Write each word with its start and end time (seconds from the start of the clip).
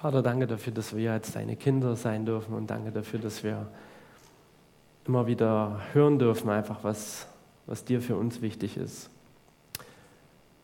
Vater, 0.00 0.22
danke 0.22 0.46
dafür, 0.46 0.72
dass 0.72 0.94
wir 0.94 1.12
jetzt 1.12 1.34
deine 1.34 1.56
Kinder 1.56 1.96
sein 1.96 2.24
dürfen 2.24 2.54
und 2.54 2.70
danke 2.70 2.92
dafür, 2.92 3.18
dass 3.18 3.42
wir 3.42 3.66
immer 5.04 5.26
wieder 5.26 5.80
hören 5.92 6.20
dürfen, 6.20 6.50
einfach 6.50 6.84
was, 6.84 7.26
was 7.66 7.84
dir 7.84 8.00
für 8.00 8.14
uns 8.14 8.40
wichtig 8.40 8.76
ist. 8.76 9.10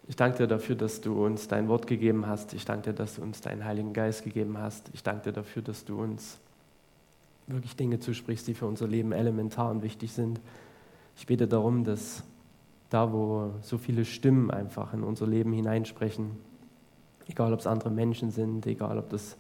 Ich 0.07 0.15
danke 0.15 0.39
dir 0.39 0.47
dafür, 0.47 0.77
dass 0.77 1.01
du 1.01 1.25
uns 1.25 1.49
dein 1.49 1.67
Wort 1.67 1.89
gegeben 1.89 2.29
hast. 2.29 2.55
Ich 2.55 2.65
danke 2.65 2.91
dir, 2.91 2.93
dass 2.93 3.17
du 3.17 3.23
uns 3.23 3.41
deinen 3.41 3.65
Heiligen 3.65 3.93
Geist 3.93 4.23
gegeben 4.23 4.57
hast. 4.57 4.89
Ich 4.93 5.03
danke 5.03 5.25
dir 5.25 5.33
dafür, 5.33 5.63
dass 5.63 5.85
du 5.85 6.01
uns 6.01 6.39
wirklich 7.49 7.75
Dinge 7.75 7.99
zusprichst, 7.99 8.47
die 8.47 8.55
für 8.55 8.67
unser 8.67 8.87
Leben 8.87 9.11
elementar 9.11 9.69
und 9.69 9.83
wichtig 9.83 10.13
sind. 10.13 10.39
Ich 11.17 11.27
bete 11.27 11.49
darum, 11.49 11.83
dass 11.83 12.23
da, 12.89 13.13
wo 13.13 13.51
so 13.63 13.79
viele 13.79 14.05
Stimmen 14.05 14.53
einfach 14.53 14.95
in 14.95 15.03
unser 15.03 15.27
Leben 15.27 15.53
hineinsprechen, 15.53 16.37
egal 17.29 17.53
ob 17.53 17.61
es 17.61 17.67
andere 17.67 17.91
Menschen 17.91 18.31
sind, 18.31 18.67
egal 18.67 18.99
ob 18.99 19.09
das 19.11 19.37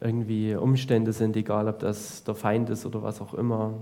irgendwie 0.00 0.54
Umstände 0.54 1.12
sind, 1.12 1.36
egal 1.36 1.68
ob 1.68 1.78
das 1.78 2.24
der 2.24 2.34
Feind 2.34 2.70
ist 2.70 2.84
oder 2.84 3.02
was 3.02 3.20
auch 3.20 3.34
immer, 3.34 3.74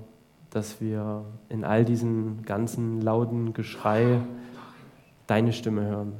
dass 0.51 0.81
wir 0.81 1.25
in 1.49 1.65
all 1.65 1.85
diesem 1.85 2.43
ganzen 2.43 3.01
lauten 3.01 3.55
Geschrei 3.55 4.21
deine 5.27 5.53
Stimme 5.53 5.83
hören. 5.87 6.13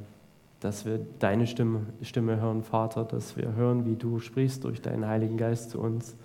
Dass 0.59 0.85
wir 0.85 0.99
deine 1.19 1.45
Stimme, 1.45 1.81
Stimme 2.01 2.39
hören, 2.39 2.63
Vater, 2.63 3.03
dass 3.03 3.37
wir 3.37 3.53
hören, 3.53 3.85
wie 3.85 3.95
du 3.95 4.19
sprichst 4.19 4.63
durch 4.63 4.81
deinen 4.81 5.05
Heiligen 5.05 5.37
Geist 5.37 5.69
zu 5.71 5.79
uns 5.79 6.15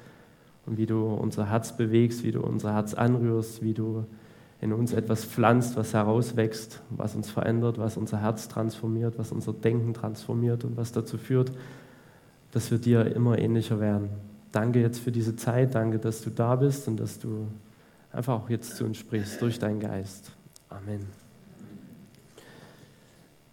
und 0.65 0.79
wie 0.79 0.87
du 0.87 1.07
unser 1.07 1.51
Herz 1.51 1.77
bewegst, 1.77 2.23
wie 2.23 2.33
du 2.33 2.41
unser 2.41 2.73
Herz 2.73 2.95
anrührst, 2.95 3.63
wie 3.63 3.75
du 3.75 4.07
in 4.61 4.73
uns 4.73 4.93
etwas 4.93 5.25
pflanzt, 5.25 5.77
was 5.77 5.95
herauswächst, 5.95 6.83
was 6.91 7.15
uns 7.15 7.31
verändert, 7.31 7.79
was 7.79 7.97
unser 7.97 8.21
Herz 8.21 8.49
transformiert, 8.49 9.19
was 9.19 9.31
unser 9.31 9.53
Denken 9.53 9.95
transformiert 9.95 10.65
und 10.65 10.77
was 10.77 10.93
dazu 10.93 11.17
führt, 11.17 11.53
dass 12.53 12.71
wir 12.71 12.79
dir 12.79 13.15
immer 13.15 13.39
ähnlicher 13.39 13.79
werden. 13.81 14.09
Danke 14.51 14.81
jetzt 14.81 14.99
für 14.99 15.13
diese 15.13 15.37
Zeit, 15.37 15.75
danke, 15.75 15.99
dass 15.99 16.23
du 16.23 16.31
da 16.31 16.57
bist 16.57 16.89
und 16.89 16.99
dass 16.99 17.19
du 17.19 17.47
einfach 18.13 18.35
auch 18.35 18.51
jetzt 18.51 18.77
zu 18.77 18.85
uns 18.85 18.97
sprichst 18.97 19.41
durch 19.43 19.59
deinen 19.59 19.79
Geist. 19.79 20.33
Amen. 20.69 21.07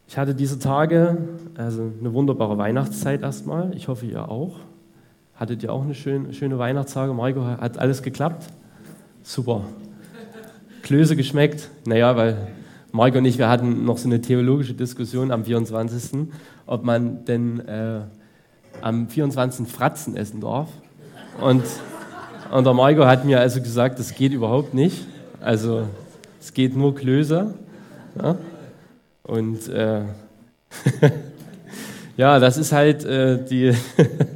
Ich 0.08 0.17
hatte 0.17 0.34
diese 0.34 0.59
Tage, 0.59 1.17
also 1.58 1.92
eine 2.00 2.14
wunderbare 2.14 2.58
Weihnachtszeit 2.58 3.22
erstmal. 3.22 3.75
Ich 3.75 3.88
hoffe, 3.88 4.06
ihr 4.06 4.30
auch. 4.30 4.59
Hattet 5.36 5.64
ihr 5.64 5.73
auch 5.73 5.84
eine 5.84 5.95
schöne, 5.95 6.34
schöne 6.34 6.58
Weihnachtstage? 6.58 7.14
Marco, 7.14 7.44
hat 7.44 7.78
alles 7.78 8.02
geklappt? 8.02 8.47
Super. 9.23 9.66
Klöße 10.86 11.16
geschmeckt? 11.16 11.72
Naja, 11.88 12.16
weil 12.16 12.38
Marco 12.91 13.17
und 13.17 13.25
ich, 13.25 13.39
wir 13.39 13.50
hatten 13.50 13.86
noch 13.86 13.97
so 13.97 14.08
eine 14.08 14.22
theologische 14.22 14.75
Diskussion 14.75 15.31
am 15.31 15.44
24., 15.44 16.28
ob 16.67 16.83
man 16.83 17.25
denn 17.25 17.59
äh, 17.67 18.02
am 18.81 19.09
24. 19.09 19.67
Fratzen 19.67 20.16
essen 20.16 20.41
darf. 20.41 20.69
Und, 21.41 21.63
und 22.52 22.63
der 22.66 22.73
Marco 22.75 23.03
hat 23.08 23.25
mir 23.25 23.39
also 23.39 23.61
gesagt, 23.61 23.97
das 23.97 24.13
geht 24.13 24.31
überhaupt 24.31 24.75
nicht. 24.75 25.08
Also 25.41 25.88
es 26.39 26.53
geht 26.53 26.78
nur 26.78 26.94
Klöße. 26.94 27.56
Ja? 28.22 28.38
Und 29.23 29.67
äh, 29.67 30.02
ja, 32.16 32.38
das 32.38 32.58
ist 32.58 32.72
halt 32.72 33.03
äh, 33.06 33.44
die, 33.44 33.73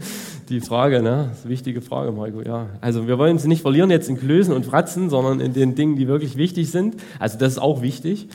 die 0.49 0.61
Frage, 0.61 1.01
ne? 1.01 1.27
Das 1.29 1.39
ist 1.39 1.45
eine 1.45 1.51
wichtige 1.51 1.81
Frage, 1.81 2.11
Marco. 2.11 2.41
Ja. 2.41 2.67
Also 2.81 3.07
wir 3.07 3.17
wollen 3.17 3.33
uns 3.33 3.45
nicht 3.45 3.61
verlieren 3.61 3.89
jetzt 3.91 4.09
in 4.09 4.17
Klößen 4.17 4.53
und 4.53 4.65
Fratzen, 4.65 5.09
sondern 5.09 5.39
in 5.39 5.53
den 5.53 5.75
Dingen, 5.75 5.95
die 5.95 6.07
wirklich 6.07 6.35
wichtig 6.35 6.71
sind. 6.71 6.95
Also 7.19 7.37
das 7.37 7.53
ist 7.53 7.59
auch 7.59 7.81
wichtig. 7.81 8.27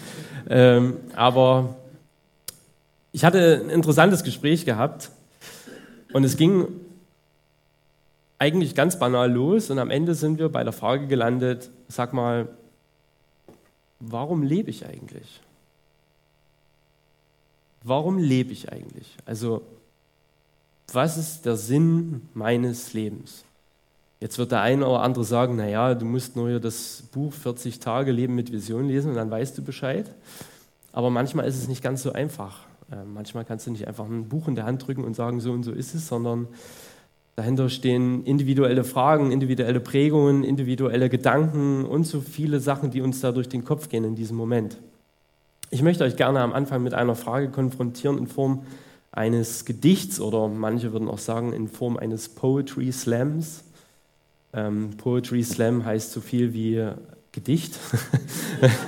Ähm, 0.49 0.97
aber 1.15 1.77
ich 3.13 3.25
hatte 3.25 3.61
ein 3.65 3.71
interessantes 3.71 4.25
Gespräch 4.25 4.65
gehabt 4.65 5.11
und 6.13 6.25
es 6.25 6.37
ging 6.37 6.67
eigentlich 8.39 8.75
ganz 8.75 8.99
banal 8.99 9.33
los 9.33 9.71
und 9.71 9.79
am 9.79 9.91
Ende 9.91 10.15
sind 10.15 10.39
wir 10.39 10.49
bei 10.49 10.65
der 10.65 10.73
Frage 10.73 11.07
gelandet, 11.07 11.71
sag 11.89 12.13
mal, 12.13 12.49
warum 14.01 14.43
lebe 14.43 14.71
ich 14.71 14.87
eigentlich? 14.87 15.41
warum 17.85 18.19
lebe 18.19 18.53
ich 18.53 18.73
eigentlich? 18.73 19.17
Also, 19.27 19.63
was 20.93 21.17
ist 21.17 21.47
der 21.47 21.57
Sinn 21.57 22.29
meines 22.35 22.93
Lebens? 22.93 23.45
Jetzt 24.21 24.39
wird 24.39 24.53
der 24.53 24.63
eine 24.63 24.87
oder 24.87 25.03
andere 25.03 25.25
sagen, 25.25 25.57
naja, 25.57 25.95
du 25.95 26.07
musst 26.07 26.37
nur 26.37 26.61
das 26.61 27.03
Buch 27.13 27.33
40 27.33 27.79
Tage 27.79 28.13
Leben 28.13 28.35
mit 28.35 28.53
Vision 28.53 28.89
lesen 28.89 29.11
und 29.11 29.17
dann 29.17 29.31
weißt 29.31 29.59
du 29.59 29.63
Bescheid. 29.63 30.07
Aber 30.93 31.11
manchmal 31.11 31.47
ist 31.47 31.59
es 31.59 31.69
nicht 31.69 31.83
ganz 31.83 32.03
so 32.03 32.13
einfach. 32.13 32.61
Äh, 32.91 33.05
manchmal 33.05 33.45
kannst 33.45 33.67
du 33.67 33.71
nicht 33.71 33.87
einfach 33.89 34.07
ein 34.07 34.29
Buch 34.29 34.49
in 34.49 34.55
der 34.55 34.65
Hand 34.65 34.87
drücken 34.87 35.05
und 35.05 35.15
sagen, 35.15 35.41
so 35.41 35.53
und 35.53 35.63
so 35.65 35.73
ist 35.73 35.95
es, 35.95 36.09
sondern 36.09 36.47
dahinter 37.37 37.69
stehen 37.69 38.25
individuelle 38.25 38.85
Fragen, 38.85 39.33
individuelle 39.33 39.81
Prägungen, 39.81 40.45
individuelle 40.45 41.09
Gedanken 41.09 41.85
und 41.85 42.07
so 42.07 42.21
viele 42.21 42.61
Sachen, 42.61 42.91
die 42.91 43.01
uns 43.01 43.21
da 43.21 43.33
durch 43.33 43.49
den 43.49 43.65
Kopf 43.65 43.89
gehen 43.89 44.05
in 44.05 44.15
diesem 44.15 44.37
Moment. 44.37 44.79
Ich 45.71 45.83
möchte 45.83 46.05
euch 46.05 46.17
gerne 46.17 46.41
am 46.41 46.53
Anfang 46.53 46.83
mit 46.83 46.95
einer 46.95 47.17
Frage 47.17 47.49
konfrontieren 47.49 48.19
in 48.19 48.29
Form 48.29 48.65
eines 49.15 49.65
Gedichts 49.65 50.21
oder 50.21 50.49
manche 50.49 50.93
würden 50.93 51.09
auch 51.09 51.19
sagen 51.19 51.53
in 51.53 51.69
Form 51.69 51.97
eines 51.97 52.29
Poetry 52.29 52.91
Slams. 52.91 53.63
Ähm, 54.53 54.97
Poetry 54.97 55.43
Slam 55.43 55.85
heißt 55.85 56.13
so 56.13 56.21
viel 56.21 56.53
wie 56.53 56.85
Gedicht. 57.31 57.75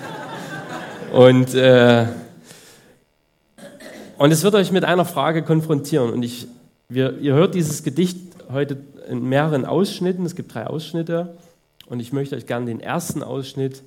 und, 1.12 1.54
äh, 1.54 2.06
und 4.18 4.30
es 4.32 4.42
wird 4.42 4.54
euch 4.56 4.72
mit 4.72 4.84
einer 4.84 5.04
Frage 5.04 5.42
konfrontieren. 5.42 6.12
Und 6.12 6.22
ich, 6.22 6.48
wir, 6.88 7.18
ihr 7.18 7.34
hört 7.34 7.54
dieses 7.54 7.84
Gedicht 7.84 8.18
heute 8.50 8.78
in 9.08 9.28
mehreren 9.28 9.64
Ausschnitten. 9.64 10.26
Es 10.26 10.34
gibt 10.34 10.54
drei 10.54 10.66
Ausschnitte. 10.66 11.36
Und 11.86 12.00
ich 12.00 12.12
möchte 12.12 12.34
euch 12.34 12.46
gerne 12.46 12.66
den 12.66 12.80
ersten 12.80 13.22
Ausschnitt, 13.22 13.82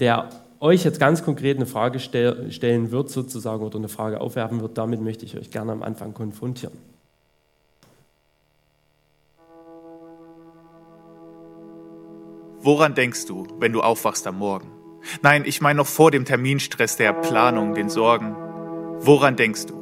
der 0.00 0.28
euch 0.64 0.82
jetzt 0.82 0.98
ganz 0.98 1.22
konkret 1.22 1.58
eine 1.58 1.66
Frage 1.66 2.00
stellen 2.00 2.90
wird, 2.90 3.10
sozusagen, 3.10 3.62
oder 3.62 3.76
eine 3.76 3.88
Frage 3.88 4.20
aufwerfen 4.20 4.62
wird, 4.62 4.78
damit 4.78 5.00
möchte 5.02 5.26
ich 5.26 5.36
euch 5.36 5.50
gerne 5.50 5.72
am 5.72 5.82
Anfang 5.82 6.14
konfrontieren. 6.14 6.72
Woran 12.60 12.94
denkst 12.94 13.26
du, 13.26 13.46
wenn 13.58 13.74
du 13.74 13.82
aufwachst 13.82 14.26
am 14.26 14.38
Morgen? 14.38 14.70
Nein, 15.20 15.44
ich 15.44 15.60
meine 15.60 15.76
noch 15.76 15.86
vor 15.86 16.10
dem 16.10 16.24
Terminstress 16.24 16.96
der 16.96 17.12
Planung, 17.12 17.74
den 17.74 17.90
Sorgen. 17.90 18.34
Woran 19.00 19.36
denkst 19.36 19.66
du? 19.66 19.74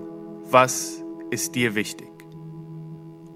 Was 0.51 1.01
ist 1.31 1.55
dir 1.55 1.77
wichtig? 1.77 2.09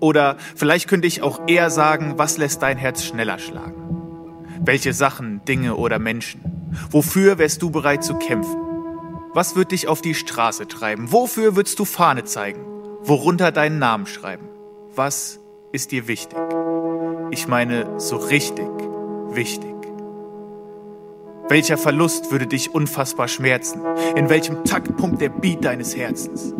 Oder 0.00 0.36
vielleicht 0.56 0.88
könnte 0.88 1.06
ich 1.06 1.22
auch 1.22 1.46
eher 1.46 1.70
sagen, 1.70 2.14
was 2.16 2.38
lässt 2.38 2.62
dein 2.62 2.76
Herz 2.76 3.04
schneller 3.04 3.38
schlagen? 3.38 3.85
Welche 4.66 4.92
Sachen, 4.92 5.44
Dinge 5.44 5.76
oder 5.76 6.00
Menschen? 6.00 6.40
Wofür 6.90 7.38
wärst 7.38 7.62
du 7.62 7.70
bereit 7.70 8.02
zu 8.02 8.14
kämpfen? 8.14 8.56
Was 9.32 9.54
wird 9.54 9.70
dich 9.70 9.86
auf 9.86 10.02
die 10.02 10.14
Straße 10.14 10.66
treiben? 10.66 11.12
Wofür 11.12 11.54
würdest 11.54 11.78
du 11.78 11.84
Fahne 11.84 12.24
zeigen? 12.24 12.64
Worunter 13.04 13.52
deinen 13.52 13.78
Namen 13.78 14.06
schreiben? 14.06 14.48
Was 14.92 15.38
ist 15.70 15.92
dir 15.92 16.08
wichtig? 16.08 16.36
Ich 17.30 17.46
meine, 17.46 18.00
so 18.00 18.16
richtig 18.16 18.66
wichtig. 19.30 19.72
Welcher 21.48 21.78
Verlust 21.78 22.32
würde 22.32 22.48
dich 22.48 22.74
unfassbar 22.74 23.28
schmerzen? 23.28 23.82
In 24.16 24.28
welchem 24.28 24.64
Takt 24.64 24.96
pumpt 24.96 25.20
der 25.20 25.28
Beat 25.28 25.64
deines 25.64 25.96
Herzens? 25.96 26.52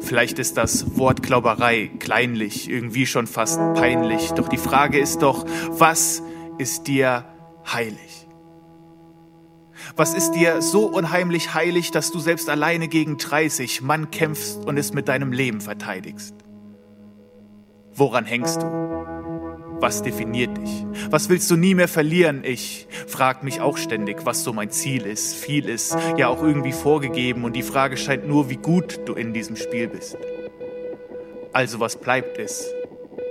Vielleicht 0.00 0.38
ist 0.38 0.58
das 0.58 0.98
Wortklauberei 0.98 1.90
kleinlich, 1.98 2.68
irgendwie 2.68 3.06
schon 3.06 3.26
fast 3.26 3.58
peinlich. 3.72 4.32
Doch 4.32 4.48
die 4.48 4.58
Frage 4.58 4.98
ist 4.98 5.22
doch, 5.22 5.46
was 5.70 6.22
ist 6.62 6.86
dir 6.86 7.24
heilig? 7.66 8.28
Was 9.96 10.14
ist 10.14 10.30
dir 10.30 10.62
so 10.62 10.86
unheimlich 10.86 11.54
heilig, 11.54 11.90
dass 11.90 12.12
du 12.12 12.20
selbst 12.20 12.48
alleine 12.48 12.86
gegen 12.86 13.18
30 13.18 13.82
Mann 13.82 14.12
kämpfst 14.12 14.64
und 14.64 14.78
es 14.78 14.92
mit 14.92 15.08
deinem 15.08 15.32
Leben 15.32 15.60
verteidigst? 15.60 16.36
Woran 17.94 18.24
hängst 18.24 18.62
du? 18.62 18.66
Was 19.80 20.02
definiert 20.02 20.56
dich? 20.56 20.86
Was 21.10 21.28
willst 21.28 21.50
du 21.50 21.56
nie 21.56 21.74
mehr 21.74 21.88
verlieren? 21.88 22.44
Ich 22.44 22.86
frag 23.08 23.42
mich 23.42 23.60
auch 23.60 23.76
ständig, 23.76 24.24
was 24.24 24.44
so 24.44 24.52
mein 24.52 24.70
Ziel 24.70 25.04
ist. 25.04 25.34
Viel 25.34 25.68
ist 25.68 25.96
ja 26.16 26.28
auch 26.28 26.44
irgendwie 26.44 26.72
vorgegeben 26.72 27.42
und 27.42 27.54
die 27.54 27.64
Frage 27.64 27.96
scheint 27.96 28.28
nur, 28.28 28.48
wie 28.48 28.58
gut 28.58 29.00
du 29.06 29.14
in 29.14 29.34
diesem 29.34 29.56
Spiel 29.56 29.88
bist. 29.88 30.16
Also 31.52 31.80
was 31.80 31.96
bleibt 31.96 32.38
es? 32.38 32.72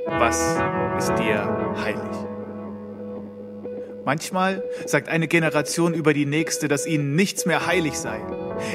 Was 0.07 0.57
ist 0.97 1.15
dir 1.17 1.75
heilig? 1.81 2.20
Manchmal 4.03 4.63
sagt 4.85 5.09
eine 5.09 5.27
Generation 5.27 5.93
über 5.93 6.13
die 6.13 6.25
nächste, 6.25 6.67
dass 6.67 6.87
ihnen 6.87 7.15
nichts 7.15 7.45
mehr 7.45 7.67
heilig 7.67 7.97
sei. 7.97 8.19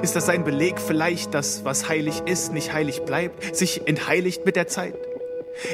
Ist 0.02 0.14
das 0.14 0.28
ein 0.28 0.44
Beleg 0.44 0.80
vielleicht, 0.80 1.34
dass 1.34 1.64
was 1.64 1.88
heilig 1.88 2.22
ist, 2.26 2.52
nicht 2.52 2.72
heilig 2.72 3.02
bleibt, 3.02 3.56
sich 3.56 3.86
entheiligt 3.86 4.44
mit 4.46 4.56
der 4.56 4.68
Zeit? 4.68 4.94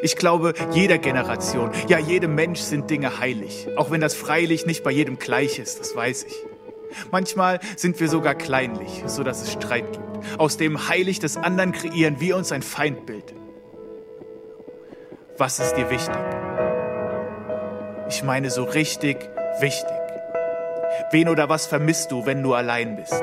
Ich 0.03 0.17
glaube, 0.17 0.55
jeder 0.73 0.99
Generation, 0.99 1.71
ja 1.89 1.99
jedem 1.99 2.35
Mensch 2.35 2.61
sind 2.61 2.89
Dinge 2.89 3.19
heilig, 3.19 3.67
auch 3.77 3.91
wenn 3.91 4.01
das 4.01 4.15
freilich 4.15 4.65
nicht 4.65 4.85
bei 4.85 4.91
jedem 4.91 5.19
gleich 5.19 5.59
ist, 5.59 5.81
das 5.81 5.95
weiß 5.95 6.25
ich. 6.25 6.35
Manchmal 7.11 7.59
sind 7.77 7.99
wir 8.01 8.09
sogar 8.09 8.35
kleinlich, 8.35 9.03
so 9.07 9.23
dass 9.23 9.43
es 9.43 9.53
Streit 9.53 9.93
gibt. 9.93 10.39
Aus 10.39 10.57
dem 10.57 10.89
Heilig 10.89 11.19
des 11.19 11.37
anderen 11.37 11.73
kreieren 11.73 12.21
wir 12.21 12.37
uns 12.37 12.53
ein 12.53 12.63
Feindbild. 12.63 13.35
was 15.37 15.59
ist 15.59 15.75
dir 15.75 15.91
wichtig? 15.91 16.15
Ich 18.09 18.23
meine 18.23 18.51
so 18.51 18.65
richtig 18.65 19.17
wichtig. 19.61 19.97
Wen 21.11 21.29
oder 21.29 21.49
was 21.49 21.67
vermisst 21.67 22.11
du, 22.11 22.27
wenn 22.27 22.43
du 22.43 22.55
allein 22.55 22.97
bist? 22.97 23.23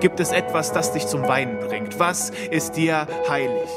Gibt 0.00 0.20
es 0.20 0.32
etwas, 0.32 0.72
das 0.72 0.92
dich 0.92 1.06
zum 1.06 1.26
Weinen 1.26 1.58
bringt? 1.58 1.98
Was 1.98 2.30
ist 2.50 2.76
dir 2.76 3.06
heilig? 3.28 3.70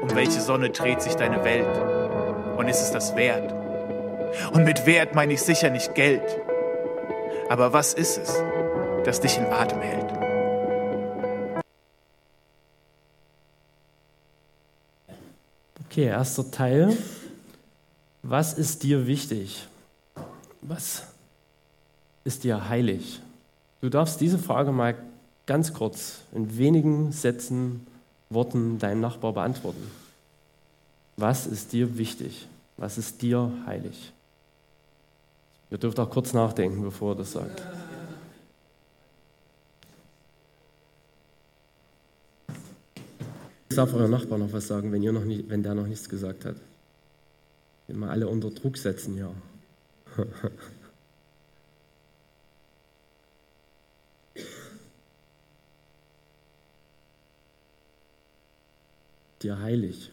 Um 0.00 0.14
welche 0.14 0.40
Sonne 0.40 0.70
dreht 0.70 1.00
sich 1.00 1.14
deine 1.14 1.44
Welt? 1.44 2.56
Und 2.56 2.68
ist 2.68 2.82
es 2.82 2.90
das 2.90 3.16
wert? 3.16 3.52
Und 4.52 4.64
mit 4.64 4.86
Wert 4.86 5.14
meine 5.14 5.34
ich 5.34 5.42
sicher 5.42 5.70
nicht 5.70 5.94
Geld. 5.94 6.22
Aber 7.48 7.72
was 7.72 7.94
ist 7.94 8.18
es, 8.18 8.42
das 9.04 9.20
dich 9.20 9.36
in 9.36 9.46
Atem 9.46 9.80
hält? 9.80 10.12
Okay, 15.86 16.06
erster 16.06 16.50
Teil. 16.50 16.96
Was 18.32 18.54
ist 18.54 18.82
dir 18.82 19.06
wichtig? 19.06 19.68
Was 20.62 21.02
ist 22.24 22.44
dir 22.44 22.66
heilig? 22.66 23.20
Du 23.82 23.90
darfst 23.90 24.22
diese 24.22 24.38
Frage 24.38 24.72
mal 24.72 24.96
ganz 25.44 25.74
kurz 25.74 26.22
in 26.32 26.56
wenigen 26.56 27.12
Sätzen, 27.12 27.86
Worten 28.30 28.78
deinem 28.78 29.02
Nachbar 29.02 29.34
beantworten. 29.34 29.86
Was 31.18 31.46
ist 31.46 31.74
dir 31.74 31.98
wichtig? 31.98 32.48
Was 32.78 32.96
ist 32.96 33.20
dir 33.20 33.52
heilig? 33.66 34.14
Ihr 35.70 35.76
dürft 35.76 36.00
auch 36.00 36.08
kurz 36.08 36.32
nachdenken, 36.32 36.80
bevor 36.80 37.12
er 37.12 37.16
das 37.16 37.32
sagt. 37.32 37.62
Jetzt 43.68 43.76
darf 43.76 43.92
euer 43.92 44.08
Nachbar 44.08 44.38
noch 44.38 44.54
was 44.54 44.68
sagen, 44.68 44.90
wenn, 44.90 45.02
ihr 45.02 45.12
noch 45.12 45.24
nicht, 45.26 45.50
wenn 45.50 45.62
der 45.62 45.74
noch 45.74 45.86
nichts 45.86 46.08
gesagt 46.08 46.46
hat. 46.46 46.56
Immer 47.92 48.10
alle 48.10 48.26
unter 48.26 48.50
Druck 48.50 48.78
setzen, 48.78 49.16
ja. 49.18 49.32
dir 59.42 59.58
heilig. 59.58 60.10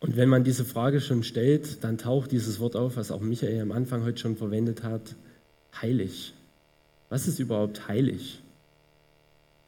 Und 0.00 0.16
wenn 0.16 0.28
man 0.28 0.42
diese 0.42 0.64
Frage 0.64 1.00
schon 1.00 1.22
stellt, 1.22 1.84
dann 1.84 1.96
taucht 1.96 2.32
dieses 2.32 2.58
Wort 2.58 2.74
auf, 2.74 2.96
was 2.96 3.12
auch 3.12 3.20
Michael 3.20 3.60
am 3.60 3.70
Anfang 3.70 4.02
heute 4.02 4.18
schon 4.18 4.36
verwendet 4.36 4.82
hat, 4.82 5.14
heilig. 5.80 6.34
Was 7.08 7.28
ist 7.28 7.38
überhaupt 7.38 7.86
heilig? 7.86 8.42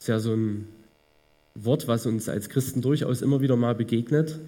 Ist 0.00 0.08
ja 0.08 0.18
so 0.18 0.34
ein 0.34 0.66
Wort, 1.54 1.86
was 1.86 2.06
uns 2.06 2.28
als 2.28 2.48
Christen 2.48 2.82
durchaus 2.82 3.22
immer 3.22 3.40
wieder 3.42 3.54
mal 3.54 3.76
begegnet. 3.76 4.40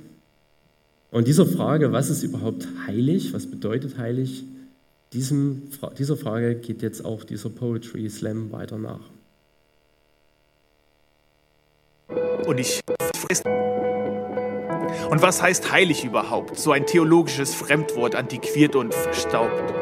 Und 1.17 1.27
dieser 1.27 1.47
Frage, 1.47 1.93
was 1.93 2.11
ist 2.11 2.23
überhaupt 2.25 2.69
heilig, 2.87 3.33
was 3.33 3.47
bedeutet 3.51 3.97
heilig, 3.97 4.45
diesem, 5.15 5.63
dieser 5.97 6.15
Frage 6.15 6.57
geht 6.57 6.83
jetzt 6.83 7.07
auch 7.07 7.25
dieser 7.25 7.49
Poetry 7.49 8.07
Slam 8.11 8.53
weiter 8.53 8.77
nach. 8.77 9.01
Und 12.47 12.61
ich 12.61 12.83
und 15.09 15.23
was 15.23 15.41
heißt 15.41 15.73
heilig 15.73 16.05
überhaupt? 16.05 16.59
So 16.59 16.73
ein 16.73 16.85
theologisches 16.85 17.55
Fremdwort, 17.55 18.15
antiquiert 18.15 18.77
und 18.77 18.93
verstaubt. 18.93 19.73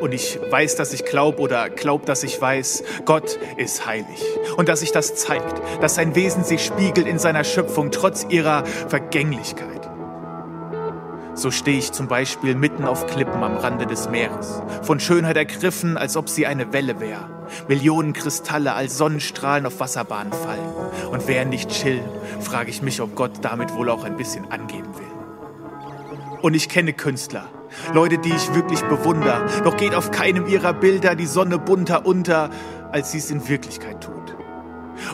Und 0.00 0.14
ich 0.14 0.38
weiß, 0.50 0.76
dass 0.76 0.92
ich 0.92 1.04
glaube 1.04 1.40
oder 1.40 1.68
glaub, 1.68 2.06
dass 2.06 2.22
ich 2.22 2.40
weiß, 2.40 2.84
Gott 3.06 3.40
ist 3.56 3.86
heilig. 3.86 4.22
Und 4.56 4.68
dass 4.68 4.80
sich 4.80 4.92
das 4.92 5.16
zeigt, 5.16 5.60
dass 5.82 5.96
sein 5.96 6.14
Wesen 6.14 6.44
sich 6.44 6.64
spiegelt 6.64 7.08
in 7.08 7.18
seiner 7.18 7.42
Schöpfung 7.42 7.90
trotz 7.90 8.24
ihrer 8.30 8.64
Vergänglichkeit. 8.64 9.85
So 11.36 11.50
stehe 11.50 11.76
ich 11.76 11.92
zum 11.92 12.08
Beispiel 12.08 12.54
mitten 12.54 12.86
auf 12.86 13.06
Klippen 13.06 13.44
am 13.44 13.58
Rande 13.58 13.86
des 13.86 14.08
Meeres, 14.08 14.62
von 14.80 14.98
Schönheit 14.98 15.36
ergriffen, 15.36 15.98
als 15.98 16.16
ob 16.16 16.30
sie 16.30 16.46
eine 16.46 16.72
Welle 16.72 16.98
wäre. 16.98 17.28
Millionen 17.68 18.14
Kristalle 18.14 18.72
als 18.72 18.96
Sonnenstrahlen 18.96 19.66
auf 19.66 19.78
Wasserbahnen 19.78 20.32
fallen. 20.32 20.66
Und 21.10 21.28
während 21.28 21.52
ich 21.52 21.68
chill, 21.68 22.00
frage 22.40 22.70
ich 22.70 22.80
mich, 22.80 23.02
ob 23.02 23.14
Gott 23.14 23.32
damit 23.42 23.74
wohl 23.74 23.90
auch 23.90 24.04
ein 24.04 24.16
bisschen 24.16 24.50
angeben 24.50 24.88
will. 24.96 26.40
Und 26.40 26.54
ich 26.54 26.70
kenne 26.70 26.94
Künstler, 26.94 27.44
Leute, 27.92 28.16
die 28.16 28.32
ich 28.32 28.54
wirklich 28.54 28.80
bewundere, 28.84 29.44
doch 29.62 29.76
geht 29.76 29.94
auf 29.94 30.10
keinem 30.10 30.46
ihrer 30.46 30.72
Bilder 30.72 31.14
die 31.16 31.26
Sonne 31.26 31.58
bunter 31.58 32.06
unter, 32.06 32.48
als 32.92 33.12
sie 33.12 33.18
es 33.18 33.30
in 33.30 33.46
Wirklichkeit 33.46 34.02
tut. 34.02 34.14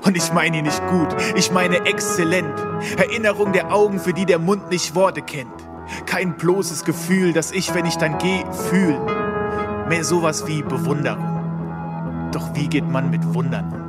Und 0.07 0.17
ich 0.17 0.33
meine 0.33 0.59
ihn 0.59 0.65
nicht 0.65 0.87
gut, 0.87 1.09
ich 1.35 1.51
meine 1.51 1.85
exzellent. 1.85 2.55
Erinnerung 2.97 3.53
der 3.53 3.73
Augen, 3.73 3.99
für 3.99 4.13
die 4.13 4.27
der 4.27 4.39
Mund 4.39 4.71
nicht 4.71 4.95
Worte 4.95 5.23
kennt. 5.23 5.72
Kein 6.07 6.37
bloßes 6.37 6.85
Gefühl, 6.85 7.33
das 7.33 7.53
ich, 7.53 7.75
wenn 7.75 7.87
ich 7.87 7.97
dann 7.97 8.19
gehe, 8.19 8.45
fühl. 8.53 8.99
Mehr 9.89 10.05
sowas 10.05 10.47
wie 10.47 10.63
Bewunderung. 10.63 12.31
Doch 12.33 12.55
wie 12.55 12.69
geht 12.69 12.89
man 12.89 13.11
mit 13.11 13.35
Wundern 13.35 13.83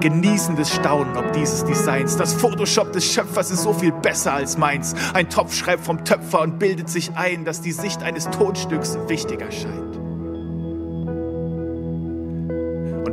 Genießendes 0.00 0.74
Staunen 0.74 1.16
ob 1.16 1.32
dieses 1.32 1.64
Designs. 1.64 2.16
Das 2.16 2.34
Photoshop 2.34 2.92
des 2.92 3.04
Schöpfers 3.10 3.50
ist 3.50 3.62
so 3.62 3.72
viel 3.72 3.92
besser 3.92 4.34
als 4.34 4.58
meins. 4.58 4.94
Ein 5.14 5.28
Topf 5.30 5.54
schreibt 5.54 5.84
vom 5.84 6.04
Töpfer 6.04 6.40
und 6.40 6.58
bildet 6.58 6.88
sich 6.88 7.16
ein, 7.16 7.44
dass 7.44 7.60
die 7.60 7.72
Sicht 7.72 8.02
eines 8.02 8.28
Tonstücks 8.30 8.98
wichtiger 9.08 9.50
scheint. 9.50 9.93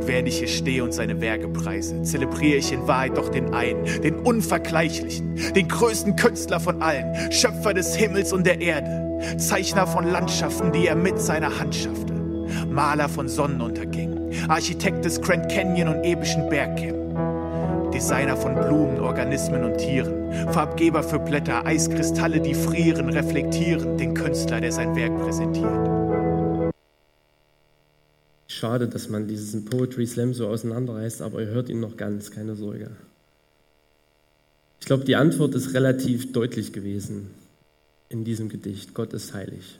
Und 0.02 0.08
während 0.08 0.26
ich 0.26 0.38
hier 0.38 0.48
stehe 0.48 0.82
und 0.82 0.92
seine 0.92 1.20
Werke 1.20 1.46
preise, 1.46 2.02
zelebriere 2.02 2.56
ich 2.56 2.72
in 2.72 2.88
Wahrheit 2.88 3.16
doch 3.16 3.28
den 3.28 3.54
einen, 3.54 3.84
den 4.02 4.16
unvergleichlichen, 4.16 5.36
den 5.54 5.68
größten 5.68 6.16
Künstler 6.16 6.58
von 6.58 6.82
allen, 6.82 7.30
Schöpfer 7.30 7.72
des 7.72 7.94
Himmels 7.94 8.32
und 8.32 8.44
der 8.44 8.60
Erde, 8.60 9.38
Zeichner 9.38 9.86
von 9.86 10.10
Landschaften, 10.10 10.72
die 10.72 10.88
er 10.88 10.96
mit 10.96 11.20
seiner 11.20 11.56
Hand 11.56 11.76
schaffte, 11.76 12.14
Maler 12.68 13.08
von 13.08 13.28
Sonnenuntergängen, 13.28 14.32
Architekt 14.48 15.04
des 15.04 15.22
Grand 15.22 15.48
Canyon 15.52 15.94
und 15.94 16.02
epischen 16.02 16.48
Bergkämmen, 16.48 17.92
Designer 17.92 18.36
von 18.36 18.56
Blumen, 18.56 18.98
Organismen 18.98 19.62
und 19.62 19.78
Tieren, 19.78 20.32
Farbgeber 20.50 21.04
für 21.04 21.20
Blätter, 21.20 21.64
Eiskristalle, 21.64 22.40
die 22.40 22.54
frieren, 22.54 23.08
reflektieren 23.08 23.98
den 23.98 24.14
Künstler, 24.14 24.60
der 24.60 24.72
sein 24.72 24.96
Werk 24.96 25.16
präsentiert. 25.20 25.91
Schade, 28.52 28.86
dass 28.86 29.08
man 29.08 29.28
diesen 29.28 29.64
Poetry 29.64 30.06
Slam 30.06 30.34
so 30.34 30.46
auseinanderreißt, 30.46 31.22
aber 31.22 31.40
ihr 31.40 31.48
hört 31.48 31.70
ihn 31.70 31.80
noch 31.80 31.96
ganz, 31.96 32.30
keine 32.30 32.54
Sorge. 32.54 32.90
Ich 34.80 34.86
glaube, 34.86 35.04
die 35.04 35.16
Antwort 35.16 35.54
ist 35.54 35.72
relativ 35.72 36.32
deutlich 36.32 36.72
gewesen 36.72 37.30
in 38.10 38.24
diesem 38.24 38.50
Gedicht. 38.50 38.92
Gott 38.92 39.14
ist 39.14 39.32
heilig. 39.32 39.78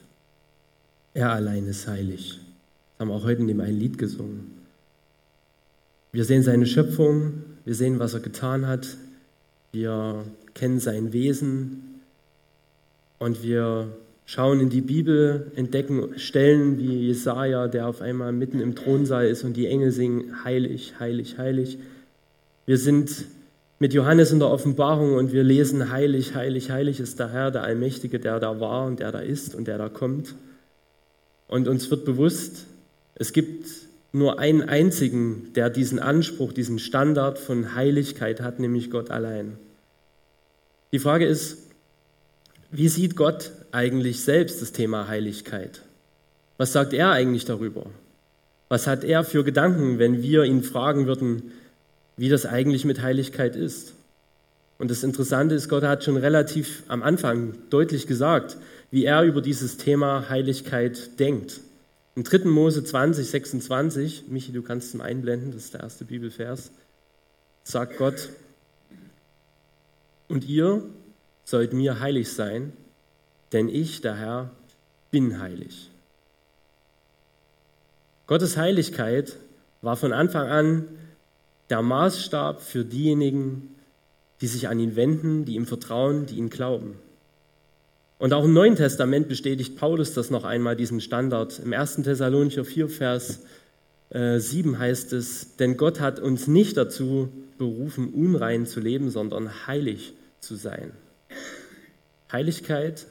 Er 1.13 1.33
allein 1.33 1.67
ist 1.67 1.87
heilig. 1.87 2.41
Das 2.93 3.01
haben 3.01 3.09
wir 3.09 3.15
auch 3.17 3.25
heute 3.25 3.43
in 3.43 3.49
dem 3.49 3.61
einen 3.61 3.79
Lied 3.79 3.99
gesungen. 3.99 4.53
Wir 6.13 6.25
sehen 6.25 6.43
seine 6.43 6.67
Schöpfung, 6.67 7.45
wir 7.67 7.75
sehen, 7.75 7.99
was 7.99 8.15
er 8.15 8.21
getan 8.21 8.67
hat, 8.67 8.97
wir 9.73 10.25
kennen 10.55 10.81
sein 10.81 11.13
Wesen 11.13 12.01
und 13.19 13.43
wir 13.43 13.89
schauen 14.27 14.61
in 14.61 14.71
die 14.71 14.81
Bibel, 14.81 15.53
entdecken 15.57 16.19
Stellen 16.19 16.79
wie 16.79 17.07
Jesaja, 17.07 17.69
der 17.69 17.89
auf 17.89 18.01
einmal 18.01 18.33
mitten 18.33 18.61
im 18.61 18.75
Thronsaal 18.75 19.27
ist 19.27 19.45
und 19.45 19.57
die 19.57 19.67
Engel 19.67 19.91
singen: 19.91 20.45
Heilig, 20.45 20.95
heilig, 21.01 21.39
heilig. 21.39 21.79
Wir 22.67 22.79
sind 22.79 23.25
mit 23.79 23.93
Johannes 23.95 24.31
in 24.31 24.39
der 24.39 24.49
Offenbarung 24.49 25.15
und 25.15 25.33
wir 25.33 25.43
lesen: 25.43 25.91
Heilig, 25.91 26.35
heilig, 26.35 26.71
heilig 26.71 27.01
ist 27.01 27.19
der 27.19 27.31
Herr, 27.31 27.51
der 27.51 27.63
Allmächtige, 27.63 28.21
der 28.21 28.41
da 28.41 28.61
war 28.61 28.87
und 28.87 29.01
der 29.01 29.13
da 29.13 29.21
ist 29.21 29.55
und 29.55 29.69
der 29.69 29.79
da 29.79 29.89
kommt. 29.89 30.35
Und 31.49 31.69
uns 31.69 31.91
wird 31.91 32.05
bewusst, 32.05 32.67
es 33.15 33.33
gibt 33.33 33.67
nur 34.13 34.39
einen 34.39 34.63
einzigen, 34.63 35.53
der 35.55 35.71
diesen 35.71 35.99
Anspruch, 35.99 36.53
diesen 36.53 36.79
Standard 36.79 37.39
von 37.39 37.75
Heiligkeit 37.75 38.41
hat, 38.41 38.59
nämlich 38.59 38.91
Gott 38.91 39.11
allein. 39.11 39.59
Die 40.93 40.99
Frage 40.99 41.27
ist, 41.27 41.72
wie 42.73 42.89
sieht 42.89 43.17
Gott 43.17 43.53
eigentlich 43.71 44.25
selbst 44.25 44.63
das 44.63 44.73
Thema 44.73 45.07
Heiligkeit? 45.07 45.83
Was 46.57 46.73
sagt 46.73 46.95
er 46.95 47.11
eigentlich 47.11 47.45
darüber? 47.45 47.87
Was 48.71 48.87
hat 48.87 49.05
er 49.05 49.25
für 49.25 49.45
Gedanken, 49.45 49.99
wenn 49.99 50.23
wir 50.23 50.45
ihn 50.45 50.63
fragen 50.63 51.07
würden, 51.07 51.53
wie 52.17 52.31
das 52.31 52.47
eigentlich 52.47 52.87
mit 52.87 53.03
Heiligkeit 53.03 53.57
ist? 53.57 53.93
Und 54.79 54.91
das 54.91 55.05
Interessante 55.05 55.55
ist, 55.55 55.69
Gott 55.69 55.83
hat 55.83 56.03
schon 56.03 56.17
relativ 56.17 56.83
am 56.89 57.03
Anfang 57.03 57.55
deutlich 57.69 58.07
gesagt, 58.07 58.57
wie 58.91 59.05
er 59.05 59.23
über 59.23 59.43
dieses 59.43 59.77
Thema 59.77 60.31
Heiligkeit 60.31 61.21
denkt. 61.21 61.61
Im 62.17 62.25
3. 62.25 62.49
Mose 62.49 62.83
20, 62.83 63.29
26, 63.29 64.25
Michi, 64.29 64.51
du 64.51 64.63
kannst 64.63 64.95
es 64.95 65.01
einblenden, 65.01 65.53
das 65.53 65.65
ist 65.65 65.75
der 65.75 65.83
erste 65.83 66.07
Bibelvers, 66.07 66.71
sagt 67.65 67.99
Gott, 67.99 68.31
und 70.29 70.49
ihr 70.49 70.83
sollt 71.45 71.73
mir 71.73 72.01
heilig 72.01 72.33
sein, 72.33 72.73
denn 73.53 73.69
ich, 73.69 74.01
der 74.01 74.17
Herr, 74.17 74.51
bin 75.11 75.41
heilig. 75.41 75.91
Gottes 78.27 78.57
Heiligkeit 78.57 79.37
war 79.83 79.97
von 79.97 80.13
Anfang 80.13 80.49
an 80.49 80.89
der 81.69 81.83
Maßstab 81.83 82.63
für 82.63 82.85
diejenigen, 82.85 83.75
die 84.41 84.47
sich 84.47 84.69
an 84.69 84.79
ihn 84.79 84.97
wenden, 84.97 85.45
die 85.45 85.55
ihm 85.55 85.67
vertrauen, 85.67 86.27
die 86.27 86.37
ihn 86.37 86.51
glauben. 86.51 86.97
Und 88.19 88.33
auch 88.33 88.45
im 88.45 88.53
Neuen 88.53 88.77
Testament 88.77 89.29
bestätigt 89.29 89.77
Paulus 89.77 90.15
das 90.15 90.31
noch 90.31 90.45
einmal, 90.45 90.77
diesen 90.77 91.01
Standard. 91.01 91.59
Im 91.59 91.73
1. 91.73 91.97
Thessalonicher 91.97 92.65
4, 92.65 92.89
Vers 92.89 93.41
7 94.11 94.75
äh, 94.75 94.77
heißt 94.77 95.13
es, 95.13 95.57
denn 95.57 95.77
Gott 95.77 95.99
hat 95.99 96.21
uns 96.21 96.47
nicht 96.47 96.77
dazu 96.77 97.31
berufen, 97.59 98.13
unrein 98.15 98.67
zu 98.67 98.81
leben, 98.81 99.11
sondern 99.11 99.67
heilig 99.67 100.13
zu 100.39 100.55
sein. 100.55 100.93
Heiligkeit 102.33 103.07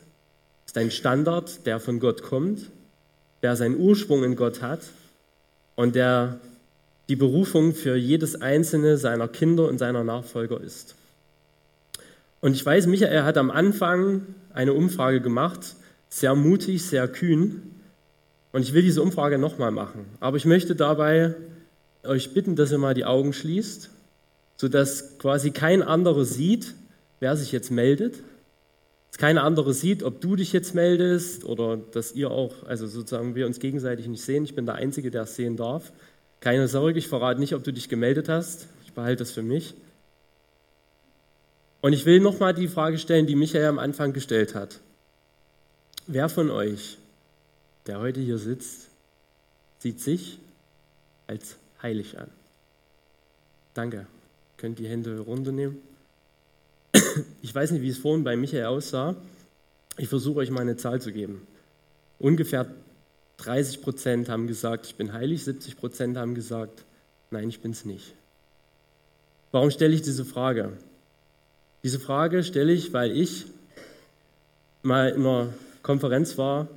ist 0.66 0.78
ein 0.78 0.92
Standard, 0.92 1.66
der 1.66 1.80
von 1.80 2.00
Gott 2.00 2.24
kommt, 2.24 2.70
der 3.42 3.56
seinen 3.56 3.78
Ursprung 3.78 4.24
in 4.24 4.36
Gott 4.36 4.62
hat 4.62 4.82
und 5.76 5.96
der 5.96 6.40
die 7.10 7.16
Berufung 7.16 7.74
für 7.74 7.96
jedes 7.96 8.42
einzelne 8.42 8.98
seiner 8.98 9.28
Kinder 9.28 9.68
und 9.68 9.78
seiner 9.78 10.04
Nachfolger 10.04 10.62
ist. 10.62 10.96
Und 12.40 12.54
ich 12.54 12.66
weiß, 12.66 12.88
Michael 12.88 13.24
hat 13.24 13.38
am 13.38 13.52
Anfang 13.52 14.26
eine 14.54 14.74
Umfrage 14.74 15.22
gemacht, 15.22 15.76
sehr 16.10 16.36
mutig, 16.36 16.84
sehr 16.86 17.08
kühn. 17.08 17.62
Und 18.52 18.62
ich 18.62 18.74
will 18.74 18.82
diese 18.82 19.02
Umfrage 19.02 19.38
nochmal 19.38 19.72
machen. 19.72 20.06
Aber 20.20 20.38
ich 20.38 20.46
möchte 20.46 20.76
dabei 20.76 21.36
euch 22.04 22.34
bitten, 22.34 22.56
dass 22.56 22.72
ihr 22.72 22.78
mal 22.78 22.94
die 22.94 23.06
Augen 23.06 23.34
schließt, 23.34 23.90
sodass 24.58 25.18
quasi 25.20 25.52
kein 25.52 25.84
anderer 25.84 26.26
sieht, 26.26 26.74
wer 27.20 27.36
sich 27.38 27.52
jetzt 27.52 27.72
meldet. 27.72 28.16
Dass 29.12 29.18
kein 29.18 29.38
anderer 29.38 29.74
sieht, 29.74 30.04
ob 30.04 30.22
du 30.22 30.36
dich 30.36 30.54
jetzt 30.54 30.74
meldest 30.74 31.44
oder 31.44 31.78
dass 31.78 32.14
ihr 32.14 32.32
auch, 32.32 32.64
also 32.64 32.88
sozusagen 32.88 33.36
wir 33.36 33.46
uns 33.46 33.60
gegenseitig 33.60 34.08
nicht 34.08 34.24
sehen. 34.24 34.46
Ich 34.46 34.56
bin 34.56 34.66
der 34.66 34.76
Einzige, 34.76 35.12
der 35.12 35.24
es 35.24 35.36
sehen 35.36 35.58
darf. 35.58 35.92
Keine 36.40 36.68
Sorge, 36.68 36.98
ich 36.98 37.08
verrate 37.08 37.40
nicht, 37.40 37.54
ob 37.54 37.64
du 37.64 37.74
dich 37.74 37.90
gemeldet 37.90 38.30
hast. 38.30 38.68
Ich 38.86 38.94
behalte 38.94 39.20
das 39.20 39.32
für 39.32 39.44
mich. 39.44 39.76
Und 41.82 41.94
ich 41.94 42.06
will 42.06 42.20
nochmal 42.20 42.54
die 42.54 42.68
Frage 42.68 42.98
stellen, 42.98 43.28
die 43.28 43.36
Michael 43.36 43.66
am 43.66 43.80
Anfang 43.80 44.14
gestellt 44.14 44.56
hat. 44.56 44.80
Wer 46.08 46.30
von 46.30 46.50
euch, 46.50 46.98
der 47.88 48.00
heute 48.00 48.22
hier 48.22 48.38
sitzt, 48.38 48.88
sieht 49.80 50.00
sich 50.00 50.40
als 51.28 51.58
heilig 51.82 52.18
an? 52.18 52.30
Danke. 53.74 54.08
Könnt 54.58 54.80
die 54.80 54.88
Hände 54.88 55.20
runternehmen? 55.20 55.80
Ich 57.42 57.54
weiß 57.54 57.72
nicht, 57.72 57.82
wie 57.82 57.90
es 57.90 57.98
vorhin 57.98 58.24
bei 58.24 58.36
Michael 58.36 58.66
aussah. 58.66 59.16
Ich 59.98 60.08
versuche 60.08 60.40
euch 60.40 60.52
mal 60.52 60.62
eine 60.62 60.78
Zahl 60.78 61.02
zu 61.02 61.12
geben. 61.12 61.46
Ungefähr 62.20 62.68
30 63.38 63.82
Prozent 63.82 64.30
haben 64.30 64.48
gesagt, 64.48 64.86
ich 64.86 64.96
bin 64.96 65.14
heilig, 65.14 65.44
70 65.44 65.78
Prozent 65.78 66.18
haben 66.18 66.36
gesagt, 66.36 66.84
nein, 67.32 67.50
ich 67.50 67.60
bin 67.60 67.72
es 67.72 67.86
nicht. 67.86 68.14
Warum 69.52 69.72
stelle 69.72 69.94
ich 69.94 70.02
diese 70.02 70.24
Frage? 70.24 70.74
Diese 71.84 72.00
Frage 72.00 72.44
stelle 72.44 72.72
ich, 72.72 72.94
weil 72.94 73.12
ich 73.12 73.48
mal 74.84 75.10
in 75.10 75.26
einer 75.26 75.50
Konferenz 75.82 76.38
war, 76.38 76.68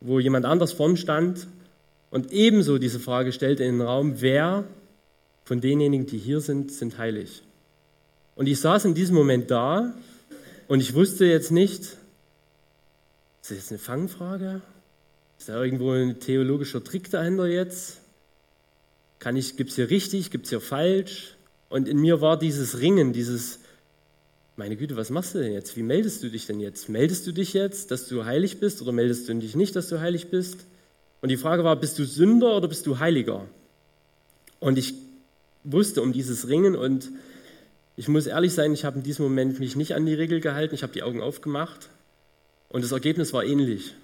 wo 0.00 0.18
jemand 0.18 0.44
anders 0.44 0.72
vorn 0.72 0.96
stand 0.96 1.46
und 2.10 2.32
ebenso 2.32 2.78
diese 2.78 3.00
Frage 3.00 3.32
stellte 3.32 3.64
in 3.64 3.78
den 3.78 3.86
Raum, 3.86 4.20
wer 4.20 4.64
von 5.44 5.60
denjenigen, 5.60 6.06
die 6.06 6.18
hier 6.18 6.40
sind, 6.40 6.72
sind 6.72 6.98
heilig. 6.98 7.42
Und 8.34 8.46
ich 8.46 8.60
saß 8.60 8.86
in 8.86 8.94
diesem 8.94 9.14
Moment 9.14 9.50
da 9.50 9.94
und 10.68 10.80
ich 10.80 10.94
wusste 10.94 11.26
jetzt 11.26 11.50
nicht, 11.50 11.82
ist 11.82 13.50
das 13.50 13.58
jetzt 13.58 13.70
eine 13.70 13.78
Fangfrage? 13.78 14.62
Ist 15.38 15.48
da 15.48 15.62
irgendwo 15.62 15.90
ein 15.90 16.20
theologischer 16.20 16.82
Trick 16.82 17.10
dahinter 17.10 17.46
jetzt? 17.46 17.98
Kann 19.18 19.36
ich, 19.36 19.56
gibt 19.56 19.70
es 19.70 19.76
hier 19.76 19.90
richtig, 19.90 20.30
gibt 20.30 20.44
es 20.44 20.50
hier 20.50 20.60
falsch? 20.60 21.36
Und 21.68 21.88
in 21.88 21.98
mir 21.98 22.20
war 22.20 22.38
dieses 22.38 22.80
Ringen, 22.80 23.12
dieses, 23.12 23.58
meine 24.56 24.76
Güte, 24.76 24.96
was 24.96 25.10
machst 25.10 25.34
du 25.34 25.38
denn 25.38 25.52
jetzt? 25.52 25.76
Wie 25.76 25.82
meldest 25.82 26.22
du 26.22 26.28
dich 26.28 26.46
denn 26.46 26.60
jetzt? 26.60 26.88
Meldest 26.88 27.26
du 27.26 27.32
dich 27.32 27.52
jetzt, 27.52 27.90
dass 27.90 28.06
du 28.08 28.24
heilig 28.24 28.60
bist 28.60 28.82
oder 28.82 28.92
meldest 28.92 29.28
du 29.28 29.34
dich 29.34 29.56
nicht, 29.56 29.74
dass 29.74 29.88
du 29.88 30.00
heilig 30.00 30.30
bist? 30.30 30.58
Und 31.20 31.28
die 31.28 31.36
Frage 31.36 31.64
war, 31.64 31.76
bist 31.76 31.98
du 31.98 32.04
Sünder 32.04 32.56
oder 32.56 32.68
bist 32.68 32.86
du 32.86 32.98
Heiliger? 32.98 33.46
Und 34.60 34.78
ich 34.78 34.94
wusste 35.64 36.02
um 36.02 36.12
dieses 36.12 36.48
Ringen 36.48 36.76
und 36.76 37.10
ich 37.96 38.08
muss 38.08 38.26
ehrlich 38.26 38.54
sein, 38.54 38.72
ich 38.72 38.84
habe 38.84 38.98
in 38.98 39.02
diesem 39.02 39.24
Moment 39.24 39.60
mich 39.60 39.76
nicht 39.76 39.94
an 39.94 40.06
die 40.06 40.14
Regel 40.14 40.40
gehalten, 40.40 40.74
ich 40.74 40.82
habe 40.82 40.92
die 40.92 41.02
Augen 41.02 41.20
aufgemacht 41.20 41.88
und 42.68 42.84
das 42.84 42.92
Ergebnis 42.92 43.32
war 43.32 43.44
ähnlich. 43.44 43.94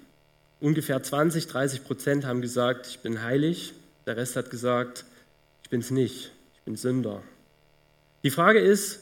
Ungefähr 0.59 1.01
20, 1.01 1.47
30 1.47 1.83
Prozent 1.83 2.25
haben 2.25 2.41
gesagt, 2.41 2.87
ich 2.87 2.99
bin 2.99 3.23
heilig, 3.23 3.73
der 4.05 4.17
Rest 4.17 4.35
hat 4.35 4.49
gesagt, 4.49 5.05
ich 5.63 5.69
bin 5.69 5.79
es 5.79 5.91
nicht, 5.91 6.31
ich 6.55 6.61
bin 6.61 6.75
Sünder. 6.75 7.21
Die 8.23 8.31
Frage 8.31 8.59
ist, 8.59 8.99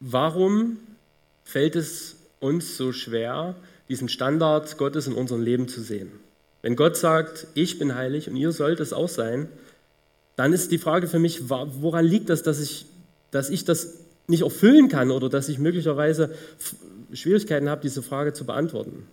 Warum 0.00 0.78
fällt 1.44 1.74
es 1.74 2.16
uns 2.38 2.76
so 2.76 2.92
schwer, 2.92 3.54
diesen 3.88 4.08
Standard 4.08 4.76
Gottes 4.76 5.06
in 5.06 5.14
unserem 5.14 5.42
Leben 5.42 5.68
zu 5.68 5.80
sehen? 5.80 6.12
Wenn 6.60 6.76
Gott 6.76 6.96
sagt, 6.96 7.46
ich 7.54 7.78
bin 7.78 7.94
heilig 7.94 8.28
und 8.28 8.36
ihr 8.36 8.52
sollt 8.52 8.80
es 8.80 8.92
auch 8.92 9.08
sein, 9.08 9.48
dann 10.36 10.52
ist 10.52 10.70
die 10.70 10.78
Frage 10.78 11.08
für 11.08 11.18
mich, 11.18 11.48
woran 11.48 12.04
liegt 12.04 12.28
das, 12.28 12.42
dass 12.42 12.60
ich, 12.60 12.86
dass 13.30 13.50
ich 13.50 13.64
das 13.64 13.94
nicht 14.28 14.42
erfüllen 14.42 14.88
kann 14.88 15.10
oder 15.10 15.28
dass 15.28 15.48
ich 15.48 15.58
möglicherweise 15.58 16.34
Schwierigkeiten 17.12 17.68
habe, 17.68 17.80
diese 17.80 18.02
Frage 18.02 18.32
zu 18.32 18.44
beantworten? 18.44 19.08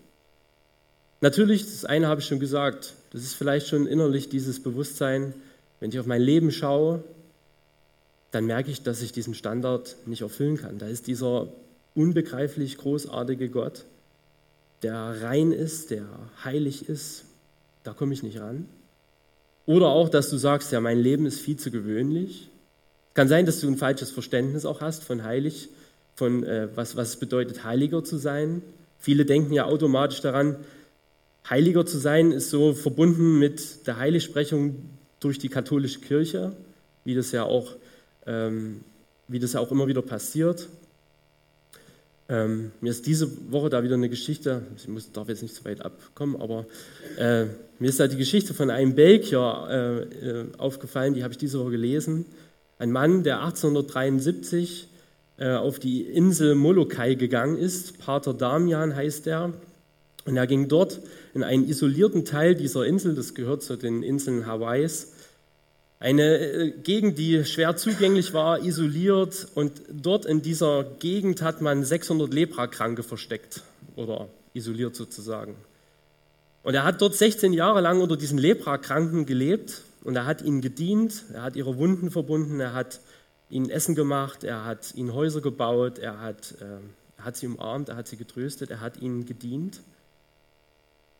Natürlich, 1.22 1.64
das 1.64 1.86
eine 1.86 2.08
habe 2.08 2.20
ich 2.20 2.28
schon 2.28 2.42
gesagt, 2.42 2.94
das 3.12 3.24
ist 3.24 3.36
vielleicht 3.36 3.68
schon 3.68 3.88
innerlich 3.88 4.28
dieses 4.28 4.62
Bewusstsein, 4.62 5.34
wenn 5.80 5.90
ich 5.90 6.00
auf 6.00 6.06
mein 6.06 6.22
Leben 6.22 6.52
schaue, 6.52 7.04
dann 8.32 8.46
merke 8.46 8.72
ich, 8.72 8.84
dass 8.84 9.02
ich 9.02 9.14
diesen 9.14 9.34
Standard 9.34 9.96
nicht 10.06 10.22
erfüllen 10.22 10.58
kann. 10.58 10.80
Da 10.80 10.88
ist 10.88 11.08
dieser 11.08 11.48
unbegreiflich 11.96 12.78
großartige 12.78 13.48
Gott, 13.50 13.86
der 14.82 15.22
rein 15.22 15.54
ist, 15.54 15.92
der 15.92 16.06
heilig 16.44 16.90
ist, 16.90 17.24
da 17.84 17.94
komme 17.94 18.14
ich 18.14 18.24
nicht 18.24 18.40
ran. 18.40 18.68
Oder 19.66 19.88
auch, 19.88 20.10
dass 20.10 20.30
du 20.30 20.38
sagst, 20.38 20.72
ja, 20.72 20.82
mein 20.82 21.00
Leben 21.00 21.26
ist 21.26 21.40
viel 21.40 21.58
zu 21.58 21.72
gewöhnlich. 21.72 22.50
Es 23.10 23.14
kann 23.14 23.28
sein, 23.28 23.46
dass 23.46 23.60
du 23.60 23.68
ein 23.68 23.78
falsches 23.78 24.12
Verständnis 24.12 24.66
auch 24.66 24.82
hast 24.82 25.04
von 25.04 25.24
heilig, 25.24 25.70
von 26.16 26.44
äh, 26.44 26.68
was, 26.76 26.96
was 26.96 27.10
es 27.10 27.16
bedeutet, 27.18 27.64
heiliger 27.64 28.04
zu 28.04 28.18
sein. 28.18 28.62
Viele 29.00 29.26
denken 29.26 29.54
ja 29.54 29.66
automatisch 29.66 30.22
daran, 30.22 30.58
heiliger 31.50 31.86
zu 31.86 31.98
sein 31.98 32.32
ist 32.32 32.50
so 32.50 32.74
verbunden 32.74 33.40
mit 33.40 33.88
der 33.88 33.98
Heiligsprechung 33.98 34.76
durch 35.20 35.40
die 35.40 35.50
katholische 35.50 36.00
Kirche, 36.00 36.54
wie 37.06 37.16
das 37.16 37.32
ja 37.32 37.44
auch 37.44 37.76
ähm, 38.26 38.82
wie 39.28 39.40
das 39.40 39.54
ja 39.54 39.60
auch 39.60 39.72
immer 39.72 39.88
wieder 39.88 40.02
passiert. 40.02 40.68
Ähm, 42.34 42.72
mir 42.82 42.90
ist 42.90 43.06
diese 43.06 43.30
Woche 43.52 43.70
da 43.70 43.84
wieder 43.84 43.94
eine 43.94 44.10
Geschichte, 44.10 44.64
ich 44.76 44.88
muss, 44.88 45.12
darf 45.12 45.30
jetzt 45.30 45.44
nicht 45.44 45.54
zu 45.54 45.66
weit 45.66 45.82
abkommen, 45.82 46.36
aber 46.42 46.66
äh, 47.20 47.46
mir 47.78 47.90
ist 47.90 48.00
da 48.00 48.08
die 48.08 48.18
Geschichte 48.18 48.56
von 48.56 48.72
einem 48.72 48.96
Belgier 48.96 49.68
äh, 49.70 50.30
äh, 50.30 50.46
aufgefallen, 50.58 51.14
die 51.14 51.22
habe 51.22 51.34
ich 51.34 51.38
diese 51.38 51.60
Woche 51.60 51.70
gelesen. 51.70 52.26
Ein 52.80 52.92
Mann, 52.92 53.22
der 53.22 53.44
1873 53.44 54.88
äh, 55.38 55.52
auf 55.52 55.78
die 55.78 56.02
Insel 56.02 56.56
Molokai 56.56 57.14
gegangen 57.14 57.56
ist, 57.56 58.00
Pater 58.00 58.34
Damian 58.34 58.96
heißt 58.96 59.28
er, 59.28 59.54
und 60.26 60.36
er 60.36 60.48
ging 60.48 60.68
dort 60.68 61.02
in 61.36 61.44
einen 61.44 61.70
isolierten 61.70 62.26
Teil 62.26 62.56
dieser 62.56 62.84
Insel, 62.84 63.14
das 63.14 63.36
gehört 63.36 63.62
zu 63.62 63.76
den 63.76 64.02
Inseln 64.02 64.48
Hawaiis, 64.48 65.13
eine 66.04 66.38
äh, 66.38 66.72
Gegend, 66.72 67.18
die 67.18 67.46
schwer 67.46 67.78
zugänglich 67.78 68.34
war, 68.34 68.60
isoliert. 68.60 69.48
Und 69.56 69.82
dort 69.90 70.26
in 70.26 70.42
dieser 70.42 70.84
Gegend 70.84 71.42
hat 71.42 71.62
man 71.62 71.86
600 71.86 72.34
Leprakranke 72.34 73.04
versteckt 73.04 73.62
oder 73.96 74.28
isoliert 74.54 74.98
sozusagen. 74.98 75.56
Und 76.62 76.74
er 76.74 76.84
hat 76.84 77.02
dort 77.02 77.16
16 77.16 77.54
Jahre 77.54 77.80
lang 77.80 78.02
unter 78.02 78.18
diesen 78.18 78.38
Leprakranken 78.38 79.26
gelebt. 79.26 79.82
Und 80.04 80.18
er 80.18 80.26
hat 80.26 80.42
ihnen 80.42 80.60
gedient, 80.60 81.24
er 81.34 81.44
hat 81.44 81.56
ihre 81.56 81.78
Wunden 81.78 82.12
verbunden, 82.12 82.60
er 82.60 82.74
hat 82.74 83.00
ihnen 83.50 83.70
Essen 83.70 83.96
gemacht, 83.96 84.44
er 84.44 84.66
hat 84.66 84.94
ihnen 84.96 85.14
Häuser 85.14 85.40
gebaut, 85.40 86.00
er 86.00 86.20
hat, 86.20 86.56
äh, 86.60 86.66
er 87.18 87.24
hat 87.26 87.38
sie 87.38 87.48
umarmt, 87.48 87.88
er 87.88 87.96
hat 87.96 88.10
sie 88.10 88.18
getröstet, 88.18 88.72
er 88.72 88.82
hat 88.82 89.02
ihnen 89.02 89.26
gedient. 89.26 89.80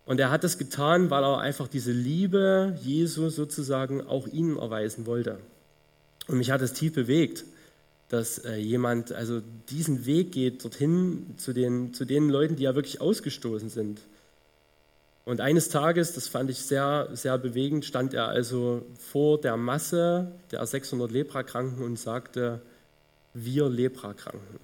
Und 0.06 0.20
er 0.20 0.32
hat 0.32 0.44
das 0.44 0.58
getan, 0.58 1.10
weil 1.10 1.24
er 1.24 1.40
einfach 1.40 1.68
diese 1.68 1.92
Liebe 1.92 2.78
Jesu 2.82 3.30
sozusagen 3.30 4.02
auch 4.02 4.28
ihnen 4.28 4.58
erweisen 4.58 5.06
wollte. 5.06 5.40
Und 6.28 6.38
mich 6.38 6.52
hat 6.52 6.62
es 6.62 6.74
tief 6.74 6.94
bewegt, 6.94 7.46
dass 8.10 8.38
äh, 8.40 8.56
jemand 8.56 9.12
also 9.12 9.42
diesen 9.70 10.06
Weg 10.06 10.34
geht 10.34 10.64
dorthin 10.64 11.36
zu 11.38 11.54
den, 11.54 11.94
zu 11.94 12.06
den 12.06 12.30
Leuten, 12.30 12.58
die 12.58 12.64
ja 12.64 12.76
wirklich 12.76 13.02
ausgestoßen 13.02 13.70
sind. 13.70 14.02
Und 15.26 15.40
eines 15.40 15.70
Tages, 15.70 16.14
das 16.14 16.28
fand 16.28 16.50
ich 16.50 16.60
sehr, 16.60 17.08
sehr 17.14 17.38
bewegend, 17.38 17.86
stand 17.86 18.14
er 18.14 18.28
also 18.28 18.86
vor 19.00 19.40
der 19.40 19.56
Masse 19.56 20.32
der 20.52 20.66
600 20.66 21.12
Leprakranken 21.12 21.84
und 21.84 21.98
sagte, 21.98 22.62
wir 23.34 23.70
Leprakranken. 23.70 24.60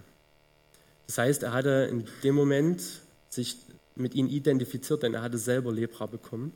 Das 1.08 1.18
heißt, 1.18 1.44
er 1.44 1.54
hatte 1.54 1.88
in 1.90 2.06
dem 2.24 2.36
Moment 2.36 2.84
sich 3.30 3.58
mit 4.00 4.16
ihnen 4.16 4.30
identifiziert, 4.30 5.04
denn 5.04 5.14
er 5.14 5.22
hatte 5.22 5.38
selber 5.38 5.72
Lepra 5.72 6.06
bekommen 6.06 6.52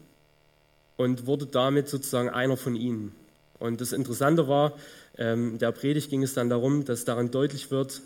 und 0.98 1.26
wurde 1.26 1.46
damit 1.46 1.90
sozusagen 1.90 2.30
einer 2.30 2.58
von 2.58 2.76
ihnen. 2.76 3.14
Und 3.60 3.82
das 3.82 3.94
Interessante 3.94 4.48
war, 4.48 4.74
ähm, 5.18 5.58
der 5.58 5.72
Predigt 5.72 6.10
ging 6.10 6.24
es 6.24 6.34
dann 6.34 6.50
darum, 6.50 6.86
dass 6.86 7.06
daran 7.06 7.32
deutlich 7.32 7.72
wird, 7.72 8.02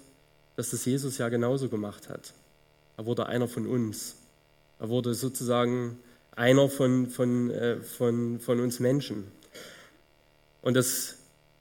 dass 0.56 0.72
das 0.72 0.86
Jesus 0.86 1.18
ja 1.18 1.30
genauso 1.30 1.70
gemacht 1.70 2.10
hat. 2.10 2.34
Er 2.98 3.06
wurde 3.06 3.28
einer 3.28 3.48
von 3.48 3.68
uns. 3.68 4.16
Er 4.80 4.90
wurde 4.90 5.14
sozusagen 5.14 6.00
einer 6.36 6.70
von, 6.70 7.08
von, 7.08 7.50
äh, 7.52 7.78
von, 7.78 8.40
von 8.40 8.60
uns 8.60 8.80
Menschen. 8.80 9.26
Und 10.62 10.76
das, 10.76 11.16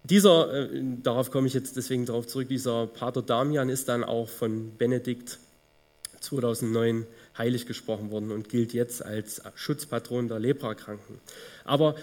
dieser, 0.05 0.53
äh, 0.53 0.83
darauf 1.03 1.31
komme 1.31 1.47
ich 1.47 1.55
jetzt 1.55 1.77
deswegen 1.77 2.07
darauf 2.07 2.27
zurück, 2.27 2.49
dieser 2.49 2.87
Pater 2.87 3.23
Damian 3.23 3.69
ist 3.69 3.89
dann 3.89 4.05
auch 4.05 4.29
von 4.29 4.77
Benedikt 4.77 5.39
2009 6.21 7.07
heilig 7.39 7.67
gesprochen 7.67 8.11
worden 8.11 8.31
und 8.31 8.49
gilt 8.49 8.73
jetzt 8.73 9.05
als 9.05 9.43
Schutzpatron 9.55 10.29
der 10.29 10.39
Leprakranken. 10.39 11.21
Aber 11.65 11.97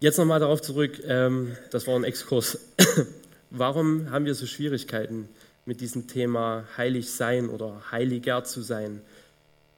jetzt 0.00 0.18
nochmal 0.18 0.40
darauf 0.40 0.60
zurück, 0.62 1.02
ähm, 1.06 1.56
das 1.70 1.86
war 1.86 1.96
ein 1.96 2.04
Exkurs. 2.04 2.58
Warum 3.50 4.10
haben 4.10 4.24
wir 4.24 4.34
so 4.34 4.46
Schwierigkeiten 4.46 5.28
mit 5.64 5.80
diesem 5.80 6.06
Thema 6.06 6.66
heilig 6.76 7.10
sein 7.10 7.48
oder 7.48 7.82
heiliger 7.90 8.44
zu 8.44 8.62
sein? 8.62 9.00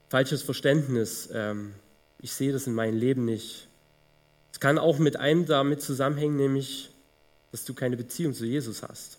Falsches 0.09 0.41
Verständnis. 0.41 1.29
Ähm, 1.33 1.73
ich 2.21 2.33
sehe 2.33 2.51
das 2.51 2.67
in 2.67 2.73
meinem 2.73 2.97
Leben 2.97 3.25
nicht. 3.25 3.67
Es 4.51 4.59
kann 4.59 4.77
auch 4.77 4.99
mit 4.99 5.15
einem 5.15 5.45
damit 5.45 5.81
zusammenhängen, 5.81 6.35
nämlich, 6.35 6.89
dass 7.51 7.65
du 7.65 7.73
keine 7.73 7.95
Beziehung 7.95 8.33
zu 8.33 8.45
Jesus 8.45 8.83
hast. 8.83 9.18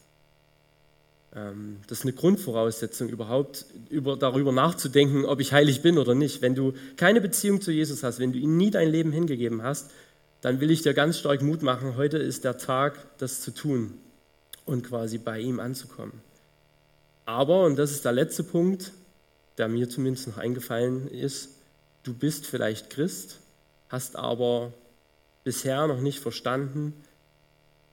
Ähm, 1.35 1.79
das 1.87 1.99
ist 1.99 2.05
eine 2.05 2.13
Grundvoraussetzung 2.13 3.09
überhaupt, 3.09 3.67
über, 3.89 4.17
darüber 4.17 4.53
nachzudenken, 4.53 5.25
ob 5.25 5.41
ich 5.41 5.53
heilig 5.53 5.83
bin 5.83 5.99
oder 5.99 6.15
nicht. 6.15 6.43
Wenn 6.43 6.55
du 6.55 6.75
keine 6.97 7.21
Beziehung 7.21 7.61
zu 7.61 7.71
Jesus 7.71 8.03
hast, 8.03 8.19
wenn 8.19 8.33
du 8.33 8.39
ihm 8.39 8.57
nie 8.57 8.71
dein 8.71 8.91
Leben 8.91 9.13
hingegeben 9.13 9.63
hast, 9.63 9.91
dann 10.41 10.61
will 10.61 10.71
ich 10.71 10.83
dir 10.83 10.95
ganz 10.95 11.19
stark 11.19 11.43
Mut 11.43 11.63
machen, 11.63 11.97
heute 11.97 12.19
ist 12.19 12.45
der 12.45 12.59
Tag, 12.59 12.99
das 13.19 13.43
zu 13.43 13.53
tun 13.53 13.95
und 14.65 14.87
quasi 14.87 15.19
bei 15.19 15.39
ihm 15.39 15.61
anzukommen. 15.61 16.21
Aber, 17.27 17.65
und 17.65 17.79
das 17.79 17.93
ist 17.93 18.05
der 18.05 18.13
letzte 18.13 18.43
Punkt, 18.43 18.93
der 19.59 19.69
mir 19.69 19.89
zumindest 19.89 20.29
noch 20.29 20.39
eingefallen 20.39 21.09
ist, 21.09 21.51
du 22.03 22.15
bist 22.15 22.47
vielleicht 22.47 22.91
Christ, 22.91 23.39
hast 23.89 24.17
aber 24.17 24.73
bisher 25.45 25.87
noch 25.87 26.01
nicht 26.01 26.21
verstanden, 26.21 26.95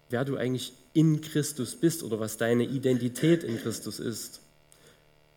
wer 0.10 0.24
du 0.24 0.38
eigentlich 0.38 0.74
in 0.98 1.22
Christus 1.22 1.76
bist 1.76 2.02
oder 2.02 2.20
was 2.20 2.38
deine 2.38 2.64
Identität 2.64 3.44
in 3.44 3.62
Christus 3.62 4.00
ist. 4.00 4.42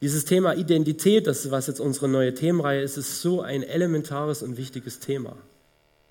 Dieses 0.00 0.24
Thema 0.24 0.54
Identität, 0.54 1.26
das 1.26 1.50
was 1.50 1.66
jetzt 1.66 1.80
unsere 1.80 2.08
neue 2.08 2.32
Themenreihe 2.32 2.80
ist, 2.80 2.96
ist 2.96 3.20
so 3.20 3.42
ein 3.42 3.62
elementares 3.62 4.42
und 4.42 4.56
wichtiges 4.56 5.00
Thema. 5.00 5.36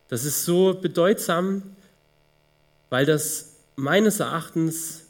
Das 0.07 0.23
ist 0.23 0.45
so 0.45 0.75
bedeutsam, 0.79 1.63
weil 2.91 3.07
das 3.07 3.55
meines 3.75 4.19
Erachtens 4.19 5.05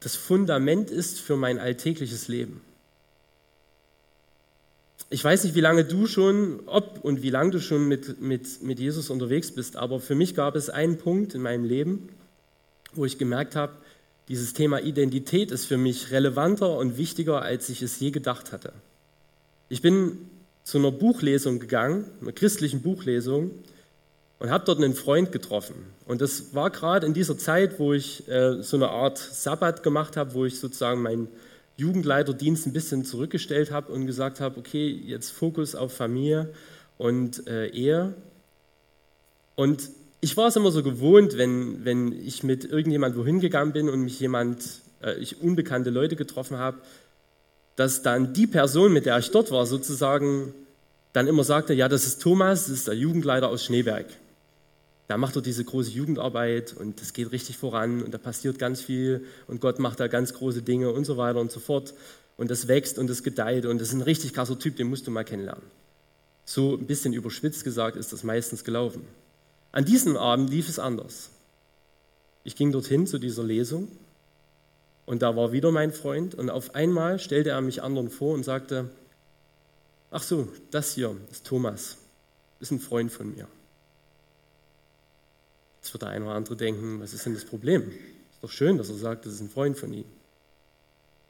das 0.00 0.14
Fundament 0.14 0.90
ist 0.90 1.18
für 1.18 1.36
mein 1.36 1.58
alltägliches 1.58 2.28
Leben. 2.28 2.60
Ich 5.08 5.24
weiß 5.24 5.44
nicht, 5.44 5.54
wie 5.54 5.60
lange 5.60 5.86
du 5.86 6.06
schon, 6.06 6.60
ob 6.66 7.02
und 7.02 7.22
wie 7.22 7.30
lange 7.30 7.52
du 7.52 7.60
schon 7.60 7.88
mit, 7.88 8.20
mit, 8.20 8.62
mit 8.62 8.78
Jesus 8.78 9.08
unterwegs 9.08 9.50
bist, 9.50 9.76
aber 9.76 9.98
für 9.98 10.14
mich 10.14 10.34
gab 10.34 10.56
es 10.56 10.68
einen 10.68 10.98
Punkt 10.98 11.34
in 11.34 11.40
meinem 11.40 11.64
Leben, 11.64 12.10
wo 12.94 13.04
ich 13.04 13.18
gemerkt 13.18 13.56
habe, 13.56 13.72
dieses 14.28 14.52
Thema 14.52 14.80
Identität 14.80 15.50
ist 15.50 15.66
für 15.66 15.76
mich 15.76 16.10
relevanter 16.10 16.76
und 16.76 16.96
wichtiger, 16.96 17.42
als 17.42 17.68
ich 17.68 17.82
es 17.82 17.98
je 17.98 18.10
gedacht 18.10 18.52
hatte. 18.52 18.72
Ich 19.68 19.82
bin 19.82 20.18
zu 20.64 20.78
einer 20.78 20.92
Buchlesung 20.92 21.58
gegangen, 21.58 22.04
einer 22.20 22.32
christlichen 22.32 22.82
Buchlesung, 22.82 23.50
und 24.38 24.50
habe 24.50 24.64
dort 24.64 24.78
einen 24.78 24.94
Freund 24.94 25.30
getroffen. 25.30 25.76
Und 26.04 26.20
das 26.20 26.52
war 26.52 26.70
gerade 26.70 27.06
in 27.06 27.14
dieser 27.14 27.38
Zeit, 27.38 27.78
wo 27.78 27.92
ich 27.92 28.26
äh, 28.28 28.60
so 28.60 28.76
eine 28.76 28.88
Art 28.88 29.16
Sabbat 29.16 29.84
gemacht 29.84 30.16
habe, 30.16 30.34
wo 30.34 30.44
ich 30.44 30.58
sozusagen 30.58 31.00
meinen 31.00 31.28
Jugendleiterdienst 31.76 32.66
ein 32.66 32.72
bisschen 32.72 33.04
zurückgestellt 33.04 33.70
habe 33.70 33.92
und 33.92 34.04
gesagt 34.06 34.40
habe, 34.40 34.58
okay, 34.58 34.90
jetzt 34.90 35.30
Fokus 35.30 35.76
auf 35.76 35.92
Familie 35.92 36.52
und 36.98 37.46
äh, 37.46 37.68
Ehe. 37.68 38.14
Und 39.54 39.90
ich 40.24 40.36
war 40.36 40.46
es 40.46 40.56
immer 40.56 40.70
so 40.70 40.84
gewohnt, 40.84 41.36
wenn, 41.36 41.84
wenn 41.84 42.12
ich 42.12 42.44
mit 42.44 42.64
irgendjemand 42.64 43.16
wohin 43.16 43.40
gegangen 43.40 43.72
bin 43.72 43.88
und 43.88 44.02
mich 44.02 44.20
jemand, 44.20 44.64
äh, 45.02 45.14
ich 45.18 45.42
unbekannte 45.42 45.90
Leute 45.90 46.14
getroffen 46.14 46.58
habe, 46.58 46.78
dass 47.74 48.02
dann 48.02 48.32
die 48.32 48.46
Person, 48.46 48.92
mit 48.92 49.04
der 49.04 49.18
ich 49.18 49.32
dort 49.32 49.50
war, 49.50 49.66
sozusagen 49.66 50.54
dann 51.12 51.26
immer 51.26 51.42
sagte, 51.42 51.74
ja, 51.74 51.88
das 51.88 52.06
ist 52.06 52.22
Thomas, 52.22 52.66
das 52.66 52.78
ist 52.78 52.86
der 52.86 52.94
Jugendleiter 52.94 53.48
aus 53.48 53.64
Schneeberg. 53.64 54.06
Da 55.08 55.16
macht 55.16 55.34
er 55.34 55.42
diese 55.42 55.64
große 55.64 55.90
Jugendarbeit 55.90 56.72
und 56.72 57.00
das 57.00 57.12
geht 57.12 57.32
richtig 57.32 57.58
voran 57.58 58.00
und 58.00 58.14
da 58.14 58.18
passiert 58.18 58.60
ganz 58.60 58.80
viel 58.80 59.26
und 59.48 59.60
Gott 59.60 59.80
macht 59.80 59.98
da 59.98 60.06
ganz 60.06 60.32
große 60.34 60.62
Dinge 60.62 60.90
und 60.90 61.04
so 61.04 61.16
weiter 61.16 61.40
und 61.40 61.50
so 61.50 61.58
fort. 61.58 61.94
Und 62.36 62.48
das 62.48 62.68
wächst 62.68 62.96
und 62.96 63.10
das 63.10 63.24
gedeiht 63.24 63.66
und 63.66 63.80
das 63.80 63.88
ist 63.88 63.94
ein 63.94 64.02
richtig 64.02 64.34
krasser 64.34 64.56
Typ, 64.56 64.76
den 64.76 64.86
musst 64.86 65.04
du 65.08 65.10
mal 65.10 65.24
kennenlernen. 65.24 65.64
So 66.44 66.76
ein 66.76 66.86
bisschen 66.86 67.12
überspitzt 67.12 67.64
gesagt 67.64 67.96
ist 67.96 68.12
das 68.12 68.22
meistens 68.22 68.62
gelaufen. 68.62 69.04
An 69.72 69.86
diesem 69.86 70.18
Abend 70.18 70.50
lief 70.50 70.68
es 70.68 70.78
anders. 70.78 71.30
Ich 72.44 72.56
ging 72.56 72.72
dorthin 72.72 73.06
zu 73.06 73.18
dieser 73.18 73.42
Lesung 73.42 73.88
und 75.06 75.22
da 75.22 75.34
war 75.34 75.52
wieder 75.52 75.72
mein 75.72 75.92
Freund 75.92 76.34
und 76.34 76.50
auf 76.50 76.74
einmal 76.74 77.18
stellte 77.18 77.50
er 77.50 77.60
mich 77.62 77.82
anderen 77.82 78.10
vor 78.10 78.34
und 78.34 78.44
sagte, 78.44 78.90
ach 80.10 80.22
so, 80.22 80.48
das 80.70 80.94
hier 80.94 81.16
ist 81.30 81.46
Thomas, 81.46 81.96
ist 82.60 82.70
ein 82.70 82.80
Freund 82.80 83.10
von 83.10 83.34
mir. 83.34 83.48
Jetzt 85.80 85.94
wird 85.94 86.02
der 86.02 86.10
eine 86.10 86.26
oder 86.26 86.34
andere 86.34 86.56
denken, 86.56 87.00
was 87.00 87.14
ist 87.14 87.24
denn 87.24 87.34
das 87.34 87.44
Problem? 87.44 87.88
Ist 87.90 88.42
doch 88.42 88.50
schön, 88.50 88.76
dass 88.76 88.90
er 88.90 88.96
sagt, 88.96 89.24
das 89.24 89.34
ist 89.34 89.40
ein 89.40 89.50
Freund 89.50 89.78
von 89.78 89.92
ihm. 89.92 90.04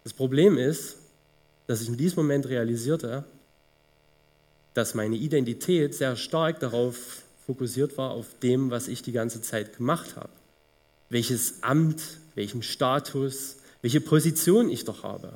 Das 0.02 0.12
Problem 0.12 0.58
ist, 0.58 0.96
dass 1.68 1.80
ich 1.80 1.88
in 1.88 1.96
diesem 1.96 2.16
Moment 2.16 2.46
realisierte, 2.48 3.24
dass 4.74 4.94
meine 4.94 5.16
Identität 5.16 5.94
sehr 5.94 6.16
stark 6.16 6.58
darauf 6.60 7.21
fokussiert 7.46 7.98
war 7.98 8.10
auf 8.10 8.26
dem, 8.42 8.70
was 8.70 8.88
ich 8.88 9.02
die 9.02 9.12
ganze 9.12 9.42
Zeit 9.42 9.76
gemacht 9.76 10.16
habe. 10.16 10.30
Welches 11.10 11.62
Amt, 11.62 12.00
welchen 12.34 12.62
Status, 12.62 13.56
welche 13.82 14.00
Position 14.00 14.70
ich 14.70 14.84
doch 14.84 15.02
habe. 15.02 15.34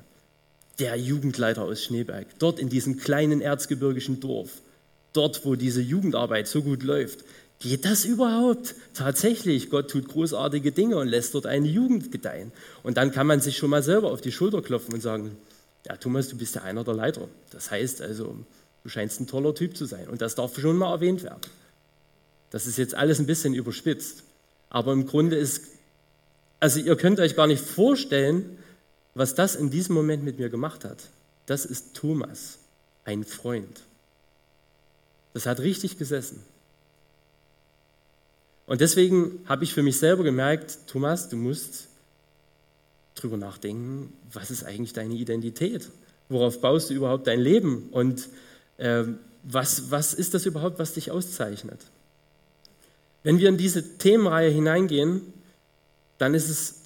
Der 0.78 0.96
Jugendleiter 0.96 1.62
aus 1.62 1.82
Schneeberg, 1.82 2.26
dort 2.38 2.58
in 2.58 2.68
diesem 2.68 2.98
kleinen 2.98 3.40
erzgebirgischen 3.40 4.20
Dorf, 4.20 4.60
dort, 5.12 5.44
wo 5.44 5.54
diese 5.54 5.80
Jugendarbeit 5.80 6.48
so 6.48 6.62
gut 6.62 6.82
läuft. 6.82 7.24
Geht 7.58 7.86
das 7.86 8.04
überhaupt? 8.04 8.74
Tatsächlich, 8.92 9.70
Gott 9.70 9.90
tut 9.90 10.08
großartige 10.08 10.72
Dinge 10.72 10.98
und 10.98 11.08
lässt 11.08 11.34
dort 11.34 11.46
eine 11.46 11.66
Jugend 11.66 12.12
gedeihen. 12.12 12.52
Und 12.82 12.98
dann 12.98 13.12
kann 13.12 13.26
man 13.26 13.40
sich 13.40 13.56
schon 13.56 13.70
mal 13.70 13.82
selber 13.82 14.12
auf 14.12 14.20
die 14.20 14.32
Schulter 14.32 14.60
klopfen 14.60 14.92
und 14.92 15.00
sagen, 15.00 15.36
ja 15.86 15.96
Thomas, 15.96 16.28
du 16.28 16.36
bist 16.36 16.54
ja 16.54 16.62
einer 16.62 16.84
der 16.84 16.94
Leiter. 16.94 17.28
Das 17.50 17.70
heißt 17.70 18.02
also, 18.02 18.36
du 18.82 18.88
scheinst 18.90 19.20
ein 19.20 19.26
toller 19.26 19.54
Typ 19.54 19.74
zu 19.76 19.86
sein. 19.86 20.08
Und 20.08 20.20
das 20.20 20.34
darf 20.34 20.58
schon 20.60 20.76
mal 20.76 20.92
erwähnt 20.92 21.22
werden. 21.22 21.40
Das 22.50 22.66
ist 22.66 22.78
jetzt 22.78 22.94
alles 22.94 23.18
ein 23.18 23.26
bisschen 23.26 23.54
überspitzt. 23.54 24.22
Aber 24.70 24.92
im 24.92 25.06
Grunde 25.06 25.36
ist, 25.36 25.62
also 26.60 26.80
ihr 26.80 26.96
könnt 26.96 27.20
euch 27.20 27.36
gar 27.36 27.46
nicht 27.46 27.62
vorstellen, 27.62 28.58
was 29.14 29.34
das 29.34 29.54
in 29.54 29.70
diesem 29.70 29.94
Moment 29.94 30.24
mit 30.24 30.38
mir 30.38 30.48
gemacht 30.48 30.84
hat. 30.84 30.98
Das 31.46 31.64
ist 31.64 31.94
Thomas, 31.94 32.58
ein 33.04 33.24
Freund. 33.24 33.82
Das 35.32 35.46
hat 35.46 35.60
richtig 35.60 35.98
gesessen. 35.98 36.42
Und 38.66 38.80
deswegen 38.80 39.40
habe 39.46 39.64
ich 39.64 39.72
für 39.72 39.82
mich 39.82 39.98
selber 39.98 40.24
gemerkt, 40.24 40.78
Thomas, 40.86 41.28
du 41.28 41.36
musst 41.36 41.88
drüber 43.14 43.36
nachdenken, 43.36 44.12
was 44.32 44.50
ist 44.50 44.64
eigentlich 44.64 44.92
deine 44.92 45.14
Identität? 45.14 45.88
Worauf 46.28 46.60
baust 46.60 46.90
du 46.90 46.94
überhaupt 46.94 47.26
dein 47.26 47.40
Leben? 47.40 47.88
Und 47.92 48.28
äh, 48.78 49.04
was, 49.44 49.90
was 49.90 50.12
ist 50.12 50.34
das 50.34 50.46
überhaupt, 50.46 50.78
was 50.78 50.94
dich 50.94 51.10
auszeichnet? 51.10 51.80
Wenn 53.26 53.40
wir 53.40 53.48
in 53.48 53.56
diese 53.56 53.98
Themenreihe 53.98 54.50
hineingehen, 54.50 55.20
dann 56.16 56.32
ist 56.32 56.48
es 56.48 56.82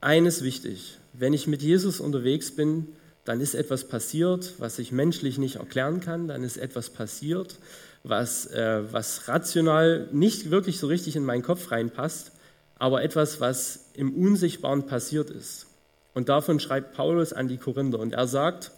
eines 0.00 0.44
wichtig. 0.44 0.98
Wenn 1.14 1.32
ich 1.32 1.48
mit 1.48 1.62
Jesus 1.62 1.98
unterwegs 1.98 2.54
bin, 2.54 2.86
dann 3.24 3.40
ist 3.40 3.56
etwas 3.56 3.88
passiert, 3.88 4.54
was 4.58 4.78
ich 4.78 4.92
menschlich 4.92 5.36
nicht 5.36 5.56
erklären 5.56 5.98
kann, 5.98 6.28
dann 6.28 6.44
ist 6.44 6.58
etwas 6.58 6.90
passiert, 6.90 7.58
was, 8.04 8.46
äh, 8.52 8.84
was 8.92 9.26
rational 9.26 10.08
nicht 10.12 10.52
wirklich 10.52 10.78
so 10.78 10.86
richtig 10.86 11.16
in 11.16 11.24
meinen 11.24 11.42
Kopf 11.42 11.72
reinpasst, 11.72 12.30
aber 12.76 13.02
etwas, 13.02 13.40
was 13.40 13.86
im 13.94 14.14
Unsichtbaren 14.14 14.86
passiert 14.86 15.28
ist. 15.28 15.66
Und 16.14 16.28
davon 16.28 16.60
schreibt 16.60 16.94
Paulus 16.94 17.32
an 17.32 17.48
die 17.48 17.58
Korinther. 17.58 17.98
Und 17.98 18.12
er 18.12 18.28
sagt 18.28 18.70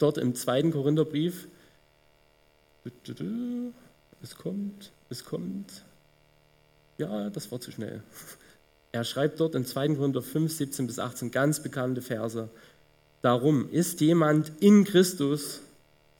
dort 0.00 0.18
im 0.18 0.34
zweiten 0.34 0.72
Korintherbrief, 0.72 1.46
es 4.20 4.34
kommt, 4.34 4.90
es 5.10 5.24
kommt, 5.24 5.84
ja, 7.00 7.30
das 7.30 7.50
war 7.50 7.60
zu 7.60 7.70
schnell. 7.72 8.02
Er 8.92 9.04
schreibt 9.04 9.38
dort 9.38 9.54
in 9.54 9.64
2. 9.64 9.94
Korinther 9.94 10.20
5, 10.20 10.52
17 10.52 10.88
bis 10.88 10.98
18 10.98 11.30
ganz 11.30 11.62
bekannte 11.62 12.02
Verse. 12.02 12.48
Darum 13.22 13.70
ist 13.70 14.00
jemand 14.00 14.50
in 14.58 14.82
Christus, 14.82 15.60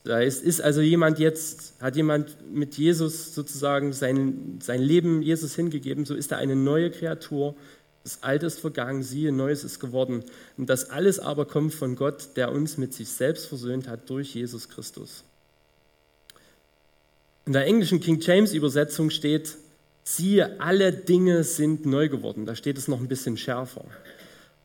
Da 0.05 0.21
ist, 0.21 0.43
ist 0.43 0.63
also 0.63 0.81
jemand 0.81 1.19
jetzt, 1.19 1.75
hat 1.81 1.95
jemand 1.95 2.37
mit 2.53 2.77
Jesus 2.79 3.35
sozusagen 3.35 3.93
sein, 3.93 4.59
sein 4.63 4.81
Leben 4.81 5.21
Jesus 5.21 5.55
hingegeben, 5.55 6.07
so 6.07 6.15
ist 6.15 6.33
er 6.33 6.39
eine 6.39 6.57
neue 6.57 6.91
Kreatur. 6.91 7.55
Das 8.03 8.23
Alte 8.23 8.47
ist 8.47 8.61
vergangen, 8.61 9.03
siehe, 9.03 9.31
Neues 9.31 9.63
ist 9.63 9.79
geworden. 9.79 10.25
Und 10.57 10.71
das 10.71 10.89
alles 10.89 11.19
aber 11.19 11.45
kommt 11.45 11.75
von 11.75 11.97
Gott, 11.97 12.31
der 12.37 12.51
uns 12.51 12.79
mit 12.79 12.95
sich 12.95 13.11
selbst 13.11 13.47
versöhnt 13.47 13.89
hat 13.89 14.09
durch 14.09 14.35
Jesus 14.35 14.71
Christus. 14.71 15.23
In 17.45 17.53
der 17.53 17.67
englischen 17.67 18.01
King 18.01 18.21
James 18.21 18.55
Übersetzung 18.55 19.11
steht, 19.11 19.57
siehe, 20.03 20.61
alle 20.61 20.93
Dinge 20.93 21.45
sind 21.45 21.87
neu 21.87 22.09
geworden. 22.09 22.47
Da 22.47 22.55
steht 22.55 22.79
es 22.79 22.89
noch 22.89 23.01
ein 23.01 23.09
bisschen 23.09 23.37
schärfer. 23.37 23.85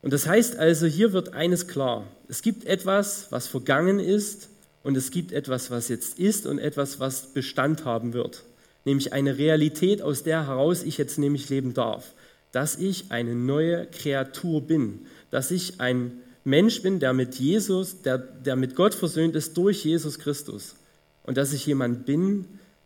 Und 0.01 0.13
das 0.13 0.27
heißt 0.27 0.57
also, 0.57 0.85
hier 0.85 1.13
wird 1.13 1.33
eines 1.33 1.67
klar. 1.67 2.05
Es 2.27 2.41
gibt 2.41 2.65
etwas, 2.65 3.31
was 3.31 3.47
vergangen 3.47 3.99
ist 3.99 4.49
und 4.83 4.95
es 4.95 5.09
gibt 5.09 5.31
etwas, 5.31 5.71
was 5.71 5.87
jetzt 5.89 6.19
ist 6.19 6.45
und 6.45 6.59
etwas, 6.59 6.99
was 6.99 7.33
Bestand 7.33 7.85
haben 7.85 8.13
wird. 8.13 8.43
Nämlich 8.85 9.13
eine 9.13 9.39
Realität, 9.39 10.03
aus 10.03 10.21
der 10.21 10.45
heraus 10.47 10.83
ich 10.83 10.99
jetzt 10.99 11.17
nämlich 11.17 11.49
leben 11.49 11.73
darf. 11.73 12.13
Dass 12.51 12.77
ich 12.77 13.05
eine 13.09 13.33
neue 13.33 13.87
Kreatur 13.87 14.61
bin. 14.61 15.07
Dass 15.31 15.49
ich 15.49 15.81
ein 15.81 16.21
Mensch 16.43 16.83
bin, 16.83 16.99
der 16.99 17.13
mit 17.13 17.35
Jesus, 17.35 18.03
der, 18.03 18.19
der 18.19 18.55
mit 18.55 18.75
Gott 18.75 18.93
versöhnt 18.93 19.35
ist 19.35 19.57
durch 19.57 19.83
Jesus 19.83 20.19
Christus. 20.19 20.75
Und 21.23 21.37
dass 21.37 21.51
ich 21.51 21.65
jemand 21.65 22.05
bin, 22.05 22.45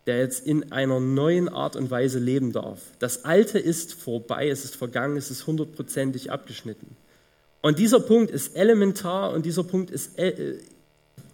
der 0.09 0.17
jetzt 0.17 0.43
in 0.47 0.71
einer 0.71 0.99
neuen 0.99 1.49
Art 1.49 1.75
und 1.75 1.91
Weise 1.91 2.17
leben 2.17 2.51
darf. 2.51 2.79
Das 2.97 3.25
Alte 3.25 3.59
ist 3.59 3.93
vorbei, 3.93 4.49
es 4.49 4.65
ist 4.65 4.75
vergangen, 4.75 5.17
es 5.17 5.29
ist 5.29 5.45
hundertprozentig 5.45 6.31
abgeschnitten. 6.31 6.97
Und 7.61 7.77
dieser 7.77 7.99
Punkt 7.99 8.31
ist 8.31 8.55
elementar 8.55 9.33
und 9.33 9.45
dieser 9.45 9.63
Punkt 9.63 9.91
ist 9.91 10.17
äh, 10.17 10.55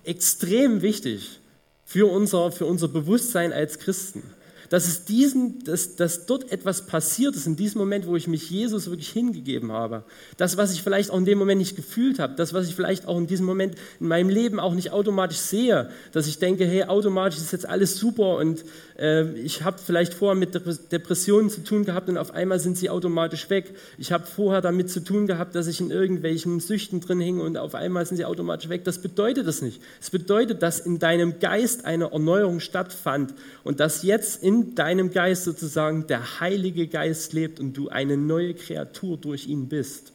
extrem 0.03 0.81
wichtig 0.81 1.39
für 1.85 2.11
unser, 2.11 2.51
für 2.51 2.65
unser 2.65 2.89
Bewusstsein 2.89 3.53
als 3.53 3.79
Christen 3.79 4.23
dass, 4.69 4.87
es 4.87 5.05
diesen, 5.05 5.63
dass, 5.63 5.95
dass 5.95 6.25
dort 6.25 6.51
etwas 6.51 6.85
passiert 6.85 7.35
ist 7.35 7.47
in 7.47 7.55
diesem 7.55 7.79
Moment, 7.79 8.07
wo 8.07 8.15
ich 8.15 8.27
mich 8.27 8.49
Jesus 8.49 8.89
wirklich 8.89 9.09
hingegeben 9.09 9.71
habe. 9.71 10.03
Das, 10.37 10.57
was 10.57 10.73
ich 10.73 10.81
vielleicht 10.81 11.11
auch 11.11 11.17
in 11.17 11.25
dem 11.25 11.37
Moment 11.37 11.59
nicht 11.59 11.75
gefühlt 11.75 12.19
habe, 12.19 12.35
das, 12.35 12.53
was 12.53 12.67
ich 12.67 12.75
vielleicht 12.75 13.07
auch 13.07 13.17
in 13.17 13.27
diesem 13.27 13.45
Moment 13.45 13.75
in 13.99 14.07
meinem 14.07 14.29
Leben 14.29 14.59
auch 14.59 14.73
nicht 14.73 14.91
automatisch 14.91 15.37
sehe, 15.37 15.89
dass 16.11 16.27
ich 16.27 16.39
denke, 16.39 16.65
hey, 16.65 16.83
automatisch 16.83 17.39
ist 17.39 17.51
jetzt 17.51 17.67
alles 17.67 17.97
super 17.97 18.37
und 18.37 18.63
äh, 18.97 19.31
ich 19.39 19.63
habe 19.63 19.77
vielleicht 19.83 20.13
vorher 20.13 20.35
mit 20.35 20.53
Depressionen 20.91 21.49
zu 21.49 21.63
tun 21.63 21.85
gehabt 21.85 22.09
und 22.09 22.17
auf 22.17 22.33
einmal 22.33 22.59
sind 22.59 22.77
sie 22.77 22.89
automatisch 22.89 23.49
weg. 23.49 23.75
Ich 23.97 24.11
habe 24.11 24.25
vorher 24.25 24.61
damit 24.61 24.89
zu 24.89 25.01
tun 25.01 25.27
gehabt, 25.27 25.55
dass 25.55 25.67
ich 25.67 25.79
in 25.79 25.91
irgendwelchen 25.91 26.59
Süchten 26.59 27.01
drin 27.01 27.19
hing 27.19 27.39
und 27.39 27.57
auf 27.57 27.75
einmal 27.75 28.05
sind 28.05 28.17
sie 28.17 28.25
automatisch 28.25 28.69
weg. 28.69 28.83
Das 28.83 28.99
bedeutet 28.99 29.47
das 29.47 29.61
nicht. 29.61 29.81
Es 30.01 30.09
bedeutet, 30.09 30.61
dass 30.61 30.79
in 30.79 30.99
deinem 30.99 31.39
Geist 31.39 31.85
eine 31.85 32.11
Erneuerung 32.11 32.59
stattfand 32.59 33.33
und 33.63 33.79
dass 33.79 34.03
jetzt 34.03 34.43
in 34.43 34.54
in 34.55 34.75
deinem 34.75 35.11
Geist 35.11 35.43
sozusagen 35.43 36.07
der 36.07 36.39
Heilige 36.39 36.87
Geist 36.87 37.33
lebt 37.33 37.59
und 37.59 37.73
du 37.73 37.89
eine 37.89 38.17
neue 38.17 38.53
Kreatur 38.53 39.17
durch 39.17 39.47
ihn 39.47 39.67
bist. 39.67 40.13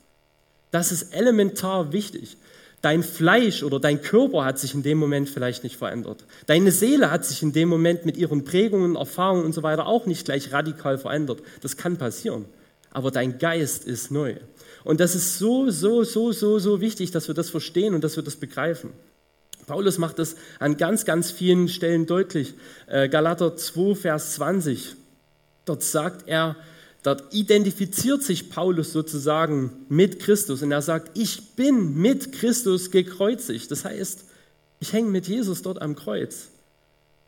Das 0.70 0.92
ist 0.92 1.14
elementar 1.14 1.92
wichtig. 1.92 2.36
Dein 2.82 3.02
Fleisch 3.02 3.62
oder 3.62 3.78
dein 3.78 4.00
Körper 4.00 4.44
hat 4.44 4.58
sich 4.58 4.72
in 4.72 4.82
dem 4.82 4.96
Moment 4.96 5.28
vielleicht 5.28 5.64
nicht 5.64 5.76
verändert. 5.76 6.24
Deine 6.46 6.72
Seele 6.72 7.10
hat 7.10 7.26
sich 7.26 7.42
in 7.42 7.52
dem 7.52 7.68
Moment 7.68 8.06
mit 8.06 8.16
ihren 8.16 8.44
Prägungen, 8.44 8.96
Erfahrungen 8.96 9.44
und 9.44 9.52
so 9.52 9.62
weiter 9.62 9.86
auch 9.86 10.06
nicht 10.06 10.24
gleich 10.24 10.50
radikal 10.52 10.96
verändert. 10.96 11.42
Das 11.60 11.76
kann 11.76 11.98
passieren. 11.98 12.46
Aber 12.90 13.10
dein 13.10 13.38
Geist 13.38 13.84
ist 13.84 14.10
neu. 14.10 14.36
Und 14.82 15.00
das 15.00 15.14
ist 15.14 15.38
so, 15.38 15.68
so, 15.68 16.04
so, 16.04 16.32
so, 16.32 16.58
so 16.58 16.80
wichtig, 16.80 17.10
dass 17.10 17.28
wir 17.28 17.34
das 17.34 17.50
verstehen 17.50 17.94
und 17.94 18.02
dass 18.02 18.16
wir 18.16 18.22
das 18.22 18.36
begreifen. 18.36 18.90
Paulus 19.70 19.98
macht 19.98 20.18
das 20.18 20.34
an 20.58 20.76
ganz, 20.76 21.04
ganz 21.04 21.30
vielen 21.30 21.68
Stellen 21.68 22.04
deutlich. 22.06 22.54
Äh, 22.88 23.08
Galater 23.08 23.56
2, 23.56 23.94
Vers 23.94 24.34
20. 24.34 24.96
Dort 25.64 25.84
sagt 25.84 26.26
er, 26.26 26.56
dort 27.04 27.32
identifiziert 27.32 28.24
sich 28.24 28.50
Paulus 28.50 28.92
sozusagen 28.92 29.70
mit 29.88 30.18
Christus 30.18 30.62
und 30.62 30.72
er 30.72 30.82
sagt, 30.82 31.16
ich 31.16 31.54
bin 31.54 31.96
mit 31.96 32.32
Christus 32.32 32.90
gekreuzigt. 32.90 33.70
Das 33.70 33.84
heißt, 33.84 34.24
ich 34.80 34.92
hänge 34.92 35.08
mit 35.10 35.28
Jesus 35.28 35.62
dort 35.62 35.80
am 35.80 35.94
Kreuz. 35.94 36.48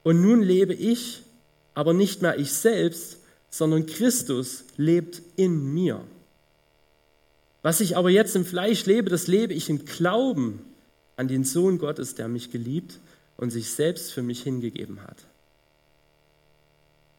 Und 0.03 0.21
nun 0.21 0.43
lebe 0.43 0.75
ich, 0.75 1.23
aber 1.75 1.95
nicht 1.95 2.23
mehr 2.23 2.41
ich 2.41 2.53
selbst, 2.53 3.19
sondern 3.51 3.87
Christus 3.87 4.65
lebt 4.77 5.23
in 5.37 5.73
mir. 5.73 6.01
Was 7.63 7.81
ich 7.81 7.97
aber 7.97 8.11
jetzt 8.11 8.35
im 8.35 8.45
Fleisch 8.45 8.85
lebe, 8.87 9.11
das 9.11 9.29
lebe 9.29 9.55
ich 9.55 9.71
im 9.71 9.85
Glauben 9.85 10.59
an 11.23 11.29
den 11.29 11.45
Sohn 11.45 11.79
Gottes, 11.79 12.17
der 12.17 12.27
mich 12.27 12.51
geliebt 12.51 12.99
und 13.37 13.51
sich 13.51 13.71
selbst 13.71 14.13
für 14.13 14.23
mich 14.23 14.43
hingegeben 14.43 15.05
hat. 15.05 15.19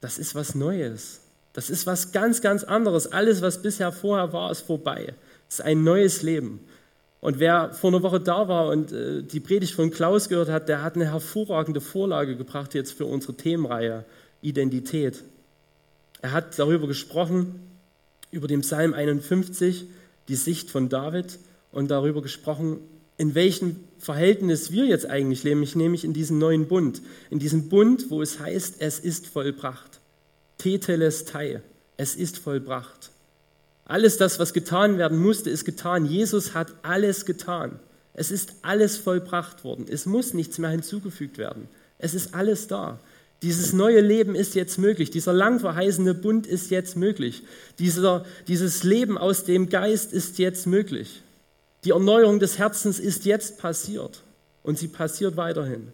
Das 0.01 0.17
ist 0.17 0.35
was 0.35 0.55
Neues. 0.55 1.21
Das 1.53 1.69
ist 1.69 1.87
was 1.87 2.11
ganz, 2.11 2.41
ganz 2.41 2.65
anderes. 2.65 3.13
Alles, 3.13 3.41
was 3.41 3.61
bisher 3.61 3.93
vorher 3.93 4.33
war, 4.33 4.51
ist 4.51 4.59
vorbei. 4.59 5.13
Es 5.47 5.59
ist 5.59 5.65
ein 5.65 5.85
neues 5.85 6.21
Leben. 6.21 6.59
Und 7.21 7.39
wer 7.39 7.71
vor 7.71 7.91
einer 7.91 8.03
Woche 8.03 8.19
da 8.19 8.49
war 8.49 8.67
und 8.67 8.91
äh, 8.91 9.23
die 9.23 9.39
Predigt 9.39 9.73
von 9.73 9.89
Klaus 9.89 10.27
gehört 10.27 10.49
hat, 10.49 10.67
der 10.67 10.83
hat 10.83 10.95
eine 10.95 11.09
hervorragende 11.09 11.79
Vorlage 11.79 12.35
gebracht 12.35 12.73
jetzt 12.73 12.91
für 12.91 13.05
unsere 13.05 13.35
Themenreihe 13.35 14.03
Identität. 14.41 15.23
Er 16.21 16.33
hat 16.33 16.59
darüber 16.59 16.87
gesprochen, 16.87 17.61
über 18.31 18.49
den 18.49 18.59
Psalm 18.59 18.93
51, 18.93 19.85
die 20.27 20.35
Sicht 20.35 20.69
von 20.69 20.89
David 20.89 21.39
und 21.71 21.89
darüber 21.89 22.21
gesprochen, 22.21 22.81
in 23.17 23.35
welchem 23.35 23.77
Verhältnis 24.03 24.71
wir 24.71 24.85
jetzt 24.85 25.09
eigentlich 25.09 25.45
leben, 25.45 25.65
nämlich 25.75 26.03
in 26.03 26.11
diesem 26.11 26.37
neuen 26.37 26.67
Bund. 26.67 27.01
In 27.29 27.39
diesem 27.39 27.69
Bund, 27.69 28.11
wo 28.11 28.21
es 28.21 28.37
heißt, 28.37 28.75
es 28.79 28.99
ist 28.99 29.27
vollbracht. 29.27 30.01
Tetelestai, 30.57 31.61
es 31.95 32.15
ist 32.15 32.37
vollbracht. 32.37 33.11
Alles 33.85 34.17
das, 34.17 34.39
was 34.39 34.53
getan 34.53 34.97
werden 34.97 35.17
musste, 35.17 35.49
ist 35.49 35.63
getan. 35.63 36.05
Jesus 36.05 36.53
hat 36.53 36.73
alles 36.81 37.25
getan. 37.25 37.79
Es 38.13 38.29
ist 38.29 38.55
alles 38.61 38.97
vollbracht 38.97 39.63
worden. 39.63 39.85
Es 39.89 40.05
muss 40.05 40.33
nichts 40.33 40.57
mehr 40.57 40.69
hinzugefügt 40.69 41.37
werden. 41.37 41.69
Es 41.97 42.13
ist 42.13 42.33
alles 42.33 42.67
da. 42.67 42.99
Dieses 43.41 43.71
neue 43.71 44.01
Leben 44.01 44.35
ist 44.35 44.53
jetzt 44.53 44.77
möglich. 44.79 45.11
Dieser 45.11 45.31
lang 45.31 45.61
verheißene 45.61 46.13
Bund 46.13 46.45
ist 46.45 46.71
jetzt 46.71 46.97
möglich. 46.97 47.43
Dieser, 47.79 48.25
dieses 48.49 48.83
Leben 48.83 49.17
aus 49.17 49.45
dem 49.45 49.69
Geist 49.69 50.11
ist 50.11 50.39
jetzt 50.39 50.67
möglich. 50.67 51.22
Die 51.83 51.91
Erneuerung 51.91 52.39
des 52.39 52.57
Herzens 52.57 52.99
ist 52.99 53.25
jetzt 53.25 53.57
passiert 53.57 54.23
und 54.63 54.77
sie 54.77 54.87
passiert 54.87 55.35
weiterhin. 55.35 55.89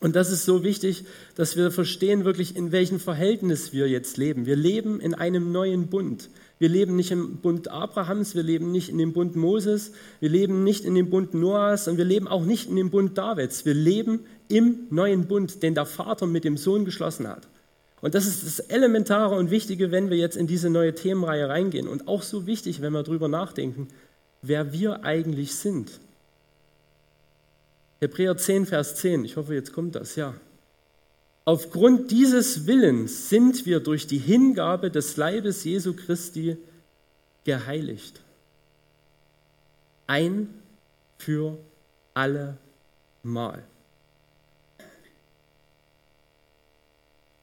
Und 0.00 0.14
das 0.14 0.30
ist 0.30 0.44
so 0.44 0.62
wichtig, 0.62 1.04
dass 1.34 1.56
wir 1.56 1.72
verstehen 1.72 2.24
wirklich, 2.24 2.54
in 2.54 2.70
welchem 2.70 3.00
Verhältnis 3.00 3.72
wir 3.72 3.88
jetzt 3.88 4.16
leben. 4.16 4.46
Wir 4.46 4.54
leben 4.54 5.00
in 5.00 5.12
einem 5.14 5.50
neuen 5.50 5.88
Bund. 5.88 6.30
Wir 6.60 6.68
leben 6.68 6.94
nicht 6.94 7.10
im 7.10 7.38
Bund 7.38 7.68
Abrahams, 7.68 8.36
wir 8.36 8.44
leben 8.44 8.70
nicht 8.70 8.88
in 8.90 8.98
dem 8.98 9.12
Bund 9.12 9.34
Moses, 9.34 9.92
wir 10.20 10.28
leben 10.28 10.62
nicht 10.62 10.84
in 10.84 10.94
dem 10.94 11.10
Bund 11.10 11.34
Noahs 11.34 11.88
und 11.88 11.98
wir 11.98 12.04
leben 12.04 12.28
auch 12.28 12.44
nicht 12.44 12.68
in 12.68 12.76
dem 12.76 12.90
Bund 12.90 13.18
Davids. 13.18 13.64
Wir 13.64 13.74
leben 13.74 14.24
im 14.48 14.86
neuen 14.90 15.26
Bund, 15.26 15.62
den 15.64 15.74
der 15.74 15.86
Vater 15.86 16.26
mit 16.26 16.44
dem 16.44 16.56
Sohn 16.56 16.84
geschlossen 16.84 17.26
hat. 17.26 17.48
Und 18.00 18.14
das 18.14 18.26
ist 18.26 18.46
das 18.46 18.60
Elementare 18.60 19.36
und 19.36 19.50
Wichtige, 19.50 19.90
wenn 19.90 20.10
wir 20.10 20.16
jetzt 20.16 20.36
in 20.36 20.46
diese 20.46 20.70
neue 20.70 20.94
Themenreihe 20.94 21.48
reingehen. 21.48 21.88
Und 21.88 22.06
auch 22.06 22.22
so 22.22 22.46
wichtig, 22.46 22.80
wenn 22.80 22.92
wir 22.92 23.02
darüber 23.02 23.26
nachdenken, 23.26 23.88
wer 24.42 24.72
wir 24.72 25.04
eigentlich 25.04 25.54
sind. 25.54 26.00
Hebräer 28.00 28.36
10, 28.36 28.66
Vers 28.66 28.94
10, 28.96 29.24
ich 29.24 29.36
hoffe, 29.36 29.54
jetzt 29.54 29.72
kommt 29.72 29.94
das, 29.94 30.14
ja. 30.16 30.34
Aufgrund 31.44 32.10
dieses 32.10 32.66
Willens 32.66 33.30
sind 33.30 33.64
wir 33.64 33.80
durch 33.80 34.06
die 34.06 34.18
Hingabe 34.18 34.90
des 34.90 35.16
Leibes 35.16 35.64
Jesu 35.64 35.94
Christi 35.94 36.58
geheiligt. 37.44 38.20
Ein 40.06 40.52
für 41.16 41.58
alle 42.14 42.58
Mal. 43.22 43.64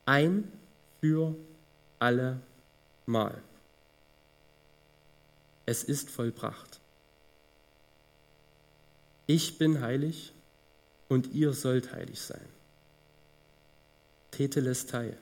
Ein 0.05 0.51
für 1.01 1.35
alle 1.97 2.39
Mal. 3.07 3.41
Es 5.65 5.83
ist 5.83 6.11
vollbracht. 6.11 6.79
Ich 9.27 9.57
bin 9.57 9.81
heilig 9.81 10.33
und 11.09 11.33
ihr 11.33 11.53
sollt 11.53 11.93
heilig 11.93 12.21
sein. 12.21 12.47
Tetelestai. 14.31 15.15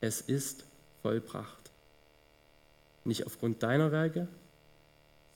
Es 0.00 0.20
ist 0.20 0.64
vollbracht. 1.02 1.70
Nicht 3.04 3.26
aufgrund 3.26 3.62
deiner 3.62 3.92
Werke, 3.92 4.28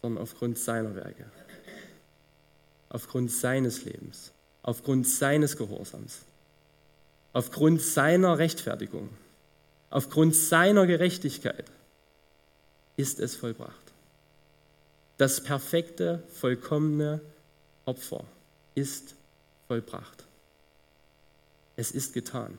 sondern 0.03 0.23
aufgrund 0.23 0.59
seiner 0.59 0.95
Werke. 0.95 1.31
Aufgrund 2.89 3.31
seines 3.31 3.85
Lebens. 3.85 4.33
Aufgrund 4.63 5.07
seines 5.07 5.57
Gehorsams. 5.57 6.21
Aufgrund 7.33 7.81
seiner 7.81 8.39
Rechtfertigung. 8.39 9.11
Aufgrund 9.91 10.35
seiner 10.35 10.87
Gerechtigkeit 10.87 11.65
ist 12.97 13.21
es 13.21 13.37
vollbracht. 13.37 13.75
Das 15.17 15.43
perfekte, 15.43 16.23
vollkommene 16.33 17.21
Opfer 17.89 18.23
ist 18.75 19.15
vollbracht. 19.67 20.27
Es 21.75 21.91
ist 21.91 22.13
getan. 22.13 22.59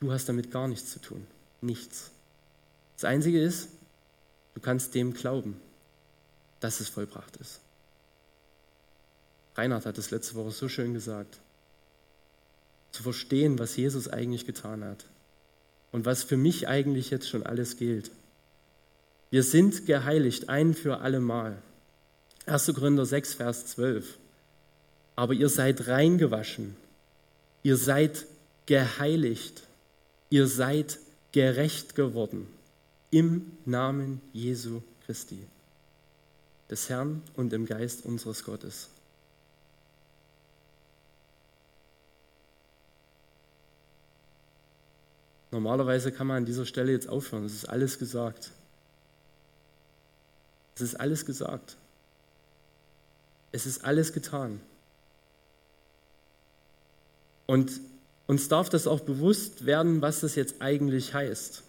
Du 0.00 0.10
hast 0.10 0.28
damit 0.28 0.50
gar 0.50 0.66
nichts 0.66 0.90
zu 0.90 0.98
tun. 0.98 1.24
Nichts. 1.60 2.10
Das 2.96 3.04
Einzige 3.04 3.40
ist, 3.40 3.68
du 4.54 4.60
kannst 4.60 4.94
dem 4.96 5.14
glauben, 5.14 5.56
dass 6.58 6.80
es 6.80 6.88
vollbracht 6.88 7.36
ist. 7.36 7.60
Reinhard 9.54 9.86
hat 9.86 9.98
es 9.98 10.10
letzte 10.10 10.34
Woche 10.34 10.50
so 10.50 10.68
schön 10.68 10.92
gesagt. 10.92 11.38
Zu 12.90 13.04
verstehen, 13.04 13.60
was 13.60 13.76
Jesus 13.76 14.08
eigentlich 14.08 14.46
getan 14.46 14.82
hat 14.82 15.04
und 15.92 16.06
was 16.06 16.24
für 16.24 16.36
mich 16.36 16.66
eigentlich 16.66 17.10
jetzt 17.10 17.28
schon 17.28 17.44
alles 17.44 17.76
gilt. 17.76 18.10
Wir 19.30 19.44
sind 19.44 19.86
geheiligt 19.86 20.48
ein 20.48 20.74
für 20.74 20.98
alle 21.02 21.20
Mal. 21.20 21.62
1. 22.50 22.74
Korinther 22.74 23.06
6, 23.06 23.34
Vers 23.34 23.66
12. 23.66 24.18
Aber 25.16 25.34
ihr 25.34 25.48
seid 25.48 25.86
reingewaschen, 25.86 26.76
ihr 27.62 27.76
seid 27.76 28.26
geheiligt, 28.66 29.62
ihr 30.30 30.46
seid 30.46 30.98
gerecht 31.32 31.94
geworden 31.94 32.46
im 33.10 33.52
Namen 33.64 34.20
Jesu 34.32 34.82
Christi, 35.04 35.46
des 36.70 36.88
Herrn 36.88 37.22
und 37.36 37.52
im 37.52 37.66
Geist 37.66 38.04
unseres 38.04 38.44
Gottes. 38.44 38.88
Normalerweise 45.52 46.12
kann 46.12 46.28
man 46.28 46.38
an 46.38 46.46
dieser 46.46 46.64
Stelle 46.64 46.92
jetzt 46.92 47.08
aufhören. 47.08 47.44
Es 47.44 47.54
ist 47.54 47.68
alles 47.68 47.98
gesagt. 47.98 48.52
Es 50.76 50.82
ist 50.82 50.94
alles 50.94 51.26
gesagt. 51.26 51.76
Es 53.52 53.66
ist 53.66 53.84
alles 53.84 54.12
getan. 54.12 54.60
Und 57.46 57.72
uns 58.26 58.46
darf 58.46 58.68
das 58.68 58.86
auch 58.86 59.00
bewusst 59.00 59.66
werden, 59.66 60.02
was 60.02 60.20
das 60.20 60.36
jetzt 60.36 60.62
eigentlich 60.62 61.14
heißt. 61.14 61.64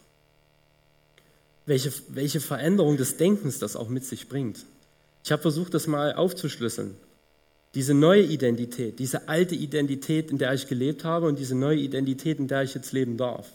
Welche, 1.66 1.92
welche 2.10 2.40
Veränderung 2.40 2.98
des 2.98 3.18
Denkens 3.18 3.58
das 3.58 3.76
auch 3.76 3.90
mit 3.90 4.06
sich 4.06 4.30
bringt. 4.30 4.66
Ich 5.24 5.32
habe 5.32 5.42
versucht, 5.42 5.74
das 5.74 5.88
mal 5.88 6.14
aufzuschlüsseln. 6.14 6.96
Diese 7.74 7.94
neue 7.94 8.24
Identität, 8.24 9.00
diese 9.00 9.28
alte 9.30 9.56
Identität, 9.56 10.30
in 10.30 10.38
der 10.38 10.54
ich 10.54 10.68
gelebt 10.68 11.04
habe 11.04 11.28
und 11.28 11.40
diese 11.40 11.56
neue 11.56 11.78
Identität, 11.78 12.38
in 12.38 12.48
der 12.48 12.64
ich 12.64 12.76
jetzt 12.76 12.92
leben 12.92 13.18
darf. 13.18 13.48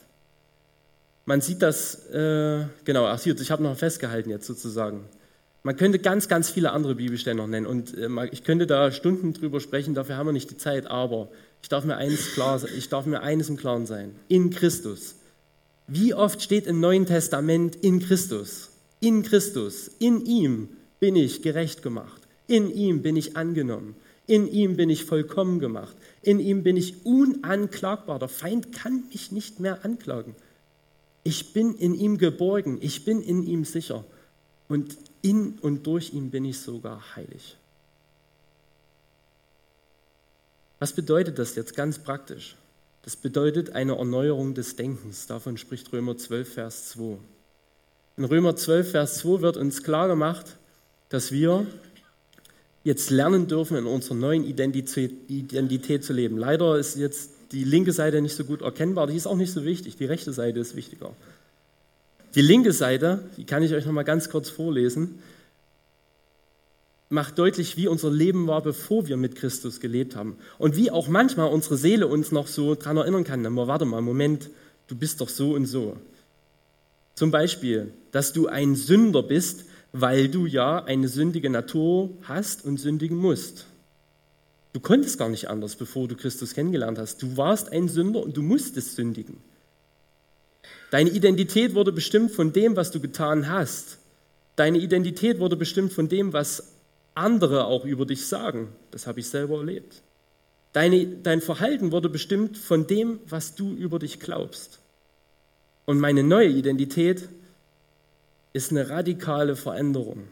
Man 1.27 1.41
sieht 1.41 1.61
das, 1.61 2.07
äh, 2.07 2.67
genau, 2.85 3.07
ach, 3.07 3.25
ich 3.25 3.51
habe 3.51 3.63
noch 3.63 3.77
festgehalten 3.77 4.31
jetzt 4.31 4.47
sozusagen. 4.47 5.05
Man 5.67 5.77
könnte 5.77 5.99
ganz, 5.99 6.29
ganz 6.29 6.49
viele 6.49 6.71
andere 6.71 6.95
Bibelstellen 6.95 7.39
noch 7.39 7.49
nennen 7.49 7.67
und 7.67 7.93
äh, 7.99 8.09
ich 8.31 8.45
könnte 8.45 8.69
da 8.69 8.93
Stunden 8.93 9.33
drüber 9.33 9.59
sprechen, 9.59 9.95
dafür 9.95 10.17
haben 10.17 10.27
wir 10.27 10.33
nicht 10.33 10.49
die 10.49 10.57
Zeit, 10.57 10.87
aber 10.87 11.29
ich 11.61 11.69
darf 11.69 11.85
mir 11.85 11.97
eines 11.97 12.35
klar, 12.35 12.63
ich 12.79 12.89
darf 12.89 13.05
mir 13.05 13.21
eines 13.21 13.49
im 13.49 13.57
Klaren 13.57 13.85
sein. 13.85 14.15
In 14.29 14.51
Christus. 14.51 15.17
Wie 15.89 16.15
oft 16.15 16.41
steht 16.41 16.69
im 16.69 16.79
Neuen 16.79 17.05
Testament 17.05 17.75
in 17.75 17.99
Christus? 17.99 18.71
In 19.01 19.25
Christus, 19.25 19.91
in 19.99 20.25
ihm 20.25 20.69
bin 21.01 21.17
ich 21.17 21.43
gerecht 21.43 21.83
gemacht. 21.83 22.23
In 22.47 22.71
ihm 22.71 23.03
bin 23.03 23.17
ich 23.17 23.37
angenommen. 23.37 23.97
In 24.29 24.47
ihm 24.47 24.77
bin 24.77 24.89
ich 24.89 25.05
vollkommen 25.05 25.59
gemacht. 25.59 25.97
In 26.23 26.39
ihm 26.39 26.63
bin 26.63 26.77
ich 26.77 27.05
unanklagbar. 27.05 28.21
Der 28.21 28.29
Feind 28.29 28.71
kann 28.71 29.03
mich 29.09 29.33
nicht 29.33 29.59
mehr 29.59 29.85
anklagen. 29.85 30.37
Ich 31.25 31.53
bin 31.53 31.75
in 31.75 31.93
ihm 31.93 32.19
geborgen. 32.19 32.79
Ich 32.81 33.05
bin 33.05 33.21
in 33.21 33.43
ihm 33.43 33.65
sicher. 33.65 34.05
Und 34.69 34.97
in 35.27 35.59
und 35.61 35.87
durch 35.87 36.13
ihn 36.13 36.31
bin 36.31 36.45
ich 36.45 36.61
sogar 36.61 37.03
heilig. 37.17 37.57
Was 40.79 40.93
bedeutet 40.93 41.39
das 41.39 41.55
jetzt 41.57 41.75
ganz 41.75 41.99
praktisch? 41.99 42.57
Das 43.03 43.17
bedeutet 43.17 43.71
eine 43.71 43.97
Erneuerung 43.97 44.55
des 44.55 44.77
Denkens. 44.77 45.27
Davon 45.27 45.59
spricht 45.59 45.93
Römer 45.93 46.17
12, 46.17 46.55
Vers 46.55 46.89
2. 46.91 47.19
In 48.17 48.25
Römer 48.25 48.57
12, 48.57 48.91
Vers 48.91 49.19
2 49.19 49.43
wird 49.43 49.57
uns 49.57 49.83
klar 49.83 50.09
gemacht, 50.09 50.57
dass 51.09 51.33
wir 51.33 51.67
jetzt 52.85 53.11
lernen 53.11 53.49
dürfen, 53.49 53.77
in 53.77 53.87
unserer 53.87 54.15
neuen 54.15 54.45
Identität, 54.45 55.13
Identität 55.29 56.05
zu 56.05 56.13
leben. 56.13 56.39
Leider 56.39 56.79
ist 56.79 56.97
jetzt 56.97 57.31
die 57.53 57.65
linke 57.65 57.93
Seite 57.93 58.21
nicht 58.21 58.37
so 58.37 58.45
gut 58.45 58.63
erkennbar, 58.63 59.07
die 59.07 59.17
ist 59.17 59.27
auch 59.27 59.37
nicht 59.37 59.53
so 59.53 59.65
wichtig, 59.65 59.97
die 59.97 60.05
rechte 60.05 60.33
Seite 60.33 60.61
ist 60.61 60.77
wichtiger. 60.77 61.15
Die 62.37 62.43
linke 62.43 62.73
Seite, 62.73 63.25
die 63.39 63.47
kann 63.47 63.63
ich 63.63 63.73
euch 63.73 63.87
noch 63.87 63.93
mal 63.95 64.03
ganz 64.03 64.29
kurz 64.29 64.51
vorlesen, 64.51 65.21
macht 67.09 67.39
deutlich, 67.39 67.79
wie 67.79 67.89
unser 67.89 68.11
Leben 68.11 68.47
war, 68.47 68.63
bevor 68.63 69.07
wir 69.07 69.17
mit 69.17 69.37
Christus 69.37 69.81
gelebt 69.81 70.17
haben. 70.17 70.37
Und 70.59 70.77
wie 70.77 70.91
auch 70.91 71.09
manchmal 71.09 71.49
unsere 71.49 71.79
Seele 71.79 72.07
uns 72.07 72.33
noch 72.33 72.47
so 72.47 72.75
daran 72.75 72.99
erinnern 72.99 73.25
kann, 73.25 73.41
na, 73.41 73.51
warte 73.55 73.87
mal, 73.87 74.03
Moment, 74.03 74.51
du 74.87 74.97
bist 74.97 75.23
doch 75.23 75.31
so 75.31 75.55
und 75.55 75.65
so. 75.65 75.97
Zum 77.15 77.31
Beispiel, 77.31 77.95
dass 78.13 78.35
du 78.35 78.49
ein 78.49 78.77
Sünder 78.77 79.23
bist, 79.23 79.65
weil 79.93 80.29
du 80.29 80.45
ja 80.45 80.85
eine 80.85 81.09
sündige 81.09 81.49
Natur 81.49 82.11
hast 82.25 82.67
und 82.67 82.77
sündigen 82.77 83.17
musst. 83.17 83.65
Du 84.75 84.81
konntest 84.81 85.19
gar 85.19 85.31
nicht 85.31 85.49
anders, 85.49 85.77
bevor 85.77 86.07
du 86.07 86.17
Christus 86.17 86.53
kennengelernt 86.53 86.99
hast. 86.99 87.23
Du 87.23 87.39
warst 87.39 87.73
ein 87.73 87.89
Sünder 87.89 88.23
und 88.23 88.37
du 88.37 88.43
musstest 88.43 88.95
sündigen. 88.95 89.39
Deine 90.91 91.11
Identität 91.11 91.75
wurde 91.75 91.93
bestimmt 91.93 92.31
von 92.31 92.53
dem, 92.53 92.77
was 92.77 92.91
du 92.91 93.01
getan 93.01 93.49
hast. 93.49 93.99
Deine 94.55 94.79
Identität 94.79 95.39
wurde 95.39 95.57
bestimmt 95.57 95.93
von 95.93 96.09
dem, 96.09 96.33
was 96.33 96.73
andere 97.15 97.65
auch 97.67 97.85
über 97.85 98.07
dich 98.07 98.27
sagen. 98.27 98.69
Das 98.91 99.07
habe 99.07 99.21
ich 99.21 99.29
selber 99.29 99.59
erlebt. 99.59 100.03
Deine, 100.73 101.07
dein 101.07 101.41
Verhalten 101.41 101.91
wurde 101.91 102.09
bestimmt 102.09 102.57
von 102.57 102.87
dem, 102.87 103.19
was 103.29 103.55
du 103.55 103.75
über 103.75 103.99
dich 103.99 104.21
glaubst. 104.21 104.79
Und 105.87 105.99
meine 105.99 106.23
neue 106.23 106.49
Identität 106.49 107.29
ist 108.53 108.71
eine 108.71 108.89
radikale 108.89 109.57
Veränderung. 109.57 110.29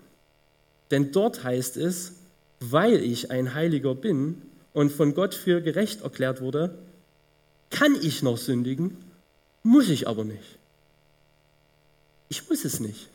Denn 0.91 1.13
dort 1.13 1.45
heißt 1.45 1.77
es, 1.77 2.13
weil 2.61 3.03
ich 3.03 3.31
ein 3.31 3.55
Heiliger 3.55 3.95
bin 3.95 4.43
und 4.73 4.93
von 4.93 5.15
Gott 5.15 5.35
für 5.35 5.61
gerecht 5.61 6.03
erklärt 6.03 6.41
wurde, 6.41 6.79
kann 7.71 7.97
ich 8.01 8.23
noch 8.23 8.37
sündigen 8.37 8.97
muss 9.65 9.89
ich 9.89 10.07
aber 10.07 10.23
nicht. 10.23 10.59
Ich 12.29 12.49
muss 12.49 12.65
es 12.65 12.79
nicht. 12.79 13.09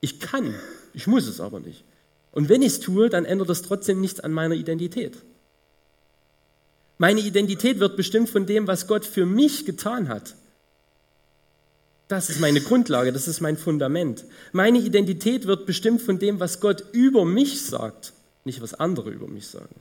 Ich 0.00 0.18
kann, 0.18 0.54
ich 0.94 1.06
muss 1.06 1.28
es 1.28 1.40
aber 1.40 1.60
nicht. 1.60 1.84
Und 2.32 2.48
wenn 2.48 2.62
ich 2.62 2.72
es 2.72 2.80
tue, 2.80 3.08
dann 3.08 3.24
ändert 3.24 3.48
das 3.48 3.62
trotzdem 3.62 4.00
nichts 4.00 4.18
an 4.18 4.32
meiner 4.32 4.54
Identität. 4.54 5.16
Meine 6.98 7.20
Identität 7.20 7.80
wird 7.80 7.96
bestimmt 7.96 8.30
von 8.30 8.46
dem, 8.46 8.66
was 8.66 8.86
Gott 8.86 9.04
für 9.04 9.26
mich 9.26 9.64
getan 9.64 10.08
hat. 10.08 10.34
Das 12.08 12.28
ist 12.28 12.40
meine 12.40 12.60
Grundlage, 12.60 13.12
das 13.12 13.28
ist 13.28 13.40
mein 13.40 13.56
Fundament. 13.56 14.24
Meine 14.52 14.78
Identität 14.78 15.46
wird 15.46 15.64
bestimmt 15.64 16.02
von 16.02 16.18
dem, 16.18 16.40
was 16.40 16.60
Gott 16.60 16.84
über 16.92 17.24
mich 17.24 17.64
sagt, 17.64 18.12
nicht 18.44 18.60
was 18.60 18.74
andere 18.74 19.10
über 19.10 19.28
mich 19.28 19.46
sagen. 19.46 19.76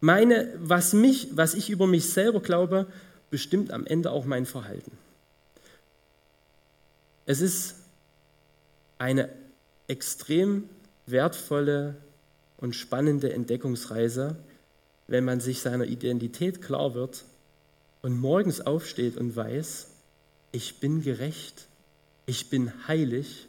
Meine, 0.00 0.52
was, 0.58 0.92
mich, 0.92 1.28
was 1.32 1.54
ich 1.54 1.70
über 1.70 1.86
mich 1.86 2.10
selber 2.10 2.40
glaube, 2.40 2.86
bestimmt 3.30 3.70
am 3.70 3.86
Ende 3.86 4.10
auch 4.10 4.24
mein 4.24 4.44
Verhalten. 4.44 4.92
Es 7.30 7.40
ist 7.40 7.76
eine 8.98 9.28
extrem 9.86 10.68
wertvolle 11.06 11.94
und 12.56 12.74
spannende 12.74 13.32
Entdeckungsreise, 13.32 14.34
wenn 15.06 15.24
man 15.24 15.38
sich 15.38 15.60
seiner 15.60 15.84
Identität 15.84 16.60
klar 16.60 16.94
wird 16.94 17.22
und 18.02 18.18
morgens 18.18 18.60
aufsteht 18.60 19.16
und 19.16 19.36
weiß, 19.36 19.86
ich 20.50 20.80
bin 20.80 21.02
gerecht, 21.02 21.68
ich 22.26 22.50
bin 22.50 22.72
heilig 22.88 23.46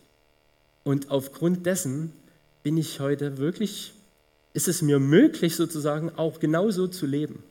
und 0.84 1.10
aufgrund 1.10 1.66
dessen 1.66 2.14
bin 2.62 2.78
ich 2.78 3.00
heute 3.00 3.40
wirklich, 3.40 3.96
ist 4.54 4.68
es 4.68 4.84
mir 4.84 5.00
möglich 5.00 5.56
sozusagen 5.56 6.12
auch 6.18 6.40
genauso 6.40 6.88
zu 6.88 7.08
leben. 7.08 7.42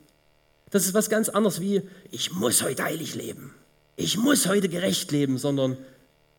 Das 0.70 0.86
ist 0.86 0.94
was 0.94 1.10
ganz 1.10 1.28
anderes 1.28 1.60
wie, 1.60 1.82
ich 2.12 2.32
muss 2.32 2.62
heute 2.62 2.84
heilig 2.84 3.16
leben, 3.16 3.52
ich 3.96 4.16
muss 4.16 4.46
heute 4.46 4.68
gerecht 4.68 5.10
leben, 5.10 5.36
sondern 5.36 5.76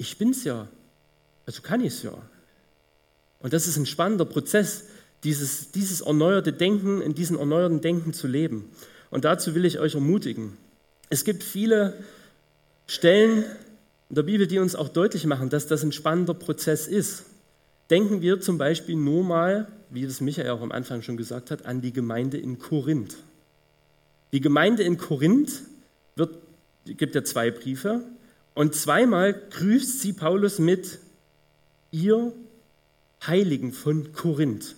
ich 0.01 0.17
bin's 0.17 0.43
ja, 0.43 0.67
also 1.45 1.61
kann 1.61 1.81
ich 1.81 1.93
es 1.93 2.01
ja. 2.01 2.13
Und 3.39 3.53
das 3.53 3.67
ist 3.67 3.77
ein 3.77 3.85
spannender 3.85 4.25
Prozess, 4.25 4.85
dieses, 5.23 5.71
dieses 5.71 6.01
erneuerte 6.01 6.51
Denken, 6.51 7.01
in 7.01 7.13
diesem 7.13 7.37
erneuerten 7.37 7.81
Denken 7.81 8.11
zu 8.11 8.27
leben. 8.27 8.71
Und 9.11 9.25
dazu 9.25 9.53
will 9.53 9.63
ich 9.63 9.77
euch 9.77 9.93
ermutigen. 9.93 10.57
Es 11.11 11.23
gibt 11.23 11.43
viele 11.43 11.93
Stellen 12.87 13.45
in 14.09 14.15
der 14.15 14.23
Bibel, 14.23 14.47
die 14.47 14.57
uns 14.57 14.75
auch 14.75 14.89
deutlich 14.89 15.27
machen, 15.27 15.49
dass 15.51 15.67
das 15.67 15.83
ein 15.83 15.91
spannender 15.91 16.33
Prozess 16.33 16.87
ist. 16.87 17.25
Denken 17.91 18.23
wir 18.23 18.41
zum 18.41 18.57
Beispiel 18.57 18.95
nur 18.95 19.23
mal, 19.23 19.67
wie 19.91 20.07
das 20.07 20.19
Michael 20.19 20.49
auch 20.49 20.61
am 20.61 20.71
Anfang 20.71 21.03
schon 21.03 21.15
gesagt 21.15 21.51
hat, 21.51 21.67
an 21.67 21.81
die 21.81 21.93
Gemeinde 21.93 22.39
in 22.39 22.57
Korinth. 22.57 23.17
Die 24.31 24.41
Gemeinde 24.41 24.81
in 24.81 24.97
Korinth 24.97 25.61
wird, 26.15 26.35
gibt 26.85 27.13
ja 27.13 27.23
zwei 27.23 27.51
Briefe, 27.51 28.03
und 28.53 28.75
zweimal 28.75 29.33
grüßt 29.33 30.01
sie 30.01 30.13
Paulus 30.13 30.59
mit 30.59 30.99
ihr 31.91 32.33
Heiligen 33.25 33.73
von 33.73 34.13
Korinth. 34.13 34.75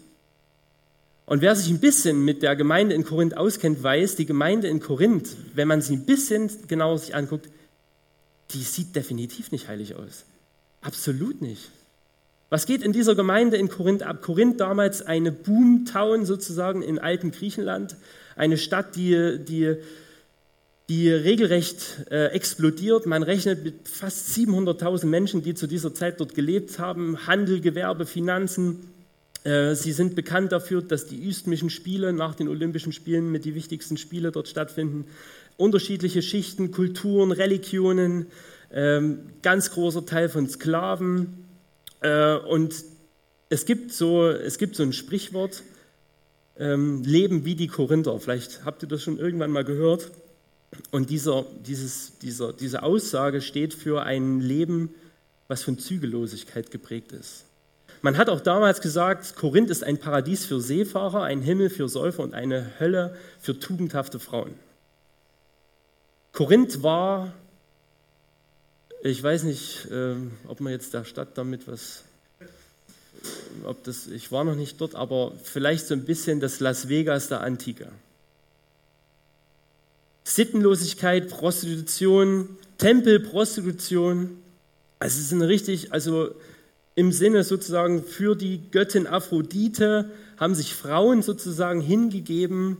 Und 1.25 1.41
wer 1.41 1.55
sich 1.55 1.69
ein 1.69 1.79
bisschen 1.79 2.23
mit 2.25 2.43
der 2.43 2.55
Gemeinde 2.55 2.95
in 2.95 3.05
Korinth 3.05 3.37
auskennt, 3.37 3.81
weiß, 3.81 4.15
die 4.15 4.25
Gemeinde 4.25 4.67
in 4.67 4.79
Korinth, 4.79 5.35
wenn 5.55 5.67
man 5.67 5.81
sie 5.81 5.95
ein 5.95 6.05
bisschen 6.05 6.49
genauer 6.67 6.97
sich 6.97 7.15
anguckt, 7.15 7.49
die 8.51 8.61
sieht 8.61 8.95
definitiv 8.95 9.51
nicht 9.51 9.67
heilig 9.67 9.95
aus. 9.95 10.25
Absolut 10.81 11.41
nicht. 11.41 11.71
Was 12.49 12.65
geht 12.65 12.83
in 12.83 12.91
dieser 12.91 13.15
Gemeinde 13.15 13.57
in 13.57 13.69
Korinth 13.69 14.03
ab? 14.03 14.21
Korinth 14.21 14.59
damals 14.59 15.01
eine 15.01 15.31
Boomtown 15.31 16.25
sozusagen 16.25 16.83
in 16.83 16.99
alten 16.99 17.31
Griechenland, 17.31 17.95
eine 18.35 18.57
Stadt, 18.57 18.95
die, 18.95 19.39
die, 19.39 19.77
die 20.89 21.09
regelrecht 21.09 22.05
äh, 22.11 22.27
explodiert. 22.27 23.05
Man 23.05 23.23
rechnet 23.23 23.63
mit 23.63 23.87
fast 23.87 24.29
700.000 24.37 25.05
Menschen, 25.05 25.41
die 25.41 25.53
zu 25.53 25.67
dieser 25.67 25.93
Zeit 25.93 26.19
dort 26.19 26.35
gelebt 26.35 26.77
haben. 26.79 27.25
Handel, 27.25 27.61
Gewerbe, 27.61 28.05
Finanzen. 28.05 28.87
Äh, 29.43 29.75
sie 29.75 29.93
sind 29.93 30.15
bekannt 30.15 30.51
dafür, 30.51 30.81
dass 30.81 31.05
die 31.05 31.27
Isthmischen 31.27 31.69
Spiele 31.69 32.11
nach 32.11 32.35
den 32.35 32.49
Olympischen 32.49 32.91
Spielen 32.91 33.31
mit 33.31 33.45
die 33.45 33.55
wichtigsten 33.55 33.97
Spiele 33.97 34.31
dort 34.31 34.47
stattfinden. 34.49 35.05
Unterschiedliche 35.55 36.21
Schichten, 36.21 36.71
Kulturen, 36.71 37.31
Religionen, 37.31 38.27
ähm, 38.73 39.19
ganz 39.41 39.71
großer 39.71 40.05
Teil 40.05 40.27
von 40.27 40.49
Sklaven. 40.49 41.45
Äh, 42.01 42.35
und 42.35 42.75
es 43.49 43.65
gibt, 43.65 43.93
so, 43.93 44.27
es 44.27 44.57
gibt 44.57 44.75
so 44.75 44.83
ein 44.83 44.93
Sprichwort, 44.93 45.63
ähm, 46.57 47.03
Leben 47.03 47.45
wie 47.45 47.55
die 47.55 47.67
Korinther. 47.67 48.19
Vielleicht 48.19 48.65
habt 48.65 48.83
ihr 48.83 48.89
das 48.89 49.03
schon 49.03 49.17
irgendwann 49.17 49.51
mal 49.51 49.63
gehört. 49.63 50.11
Und 50.91 51.09
dieser, 51.09 51.45
dieses, 51.65 52.17
dieser, 52.19 52.53
diese 52.53 52.83
Aussage 52.83 53.41
steht 53.41 53.73
für 53.73 54.03
ein 54.03 54.39
Leben, 54.39 54.93
was 55.47 55.63
von 55.63 55.77
Zügellosigkeit 55.77 56.71
geprägt 56.71 57.11
ist. 57.11 57.45
Man 58.01 58.17
hat 58.17 58.29
auch 58.29 58.41
damals 58.41 58.81
gesagt, 58.81 59.35
Korinth 59.35 59.69
ist 59.69 59.83
ein 59.83 59.97
Paradies 59.97 60.45
für 60.45 60.59
Seefahrer, 60.59 61.23
ein 61.23 61.41
Himmel 61.41 61.69
für 61.69 61.87
Säufer 61.87 62.23
und 62.23 62.33
eine 62.33 62.79
Hölle 62.79 63.15
für 63.39 63.57
tugendhafte 63.57 64.19
Frauen. 64.19 64.53
Korinth 66.33 66.83
war 66.83 67.33
ich 69.05 69.21
weiß 69.21 69.43
nicht, 69.43 69.87
ähm, 69.91 70.31
ob 70.47 70.61
man 70.61 70.71
jetzt 70.71 70.93
der 70.93 71.03
Stadt 71.03 71.37
damit 71.37 71.67
was, 71.67 72.03
ob 73.65 73.83
das, 73.83 74.07
ich 74.07 74.31
war 74.31 74.45
noch 74.45 74.55
nicht 74.55 74.79
dort, 74.79 74.95
aber 74.95 75.33
vielleicht 75.43 75.87
so 75.87 75.93
ein 75.93 76.05
bisschen 76.05 76.39
das 76.39 76.61
Las 76.61 76.87
Vegas 76.87 77.27
der 77.27 77.41
Antike. 77.41 77.89
Sittenlosigkeit, 80.23 81.29
Prostitution, 81.29 82.49
Tempelprostitution. 82.77 84.37
Also 84.99 85.19
es 85.19 85.33
eine 85.33 85.47
richtig, 85.47 85.91
also 85.91 86.33
im 86.95 87.11
Sinne 87.11 87.43
sozusagen 87.43 88.03
für 88.03 88.35
die 88.35 88.61
Göttin 88.71 89.07
Aphrodite 89.07 90.11
haben 90.37 90.55
sich 90.55 90.75
Frauen 90.75 91.21
sozusagen 91.21 91.81
hingegeben 91.81 92.77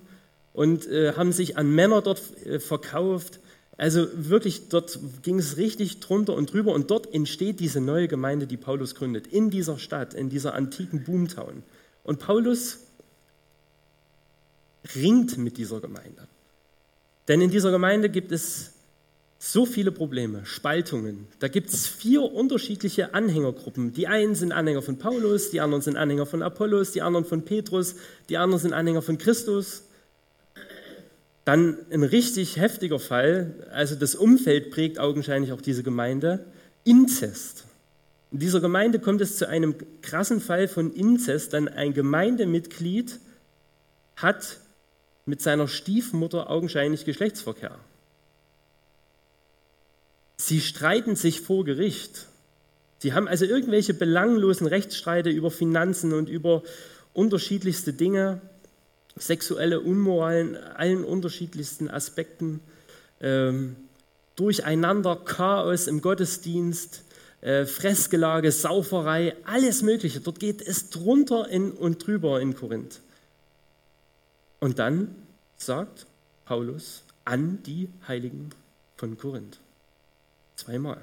und 0.53 0.87
äh, 0.87 1.13
haben 1.13 1.31
sich 1.31 1.57
an 1.57 1.73
Männer 1.73 2.01
dort 2.01 2.21
äh, 2.45 2.59
verkauft. 2.59 3.39
Also 3.75 4.07
wirklich, 4.13 4.69
dort 4.69 4.99
ging 5.23 5.39
es 5.39 5.57
richtig 5.57 5.99
drunter 5.99 6.35
und 6.35 6.53
drüber 6.53 6.73
und 6.73 6.91
dort 6.91 7.11
entsteht 7.13 7.59
diese 7.59 7.81
neue 7.81 8.07
Gemeinde, 8.07 8.45
die 8.45 8.57
Paulus 8.57 8.93
gründet, 8.93 9.27
in 9.27 9.49
dieser 9.49 9.79
Stadt, 9.79 10.13
in 10.13 10.29
dieser 10.29 10.53
antiken 10.53 11.03
Boomtown. 11.03 11.63
Und 12.03 12.19
Paulus 12.19 12.79
ringt 14.95 15.37
mit 15.37 15.57
dieser 15.57 15.79
Gemeinde. 15.79 16.27
Denn 17.27 17.41
in 17.41 17.49
dieser 17.49 17.71
Gemeinde 17.71 18.09
gibt 18.09 18.31
es 18.31 18.73
so 19.39 19.65
viele 19.65 19.91
Probleme, 19.91 20.45
Spaltungen. 20.45 21.27
Da 21.39 21.49
gibt 21.49 21.69
es 21.69 21.85
vier 21.85 22.23
unterschiedliche 22.23 23.13
Anhängergruppen. 23.13 23.91
Die 23.91 24.07
einen 24.07 24.35
sind 24.35 24.53
Anhänger 24.53 24.81
von 24.81 24.97
Paulus, 24.97 25.49
die 25.49 25.59
anderen 25.59 25.81
sind 25.81 25.97
Anhänger 25.97 26.25
von 26.25 26.41
Apollos, 26.41 26.91
die 26.91 27.01
anderen 27.01 27.25
von 27.25 27.43
Petrus, 27.43 27.95
die 28.29 28.37
anderen 28.37 28.61
sind 28.61 28.71
Anhänger 28.71 29.01
von 29.01 29.17
Christus. 29.17 29.83
Dann 31.43 31.77
ein 31.91 32.03
richtig 32.03 32.55
heftiger 32.55 32.99
Fall, 32.99 33.67
also 33.71 33.95
das 33.95 34.15
Umfeld 34.15 34.71
prägt 34.71 34.97
augenscheinlich 34.97 35.51
auch 35.51 35.61
diese 35.61 35.83
Gemeinde, 35.83 36.45
Inzest. 36.85 37.65
In 38.31 38.39
dieser 38.39 38.61
Gemeinde 38.61 38.99
kommt 38.99 39.19
es 39.19 39.37
zu 39.37 39.47
einem 39.49 39.75
krassen 40.01 40.39
Fall 40.39 40.69
von 40.69 40.93
Inzest, 40.93 41.51
denn 41.51 41.67
ein 41.67 41.93
Gemeindemitglied 41.93 43.19
hat 44.15 44.57
mit 45.25 45.41
seiner 45.41 45.67
Stiefmutter 45.67 46.49
augenscheinlich 46.49 47.05
Geschlechtsverkehr. 47.05 47.77
Sie 50.37 50.59
streiten 50.59 51.15
sich 51.15 51.41
vor 51.41 51.63
Gericht. 51.63 52.27
Sie 52.99 53.13
haben 53.13 53.27
also 53.27 53.45
irgendwelche 53.45 53.93
belanglosen 53.93 54.67
Rechtsstreite 54.67 55.29
über 55.29 55.51
Finanzen 55.51 56.13
und 56.13 56.29
über 56.29 56.63
unterschiedlichste 57.13 57.93
Dinge 57.93 58.41
sexuelle 59.15 59.79
Unmoral 59.81 60.39
in 60.39 60.55
allen 60.55 61.03
unterschiedlichsten 61.03 61.89
Aspekten, 61.89 62.61
ähm, 63.21 63.75
Durcheinander, 64.35 65.15
Chaos 65.15 65.85
im 65.85 66.01
Gottesdienst, 66.01 67.03
äh, 67.41 67.65
Fressgelage, 67.65 68.51
Sauferei, 68.51 69.35
alles 69.45 69.83
Mögliche. 69.83 70.21
Dort 70.21 70.39
geht 70.39 70.61
es 70.61 70.89
drunter 70.89 71.47
in 71.49 71.71
und 71.71 72.05
drüber 72.05 72.41
in 72.41 72.55
Korinth. 72.55 73.01
Und 74.63 74.79
dann 74.79 75.13
sagt 75.57 76.07
Paulus 76.45 77.03
an 77.25 77.61
die 77.63 77.89
Heiligen 78.07 78.51
von 78.95 79.17
Korinth. 79.17 79.59
Zweimal. 80.55 81.01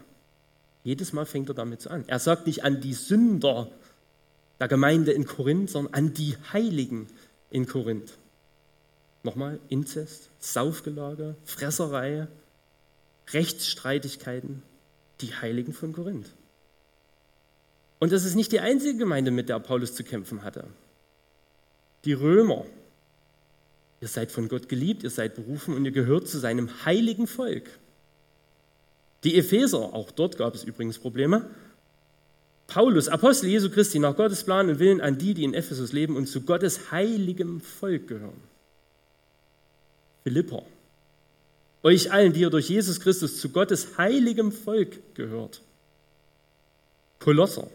Jedes 0.82 1.12
Mal 1.12 1.26
fängt 1.26 1.50
er 1.50 1.54
damit 1.54 1.86
an. 1.86 2.04
Er 2.06 2.20
sagt 2.20 2.46
nicht 2.46 2.64
an 2.64 2.80
die 2.80 2.94
Sünder 2.94 3.70
der 4.60 4.68
Gemeinde 4.68 5.12
in 5.12 5.26
Korinth, 5.26 5.68
sondern 5.68 5.92
an 5.92 6.14
die 6.14 6.38
Heiligen 6.54 7.08
in 7.50 7.66
Korinth. 7.66 8.16
Nochmal, 9.24 9.60
Inzest, 9.68 10.30
Saufgelage, 10.38 11.36
Fresserei, 11.44 12.28
Rechtsstreitigkeiten, 13.28 14.62
die 15.20 15.34
Heiligen 15.34 15.74
von 15.74 15.92
Korinth. 15.92 16.30
Und 17.98 18.10
das 18.10 18.24
ist 18.24 18.36
nicht 18.36 18.52
die 18.52 18.60
einzige 18.60 18.96
Gemeinde, 18.96 19.30
mit 19.30 19.50
der 19.50 19.60
Paulus 19.60 19.94
zu 19.94 20.02
kämpfen 20.02 20.44
hatte. 20.44 20.64
Die 22.06 22.14
Römer. 22.14 22.64
Ihr 24.00 24.08
seid 24.08 24.32
von 24.32 24.48
Gott 24.48 24.68
geliebt, 24.68 25.02
ihr 25.02 25.10
seid 25.10 25.34
berufen 25.34 25.74
und 25.74 25.84
ihr 25.84 25.90
gehört 25.90 26.26
zu 26.26 26.38
seinem 26.38 26.84
heiligen 26.84 27.26
Volk. 27.26 27.68
Die 29.24 29.36
Epheser, 29.36 29.92
auch 29.92 30.10
dort 30.10 30.38
gab 30.38 30.54
es 30.54 30.64
übrigens 30.64 30.98
Probleme, 30.98 31.50
Paulus, 32.66 33.08
Apostel 33.08 33.48
Jesu 33.50 33.68
Christi, 33.68 33.98
nach 33.98 34.16
Gottes 34.16 34.44
Plan 34.44 34.70
und 34.70 34.78
Willen 34.78 35.00
an 35.00 35.18
die, 35.18 35.34
die 35.34 35.44
in 35.44 35.54
Ephesus 35.54 35.92
leben 35.92 36.16
und 36.16 36.26
zu 36.26 36.42
Gottes 36.42 36.92
heiligem 36.92 37.60
Volk 37.60 38.06
gehören. 38.08 38.40
Philippa, 40.22 40.62
euch 41.82 42.12
allen, 42.12 42.32
die 42.32 42.40
ihr 42.40 42.50
durch 42.50 42.68
Jesus 42.68 43.00
Christus 43.00 43.40
zu 43.40 43.48
Gottes 43.50 43.98
heiligem 43.98 44.52
Volk 44.52 45.14
gehört. 45.14 45.62
Kolosser, 47.18 47.68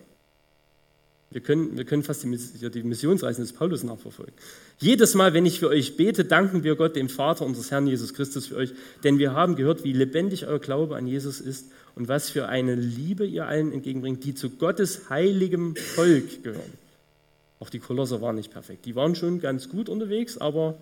wir 1.35 1.41
können, 1.41 1.75
wir 1.75 1.83
können 1.83 2.01
fast 2.01 2.23
die, 2.23 2.69
die 2.69 2.83
Missionsreisen 2.83 3.43
des 3.43 3.51
Paulus 3.51 3.83
nachverfolgen. 3.83 4.33
Jedes 4.77 5.15
Mal, 5.15 5.33
wenn 5.33 5.45
ich 5.45 5.59
für 5.59 5.67
euch 5.67 5.97
bete, 5.97 6.23
danken 6.23 6.63
wir 6.63 6.77
Gott, 6.77 6.95
dem 6.95 7.09
Vater 7.09 7.45
unseres 7.45 7.71
Herrn 7.71 7.87
Jesus 7.87 8.13
Christus, 8.13 8.47
für 8.47 8.55
euch, 8.55 8.71
denn 9.03 9.19
wir 9.19 9.33
haben 9.33 9.57
gehört, 9.57 9.83
wie 9.83 9.91
lebendig 9.91 10.47
euer 10.47 10.59
Glaube 10.59 10.95
an 10.95 11.07
Jesus 11.07 11.41
ist 11.41 11.73
und 11.93 12.07
was 12.07 12.29
für 12.29 12.47
eine 12.47 12.75
Liebe 12.75 13.25
ihr 13.25 13.47
allen 13.47 13.73
entgegenbringt, 13.73 14.23
die 14.23 14.33
zu 14.33 14.49
Gottes 14.49 15.09
heiligem 15.09 15.75
Volk 15.75 16.41
gehören. 16.41 16.71
Auch 17.59 17.69
die 17.69 17.79
Kolosser 17.79 18.21
waren 18.21 18.37
nicht 18.37 18.53
perfekt. 18.53 18.85
Die 18.85 18.95
waren 18.95 19.13
schon 19.15 19.41
ganz 19.41 19.67
gut 19.67 19.89
unterwegs, 19.89 20.37
aber 20.37 20.77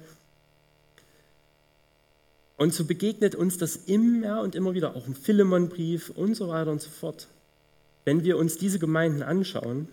und 2.57 2.75
so 2.75 2.85
begegnet 2.85 3.33
uns 3.33 3.57
das 3.57 3.75
immer 3.75 4.41
und 4.43 4.53
immer 4.53 4.75
wieder, 4.75 4.95
auch 4.95 5.07
im 5.07 5.15
Philemonbrief 5.15 6.11
und 6.11 6.35
so 6.35 6.49
weiter 6.49 6.69
und 6.69 6.79
so 6.79 6.91
fort. 6.91 7.27
Wenn 8.05 8.23
wir 8.23 8.37
uns 8.37 8.59
diese 8.59 8.77
Gemeinden 8.77 9.23
anschauen, 9.23 9.87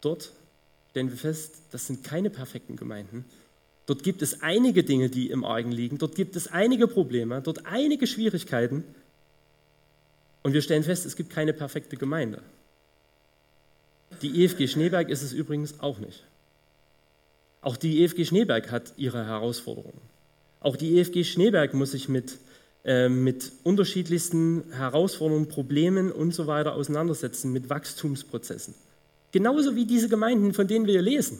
dort 0.00 0.32
stellen 0.90 1.10
wir 1.10 1.16
fest, 1.16 1.56
das 1.70 1.86
sind 1.86 2.04
keine 2.04 2.30
perfekten 2.30 2.76
Gemeinden. 2.76 3.24
Dort 3.86 4.02
gibt 4.02 4.20
es 4.20 4.42
einige 4.42 4.84
Dinge, 4.84 5.08
die 5.08 5.30
im 5.30 5.44
Argen 5.44 5.72
liegen. 5.72 5.96
Dort 5.96 6.14
gibt 6.14 6.36
es 6.36 6.48
einige 6.48 6.86
Probleme, 6.86 7.40
dort 7.40 7.66
einige 7.66 8.06
Schwierigkeiten. 8.06 8.84
Und 10.42 10.52
wir 10.52 10.62
stellen 10.62 10.82
fest, 10.82 11.06
es 11.06 11.16
gibt 11.16 11.30
keine 11.30 11.52
perfekte 11.52 11.96
Gemeinde. 11.96 12.42
Die 14.22 14.44
EFG 14.44 14.68
Schneeberg 14.68 15.08
ist 15.08 15.22
es 15.22 15.32
übrigens 15.32 15.80
auch 15.80 15.98
nicht. 15.98 16.24
Auch 17.60 17.76
die 17.76 18.02
EFG 18.02 18.24
Schneeberg 18.24 18.70
hat 18.70 18.92
ihre 18.96 19.24
Herausforderungen. 19.26 20.00
Auch 20.60 20.76
die 20.76 20.98
EFG 20.98 21.24
Schneeberg 21.24 21.74
muss 21.74 21.92
sich 21.92 22.08
mit, 22.08 22.38
äh, 22.84 23.08
mit 23.08 23.52
unterschiedlichsten 23.64 24.64
Herausforderungen, 24.72 25.48
Problemen 25.48 26.10
und 26.12 26.34
so 26.34 26.46
weiter 26.46 26.74
auseinandersetzen, 26.74 27.52
mit 27.52 27.70
Wachstumsprozessen. 27.70 28.74
Genauso 29.32 29.76
wie 29.76 29.84
diese 29.84 30.08
Gemeinden, 30.08 30.54
von 30.54 30.66
denen 30.66 30.86
wir 30.86 31.02
lesen. 31.02 31.38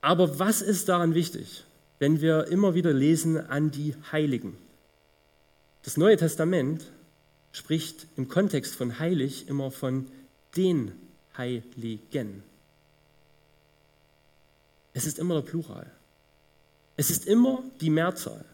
Aber 0.00 0.38
was 0.38 0.62
ist 0.62 0.88
daran 0.88 1.14
wichtig, 1.14 1.64
wenn 1.98 2.20
wir 2.20 2.46
immer 2.46 2.74
wieder 2.74 2.92
lesen 2.92 3.36
an 3.36 3.70
die 3.70 3.94
Heiligen? 4.12 4.56
Das 5.82 5.96
Neue 5.96 6.16
Testament 6.16 6.84
spricht 7.52 8.06
im 8.16 8.28
Kontext 8.28 8.74
von 8.74 8.98
heilig 8.98 9.48
immer 9.48 9.70
von 9.70 10.06
den 10.56 10.92
Heiligen. 11.36 12.42
Es 14.92 15.06
ist 15.06 15.18
immer 15.18 15.34
der 15.34 15.42
Plural. 15.42 15.90
Es 16.96 17.10
ist 17.10 17.26
immer 17.26 17.62
die 17.80 17.90
Mehrzahl. 17.90 18.44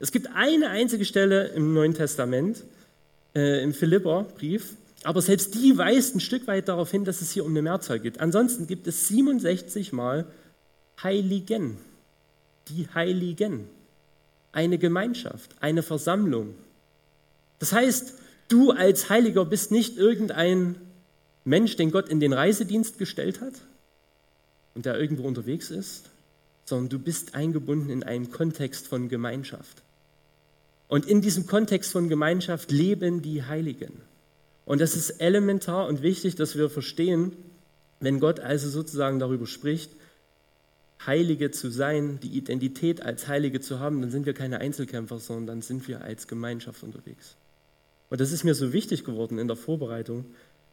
Es 0.00 0.10
gibt 0.10 0.26
eine 0.34 0.70
einzige 0.70 1.04
Stelle 1.04 1.48
im 1.48 1.74
Neuen 1.74 1.94
Testament, 1.94 2.64
äh, 3.36 3.62
im 3.62 3.72
Philipperbrief, 3.72 4.74
aber 5.04 5.22
selbst 5.22 5.54
die 5.54 5.76
weist 5.76 6.14
ein 6.14 6.20
Stück 6.20 6.46
weit 6.46 6.68
darauf 6.68 6.90
hin, 6.90 7.04
dass 7.04 7.20
es 7.20 7.32
hier 7.32 7.44
um 7.44 7.50
eine 7.50 7.62
Mehrzahl 7.62 7.98
geht. 7.98 8.20
Ansonsten 8.20 8.66
gibt 8.66 8.86
es 8.86 9.08
67 9.08 9.92
Mal 9.92 10.26
Heiligen. 11.02 11.78
Die 12.68 12.88
Heiligen. 12.94 13.68
Eine 14.52 14.78
Gemeinschaft, 14.78 15.50
eine 15.60 15.82
Versammlung. 15.82 16.54
Das 17.58 17.72
heißt, 17.72 18.14
du 18.48 18.70
als 18.70 19.08
Heiliger 19.08 19.44
bist 19.44 19.70
nicht 19.70 19.96
irgendein 19.96 20.76
Mensch, 21.44 21.76
den 21.76 21.90
Gott 21.90 22.08
in 22.08 22.20
den 22.20 22.32
Reisedienst 22.32 22.98
gestellt 22.98 23.40
hat 23.40 23.54
und 24.74 24.86
der 24.86 25.00
irgendwo 25.00 25.24
unterwegs 25.24 25.70
ist, 25.70 26.10
sondern 26.64 26.90
du 26.90 26.98
bist 26.98 27.34
eingebunden 27.34 27.90
in 27.90 28.02
einen 28.04 28.30
Kontext 28.30 28.86
von 28.86 29.08
Gemeinschaft. 29.08 29.82
Und 30.86 31.06
in 31.06 31.22
diesem 31.22 31.46
Kontext 31.46 31.90
von 31.90 32.08
Gemeinschaft 32.08 32.70
leben 32.70 33.22
die 33.22 33.42
Heiligen. 33.42 34.02
Und 34.64 34.80
das 34.80 34.96
ist 34.96 35.10
elementar 35.20 35.88
und 35.88 36.02
wichtig, 36.02 36.36
dass 36.36 36.56
wir 36.56 36.70
verstehen, 36.70 37.32
wenn 38.00 38.20
Gott 38.20 38.40
also 38.40 38.68
sozusagen 38.68 39.18
darüber 39.18 39.46
spricht, 39.46 39.90
Heilige 41.06 41.50
zu 41.50 41.70
sein, 41.70 42.20
die 42.22 42.36
Identität 42.36 43.02
als 43.02 43.26
Heilige 43.26 43.60
zu 43.60 43.80
haben, 43.80 44.00
dann 44.00 44.10
sind 44.10 44.26
wir 44.26 44.34
keine 44.34 44.60
Einzelkämpfer, 44.60 45.18
sondern 45.18 45.46
dann 45.46 45.62
sind 45.62 45.88
wir 45.88 46.02
als 46.02 46.28
Gemeinschaft 46.28 46.82
unterwegs. 46.82 47.36
Und 48.08 48.20
das 48.20 48.30
ist 48.30 48.44
mir 48.44 48.54
so 48.54 48.72
wichtig 48.72 49.04
geworden 49.04 49.38
in 49.38 49.48
der 49.48 49.56
Vorbereitung, 49.56 50.26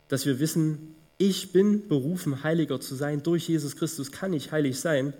dass 0.07 0.25
wir 0.25 0.39
wissen, 0.39 0.95
ich 1.17 1.51
bin 1.51 1.87
berufen, 1.87 2.43
Heiliger 2.43 2.79
zu 2.79 2.95
sein. 2.95 3.23
Durch 3.23 3.47
Jesus 3.47 3.75
Christus 3.75 4.11
kann 4.11 4.33
ich 4.33 4.51
heilig 4.51 4.79
sein, 4.79 5.13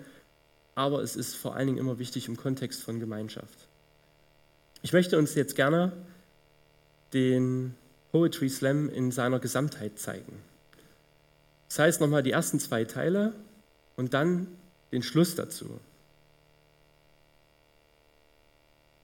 aber 0.74 1.02
es 1.02 1.16
ist 1.16 1.34
vor 1.34 1.56
allen 1.56 1.66
Dingen 1.66 1.78
immer 1.78 1.98
wichtig 1.98 2.28
im 2.28 2.36
Kontext 2.36 2.82
von 2.82 3.00
Gemeinschaft. 3.00 3.68
Ich 4.82 4.92
möchte 4.92 5.18
uns 5.18 5.34
jetzt 5.34 5.56
gerne 5.56 5.92
den 7.12 7.74
Poetry 8.12 8.48
Slam 8.48 8.88
in 8.88 9.12
seiner 9.12 9.38
Gesamtheit 9.38 9.98
zeigen. 9.98 10.42
Das 11.68 11.78
heißt 11.78 12.00
nochmal 12.00 12.22
die 12.22 12.32
ersten 12.32 12.58
zwei 12.58 12.84
Teile 12.84 13.32
und 13.96 14.14
dann 14.14 14.48
den 14.92 15.02
Schluss 15.02 15.36
dazu. 15.36 15.78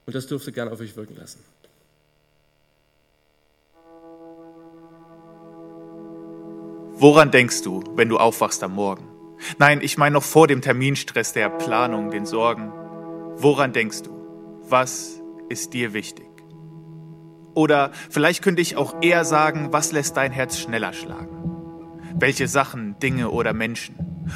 Und 0.05 0.15
das 0.15 0.27
dürft 0.27 0.47
ihr 0.47 0.53
gerne 0.53 0.71
auf 0.71 0.79
euch 0.79 0.95
wirken 0.95 1.15
lassen. 1.15 1.43
Woran 6.99 7.29
denkst 7.29 7.61
du, 7.61 7.83
wenn 7.95 8.09
du 8.09 8.17
aufwachst 8.17 8.63
am 8.63 8.73
Morgen? 8.73 9.07
Nein, 9.59 9.81
ich 9.81 9.97
meine 9.97 10.13
noch 10.13 10.23
vor 10.23 10.47
dem 10.47 10.61
Terminstress, 10.61 11.31
der 11.31 11.49
Planung, 11.49 12.09
den 12.09 12.25
Sorgen. 12.25 12.71
Woran 13.35 13.71
denkst 13.71 14.01
du? 14.01 14.09
Was 14.63 15.21
ist 15.47 15.73
dir 15.73 15.93
wichtig? 15.93 16.26
Oder 17.57 17.89
vielleicht 18.11 18.43
könnte 18.43 18.61
ich 18.61 18.77
auch 18.77 19.01
eher 19.01 19.25
sagen, 19.25 19.69
was 19.71 19.91
lässt 19.91 20.15
dein 20.15 20.31
Herz 20.31 20.59
schneller 20.59 20.93
schlagen? 20.93 22.03
Welche 22.13 22.47
Sachen, 22.47 22.99
Dinge 22.99 23.31
oder 23.31 23.51
Menschen? 23.51 23.95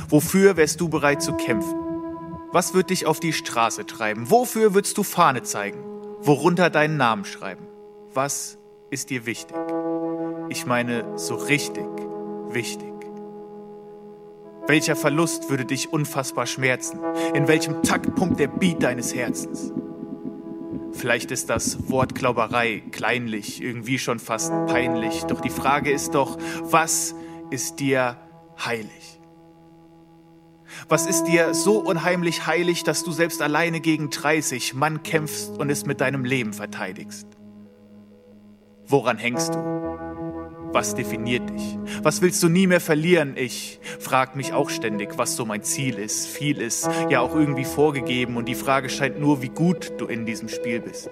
Wofür 0.10 0.58
wärst 0.58 0.82
du 0.82 0.90
bereit 0.90 1.22
zu 1.22 1.34
kämpfen? 1.34 1.76
Was 2.52 2.74
wird 2.74 2.90
dich 2.90 3.06
auf 3.06 3.20
die 3.20 3.32
Straße 3.32 3.86
treiben? 3.86 4.32
Wofür 4.32 4.74
würdest 4.74 4.98
du 4.98 5.04
Fahne 5.04 5.44
zeigen? 5.44 5.84
Worunter 6.22 6.72
deinen 6.72 6.98
Namen 6.98 7.24
schreiben? 7.24 7.68
Was 8.12 8.58
ist 8.90 9.12
dir 9.12 9.28
wichtig? 9.28 9.56
Ich 10.50 10.66
meine, 10.66 11.20
so 11.20 11.36
richtig 11.36 11.86
wichtig. 12.50 12.92
Welcher 14.66 14.96
Verlust 14.96 15.52
würde 15.52 15.66
dich 15.66 15.94
unfassbar 15.94 16.48
schmerzen? 16.48 17.00
In 17.36 17.48
welchem 17.48 17.84
Taktpunkt 17.84 18.40
der 18.40 18.48
Beat 18.48 18.82
deines 18.82 19.14
Herzens? 19.14 19.72
Vielleicht 20.94 21.32
ist 21.32 21.50
das 21.50 21.90
Wort 21.90 22.16
Glauberei 22.16 22.84
kleinlich, 22.92 23.62
irgendwie 23.62 24.00
schon 24.00 24.20
fast 24.20 24.52
peinlich. 24.68 25.24
Doch 25.24 25.42
die 25.42 25.50
Frage 25.50 25.92
ist 25.92 26.16
doch, 26.16 26.38
was 26.62 27.16
ist 27.50 27.80
dir 27.80 28.18
heilig? 28.64 29.20
Was 30.88 31.06
ist 31.06 31.26
dir 31.26 31.54
so 31.54 31.80
unheimlich 31.80 32.48
heilig, 32.48 32.84
dass 32.84 33.04
du 33.04 33.12
selbst 33.12 33.42
alleine 33.42 33.80
gegen 33.80 34.10
30 34.10 34.74
Mann 34.74 35.04
kämpfst 35.04 35.58
und 35.58 35.70
es 35.70 35.86
mit 35.86 36.02
deinem 36.02 36.26
Leben 36.26 36.54
verteidigst? 36.54 37.28
Woran 38.88 39.18
hängst 39.18 39.54
du? 39.54 40.11
Was 40.74 40.96
definiert 40.96 41.50
dich? 41.50 41.78
Was 42.02 42.22
willst 42.22 42.42
du 42.42 42.48
nie 42.48 42.66
mehr 42.66 42.80
verlieren? 42.80 43.36
Ich 43.36 43.82
frage 44.00 44.38
mich 44.38 44.54
auch 44.54 44.70
ständig, 44.70 45.18
was 45.18 45.36
so 45.36 45.46
mein 45.46 45.64
Ziel 45.64 46.00
ist. 46.00 46.28
Viel 46.28 46.62
ist 46.62 46.90
ja 47.10 47.20
auch 47.20 47.36
irgendwie 47.36 47.66
vorgegeben 47.66 48.38
und 48.38 48.48
die 48.48 48.56
Frage 48.56 48.90
scheint 48.90 49.20
nur, 49.20 49.42
wie 49.42 49.50
gut 49.50 49.92
du 49.98 50.06
in 50.06 50.26
diesem 50.26 50.48
Spiel 50.48 50.80
bist. 50.80 51.10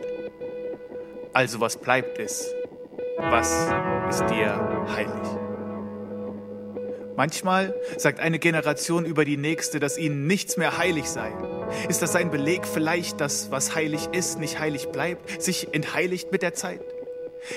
Also 1.34 1.60
was 1.60 1.76
bleibt 1.76 2.20
es? 2.20 2.49
Was 3.18 3.68
ist 4.10 4.30
dir 4.30 4.88
heilig? 4.95 5.39
Manchmal 7.18 7.76
sagt 7.97 8.22
eine 8.22 8.39
Generation 8.39 9.03
über 9.03 9.26
die 9.26 9.36
nächste, 9.36 9.82
dass 9.82 9.97
ihnen 9.97 10.26
nichts 10.26 10.55
mehr 10.55 10.78
heilig 10.78 11.10
sei. 11.10 11.34
Ist 11.89 12.01
das 12.01 12.16
ein 12.16 12.32
Beleg 12.32 12.66
vielleicht, 12.66 13.20
dass 13.20 13.51
was 13.51 13.76
heilig 13.76 14.07
ist, 14.14 14.39
nicht 14.39 14.57
heilig 14.57 14.88
bleibt, 14.88 15.41
sich 15.41 15.74
entheiligt 15.74 16.32
mit 16.32 16.43
der 16.43 16.53
Zeit? 16.53 16.80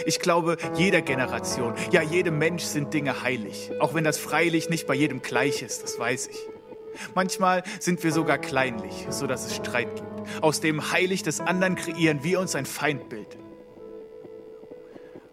Ich 0.06 0.20
glaube, 0.20 0.56
jeder 0.74 1.02
Generation, 1.02 1.74
ja 1.90 2.02
jedem 2.02 2.38
Mensch 2.38 2.62
sind 2.62 2.94
Dinge 2.94 3.22
heilig, 3.22 3.72
auch 3.80 3.94
wenn 3.94 4.04
das 4.04 4.18
freilich 4.18 4.68
nicht 4.68 4.86
bei 4.86 4.94
jedem 4.94 5.22
gleich 5.22 5.62
ist, 5.62 5.82
das 5.82 5.98
weiß 5.98 6.28
ich. 6.28 6.38
Manchmal 7.14 7.62
sind 7.80 8.02
wir 8.04 8.12
sogar 8.12 8.38
kleinlich, 8.38 9.06
so 9.08 9.26
dass 9.26 9.46
es 9.46 9.56
Streit 9.56 9.94
gibt. 9.96 10.42
Aus 10.42 10.60
dem 10.60 10.92
Heilig 10.92 11.22
des 11.22 11.40
anderen 11.40 11.74
kreieren 11.74 12.22
wir 12.22 12.38
uns 12.38 12.54
ein 12.54 12.66
Feindbild. 12.66 13.38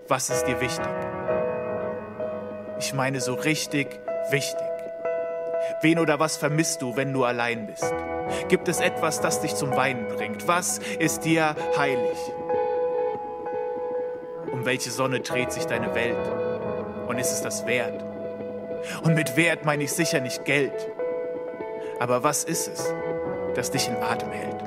Was 0.08 0.30
ist 0.30 0.46
dir 0.46 0.60
wichtig? 0.62 0.88
Ich 2.80 2.94
meine 2.94 3.22
so 3.22 3.34
richtig 3.34 3.88
wichtig. 4.32 4.58
Wen 5.82 6.00
oder 6.00 6.20
was 6.20 6.38
vermisst 6.38 6.82
du, 6.82 6.96
wenn 6.96 7.14
du 7.14 7.26
allein 7.26 7.68
bist? 7.68 7.94
Gibt 8.48 8.68
es 8.68 8.80
etwas, 8.80 9.22
das 9.22 9.42
dich 9.42 9.56
zum 9.56 9.76
Weinen 9.76 10.08
bringt? 10.08 10.48
Was 10.48 10.80
ist 11.00 11.26
dir 11.26 11.56
heilig? 11.78 12.18
Welche 14.70 14.92
Sonne 14.92 15.20
dreht 15.20 15.52
sich 15.52 15.66
deine 15.66 15.96
Welt? 15.96 16.16
Und 17.08 17.18
ist 17.18 17.32
es 17.32 17.42
das 17.42 17.66
wert? 17.66 18.06
Und 19.02 19.16
mit 19.16 19.36
Wert 19.36 19.66
meine 19.66 19.86
ich 19.86 19.92
sicher 19.92 20.22
nicht 20.22 20.46
Geld. 20.46 20.92
Aber 22.00 22.22
was 22.22 22.44
ist 22.44 22.68
es, 22.68 22.94
das 23.56 23.72
dich 23.72 23.88
in 23.88 23.96
Atem 23.96 24.30
hält? 24.30 24.62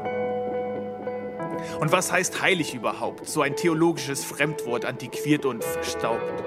Und 1.78 1.92
was 1.92 2.10
heißt 2.10 2.42
heilig 2.42 2.74
überhaupt? 2.74 3.28
So 3.28 3.42
ein 3.42 3.54
theologisches 3.54 4.24
Fremdwort, 4.24 4.86
antiquiert 4.86 5.46
und 5.46 5.62
verstaubt. 5.62 6.42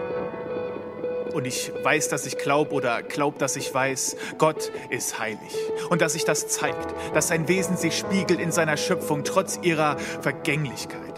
Und 1.33 1.47
ich 1.47 1.71
weiß, 1.81 2.09
dass 2.09 2.25
ich 2.25 2.37
glaube 2.37 2.73
oder 2.73 3.03
glaub, 3.03 3.39
dass 3.39 3.55
ich 3.55 3.73
weiß, 3.73 4.17
Gott 4.37 4.69
ist 4.89 5.17
heilig. 5.17 5.55
Und 5.89 6.01
dass 6.01 6.11
sich 6.11 6.25
das 6.25 6.49
zeigt, 6.49 6.93
dass 7.13 7.29
sein 7.29 7.47
Wesen 7.47 7.77
sich 7.77 7.97
spiegelt 7.97 8.41
in 8.41 8.51
seiner 8.51 8.75
Schöpfung 8.75 9.23
trotz 9.23 9.59
ihrer 9.61 9.97
Vergänglichkeit. 9.97 11.14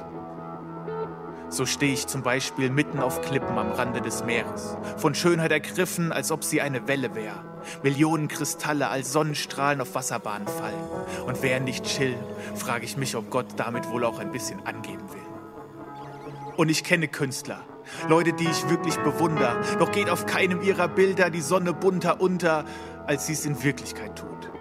So 1.58 1.66
stehe 1.66 1.94
ich 1.94 2.06
zum 2.06 2.22
Beispiel 2.22 2.70
mitten 2.70 3.00
auf 3.00 3.20
Klippen 3.22 3.58
am 3.58 3.72
Rande 3.72 4.00
des 4.00 4.24
Meeres, 4.24 4.78
von 4.98 5.16
Schönheit 5.16 5.52
ergriffen, 5.52 6.12
als 6.12 6.32
ob 6.32 6.44
sie 6.44 6.62
eine 6.62 6.88
Welle 6.88 7.16
wäre. 7.16 7.44
Millionen 7.82 8.28
Kristalle 8.28 8.90
als 8.90 9.12
Sonnenstrahlen 9.12 9.82
auf 9.82 9.96
Wasserbahnen 9.96 10.48
fallen. 10.48 10.88
Und 11.26 11.42
während 11.42 11.68
ich 11.68 11.82
chill, 11.82 12.16
frage 12.54 12.86
ich 12.86 12.96
mich, 12.96 13.16
ob 13.16 13.32
Gott 13.32 13.48
damit 13.56 13.90
wohl 13.90 14.06
auch 14.06 14.20
ein 14.20 14.32
bisschen 14.32 14.64
angeben 14.68 15.02
will. 15.12 16.54
Und 16.58 16.70
ich 16.70 16.84
kenne 16.84 17.08
Künstler, 17.08 17.62
Leute, 18.08 18.34
die 18.34 18.48
ich 18.48 18.70
wirklich 18.70 18.96
bewundere, 18.98 19.60
doch 19.80 19.92
geht 19.92 20.12
auf 20.12 20.28
keinem 20.28 20.62
ihrer 20.62 20.88
Bilder 20.88 21.32
die 21.32 21.42
Sonne 21.42 21.74
bunter 21.74 22.22
unter, 22.22 22.66
als 23.08 23.26
sie 23.26 23.34
es 23.34 23.48
in 23.48 23.64
Wirklichkeit 23.64 24.16
tut. 24.16 24.52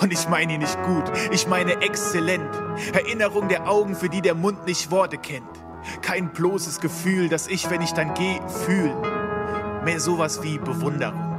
Und 0.00 0.10
ich 0.10 0.26
meine 0.30 0.54
ihn 0.54 0.60
nicht 0.60 0.82
gut, 0.84 1.04
ich 1.32 1.46
meine 1.48 1.82
exzellent. 1.82 2.48
Erinnerung 2.94 3.48
der 3.48 3.68
Augen, 3.68 3.94
für 3.94 4.08
die 4.08 4.22
der 4.22 4.34
Mund 4.34 4.64
nicht 4.64 4.90
Worte 4.90 5.18
kennt. 5.18 5.63
Kein 6.02 6.30
bloßes 6.30 6.80
Gefühl, 6.80 7.28
das 7.28 7.48
ich, 7.48 7.70
wenn 7.70 7.82
ich 7.82 7.92
dann 7.92 8.14
gehe, 8.14 8.40
fühle. 8.48 8.94
Mehr 9.84 10.00
sowas 10.00 10.42
wie 10.42 10.58
Bewunderung. 10.58 11.34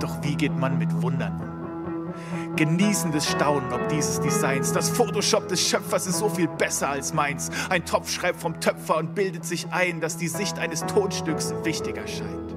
Doch 0.00 0.22
wie 0.22 0.36
geht 0.36 0.56
man 0.56 0.78
mit 0.78 1.02
Wundern 1.02 1.40
um? 1.40 2.56
Genießendes 2.56 3.28
Staunen 3.28 3.72
ob 3.72 3.88
dieses 3.88 4.20
Designs. 4.20 4.72
Das 4.72 4.88
Photoshop 4.88 5.48
des 5.48 5.60
Schöpfers 5.60 6.06
ist 6.06 6.18
so 6.18 6.28
viel 6.28 6.48
besser 6.48 6.88
als 6.88 7.12
meins. 7.12 7.50
Ein 7.68 7.84
Topf 7.84 8.10
schreibt 8.10 8.40
vom 8.40 8.60
Töpfer 8.60 8.96
und 8.96 9.14
bildet 9.14 9.44
sich 9.44 9.66
ein, 9.72 10.00
dass 10.00 10.16
die 10.16 10.28
Sicht 10.28 10.58
eines 10.58 10.84
Tonstücks 10.86 11.52
wichtiger 11.64 12.06
scheint. 12.06 12.55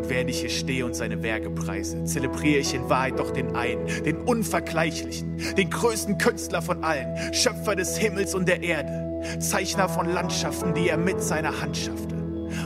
Und 0.00 0.08
während 0.08 0.30
ich 0.30 0.40
hier 0.40 0.48
stehe 0.48 0.86
und 0.86 0.96
seine 0.96 1.22
Werke 1.22 1.50
preise, 1.50 2.02
zelebriere 2.04 2.60
ich 2.60 2.72
in 2.72 2.88
Wahrheit 2.88 3.18
doch 3.18 3.32
den 3.32 3.54
einen, 3.54 3.86
den 4.02 4.16
Unvergleichlichen, 4.16 5.36
den 5.58 5.68
größten 5.68 6.16
Künstler 6.16 6.62
von 6.62 6.82
allen, 6.82 7.34
Schöpfer 7.34 7.76
des 7.76 7.98
Himmels 7.98 8.34
und 8.34 8.48
der 8.48 8.62
Erde, 8.62 9.20
Zeichner 9.40 9.90
von 9.90 10.10
Landschaften, 10.10 10.72
die 10.72 10.88
er 10.88 10.96
mit 10.96 11.22
seiner 11.22 11.60
Hand 11.60 11.76
schaffte, 11.76 12.14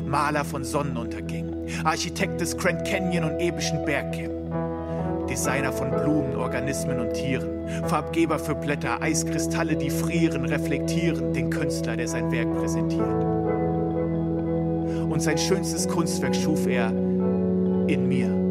Maler 0.07 0.45
von 0.45 0.62
Sonnenuntergängen, 0.62 1.66
Architekt 1.82 2.41
des 2.41 2.57
Grand 2.57 2.87
Canyon 2.87 3.24
und 3.24 3.41
epischen 3.41 3.85
Bergkämmen. 3.85 5.26
Designer 5.28 5.72
von 5.72 5.91
Blumen, 5.91 6.37
Organismen 6.37 7.01
und 7.01 7.14
Tieren, 7.14 7.49
Farbgeber 7.89 8.39
für 8.39 8.55
Blätter, 8.55 9.03
Eiskristalle, 9.03 9.74
die 9.74 9.91
frieren, 9.91 10.45
reflektieren 10.45 11.32
den 11.32 11.51
Künstler, 11.51 11.97
der 11.97 12.07
sein 12.07 12.30
Werk 12.30 12.55
präsentiert. 12.55 13.24
Und 15.11 15.20
sein 15.20 15.39
schönstes 15.39 15.89
Kunstwerk 15.89 16.37
schuf 16.37 16.68
er 16.68 16.93
in 17.87 18.09
mir. 18.09 18.45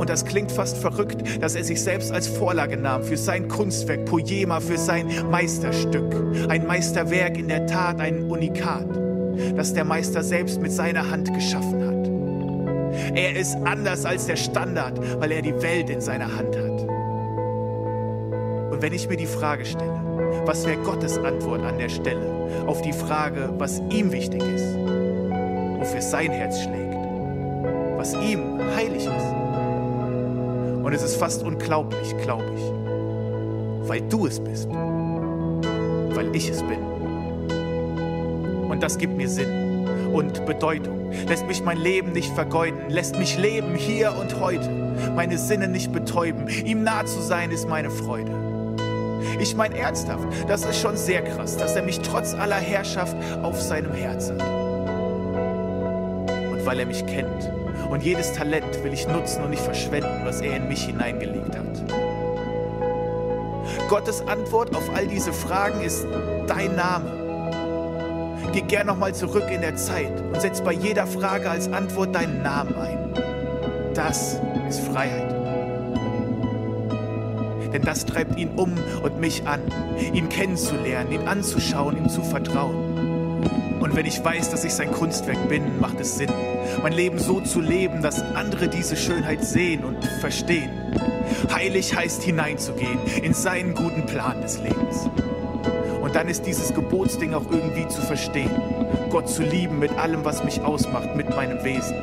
Und 0.00 0.08
das 0.08 0.24
klingt 0.24 0.50
fast 0.50 0.78
verrückt, 0.78 1.42
dass 1.42 1.54
er 1.54 1.62
sich 1.62 1.82
selbst 1.82 2.10
als 2.10 2.26
Vorlage 2.26 2.78
nahm 2.78 3.02
für 3.02 3.18
sein 3.18 3.48
Kunstwerk, 3.48 4.06
Poema, 4.06 4.58
für 4.60 4.78
sein 4.78 5.10
Meisterstück. 5.30 6.16
Ein 6.48 6.66
Meisterwerk 6.66 7.36
in 7.36 7.48
der 7.48 7.66
Tat, 7.66 8.00
ein 8.00 8.22
Unikat, 8.30 8.86
das 9.56 9.74
der 9.74 9.84
Meister 9.84 10.22
selbst 10.22 10.58
mit 10.60 10.72
seiner 10.72 11.10
Hand 11.10 11.34
geschaffen 11.34 11.86
hat. 11.86 11.90
Er 13.14 13.36
ist 13.36 13.56
anders 13.64 14.06
als 14.06 14.24
der 14.24 14.36
Standard, 14.36 14.98
weil 15.20 15.32
er 15.32 15.42
die 15.42 15.60
Welt 15.62 15.90
in 15.90 16.00
seiner 16.00 16.34
Hand 16.34 16.56
hat. 16.56 16.80
Und 18.72 18.80
wenn 18.80 18.94
ich 18.94 19.06
mir 19.06 19.18
die 19.18 19.26
Frage 19.26 19.66
stelle, 19.66 20.00
was 20.46 20.66
wäre 20.66 20.78
Gottes 20.78 21.18
Antwort 21.18 21.62
an 21.62 21.76
der 21.76 21.90
Stelle 21.90 22.64
auf 22.66 22.80
die 22.80 22.94
Frage, 22.94 23.52
was 23.58 23.82
ihm 23.90 24.12
wichtig 24.12 24.42
ist, 24.42 24.89
wofür 25.90 26.02
sein 26.02 26.30
Herz 26.30 26.62
schlägt, 26.62 26.94
was 27.96 28.14
ihm 28.14 28.60
heilig 28.76 29.06
ist? 29.06 30.84
Und 30.84 30.92
es 30.92 31.02
ist 31.02 31.16
fast 31.16 31.42
unglaublich, 31.42 32.16
glaube 32.18 32.44
ich, 32.54 33.88
weil 33.88 34.00
du 34.02 34.26
es 34.26 34.38
bist, 34.38 34.68
weil 34.70 36.30
ich 36.32 36.48
es 36.48 36.62
bin. 36.62 36.78
Und 38.68 38.80
das 38.80 38.98
gibt 38.98 39.16
mir 39.16 39.28
Sinn 39.28 39.88
und 40.12 40.46
Bedeutung, 40.46 41.10
lässt 41.26 41.48
mich 41.48 41.60
mein 41.64 41.78
Leben 41.78 42.12
nicht 42.12 42.32
vergeuden, 42.34 42.88
lässt 42.88 43.18
mich 43.18 43.36
leben 43.36 43.74
hier 43.74 44.14
und 44.16 44.38
heute, 44.38 44.70
meine 45.16 45.38
Sinne 45.38 45.66
nicht 45.66 45.92
betäuben. 45.92 46.46
Ihm 46.46 46.84
nah 46.84 47.04
zu 47.04 47.20
sein 47.20 47.50
ist 47.50 47.68
meine 47.68 47.90
Freude. 47.90 48.30
Ich 49.40 49.56
meine 49.56 49.76
ernsthaft, 49.76 50.24
das 50.46 50.64
ist 50.64 50.80
schon 50.80 50.96
sehr 50.96 51.22
krass, 51.22 51.56
dass 51.56 51.74
er 51.74 51.82
mich 51.82 51.98
trotz 51.98 52.32
aller 52.34 52.54
Herrschaft 52.54 53.16
auf 53.42 53.60
seinem 53.60 53.92
Herz 53.92 54.30
hat. 54.30 54.59
Weil 56.64 56.80
er 56.80 56.86
mich 56.86 57.04
kennt 57.06 57.50
und 57.90 58.02
jedes 58.02 58.32
Talent 58.32 58.84
will 58.84 58.92
ich 58.92 59.06
nutzen 59.08 59.42
und 59.42 59.50
nicht 59.50 59.62
verschwenden, 59.62 60.20
was 60.24 60.40
er 60.40 60.56
in 60.56 60.68
mich 60.68 60.84
hineingelegt 60.84 61.56
hat. 61.56 61.84
Gottes 63.88 64.26
Antwort 64.26 64.74
auf 64.76 64.88
all 64.94 65.06
diese 65.06 65.32
Fragen 65.32 65.80
ist 65.80 66.06
dein 66.46 66.76
Name. 66.76 67.10
Geh 68.52 68.62
gern 68.62 68.86
nochmal 68.86 69.14
zurück 69.14 69.44
in 69.50 69.60
der 69.60 69.76
Zeit 69.76 70.20
und 70.20 70.40
setz 70.40 70.60
bei 70.60 70.72
jeder 70.72 71.06
Frage 71.06 71.50
als 71.50 71.72
Antwort 71.72 72.14
deinen 72.14 72.42
Namen 72.42 72.74
ein. 72.76 73.14
Das 73.94 74.40
ist 74.68 74.80
Freiheit. 74.80 75.34
Denn 77.72 77.82
das 77.82 78.04
treibt 78.04 78.36
ihn 78.38 78.50
um 78.56 78.74
und 79.02 79.20
mich 79.20 79.46
an, 79.46 79.60
ihn 80.12 80.28
kennenzulernen, 80.28 81.12
ihn 81.12 81.28
anzuschauen, 81.28 81.96
ihm 81.96 82.08
zu 82.08 82.22
vertrauen. 82.22 83.38
Und 83.80 83.94
wenn 83.94 84.06
ich 84.06 84.24
weiß, 84.24 84.50
dass 84.50 84.64
ich 84.64 84.74
sein 84.74 84.90
Kunstwerk 84.90 85.48
bin, 85.48 85.80
macht 85.80 86.00
es 86.00 86.16
Sinn, 86.16 86.30
mein 86.82 86.92
Leben 86.92 87.18
so 87.18 87.40
zu 87.40 87.60
leben, 87.60 88.02
dass 88.02 88.22
andere 88.34 88.68
diese 88.68 88.96
Schönheit 88.96 89.44
sehen 89.44 89.84
und 89.84 90.04
verstehen. 90.20 90.70
Heilig 91.52 91.94
heißt 91.94 92.22
hineinzugehen 92.22 92.98
in 93.22 93.34
seinen 93.34 93.74
guten 93.74 94.06
Plan 94.06 94.40
des 94.40 94.58
Lebens. 94.58 95.08
Und 96.00 96.14
dann 96.14 96.28
ist 96.28 96.46
dieses 96.46 96.74
Gebotsding 96.74 97.34
auch 97.34 97.50
irgendwie 97.50 97.86
zu 97.88 98.00
verstehen. 98.02 98.50
Gott 99.10 99.28
zu 99.28 99.42
lieben 99.42 99.78
mit 99.78 99.92
allem, 99.92 100.24
was 100.24 100.42
mich 100.44 100.60
ausmacht, 100.60 101.14
mit 101.14 101.30
meinem 101.30 101.62
Wesen 101.64 101.96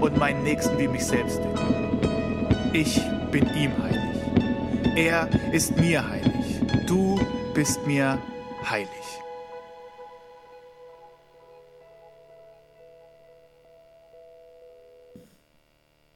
und 0.00 0.16
meinen 0.16 0.42
Nächsten 0.42 0.78
wie 0.78 0.88
mich 0.88 1.04
selbst. 1.04 1.40
Ich 2.72 3.00
bin 3.30 3.48
ihm 3.54 3.72
heilig. 3.82 3.98
Er 4.96 5.28
ist 5.52 5.76
mir 5.76 6.08
heilig. 6.08 6.60
Du 6.86 7.18
bist 7.54 7.86
mir 7.86 8.18
heilig. 8.68 8.88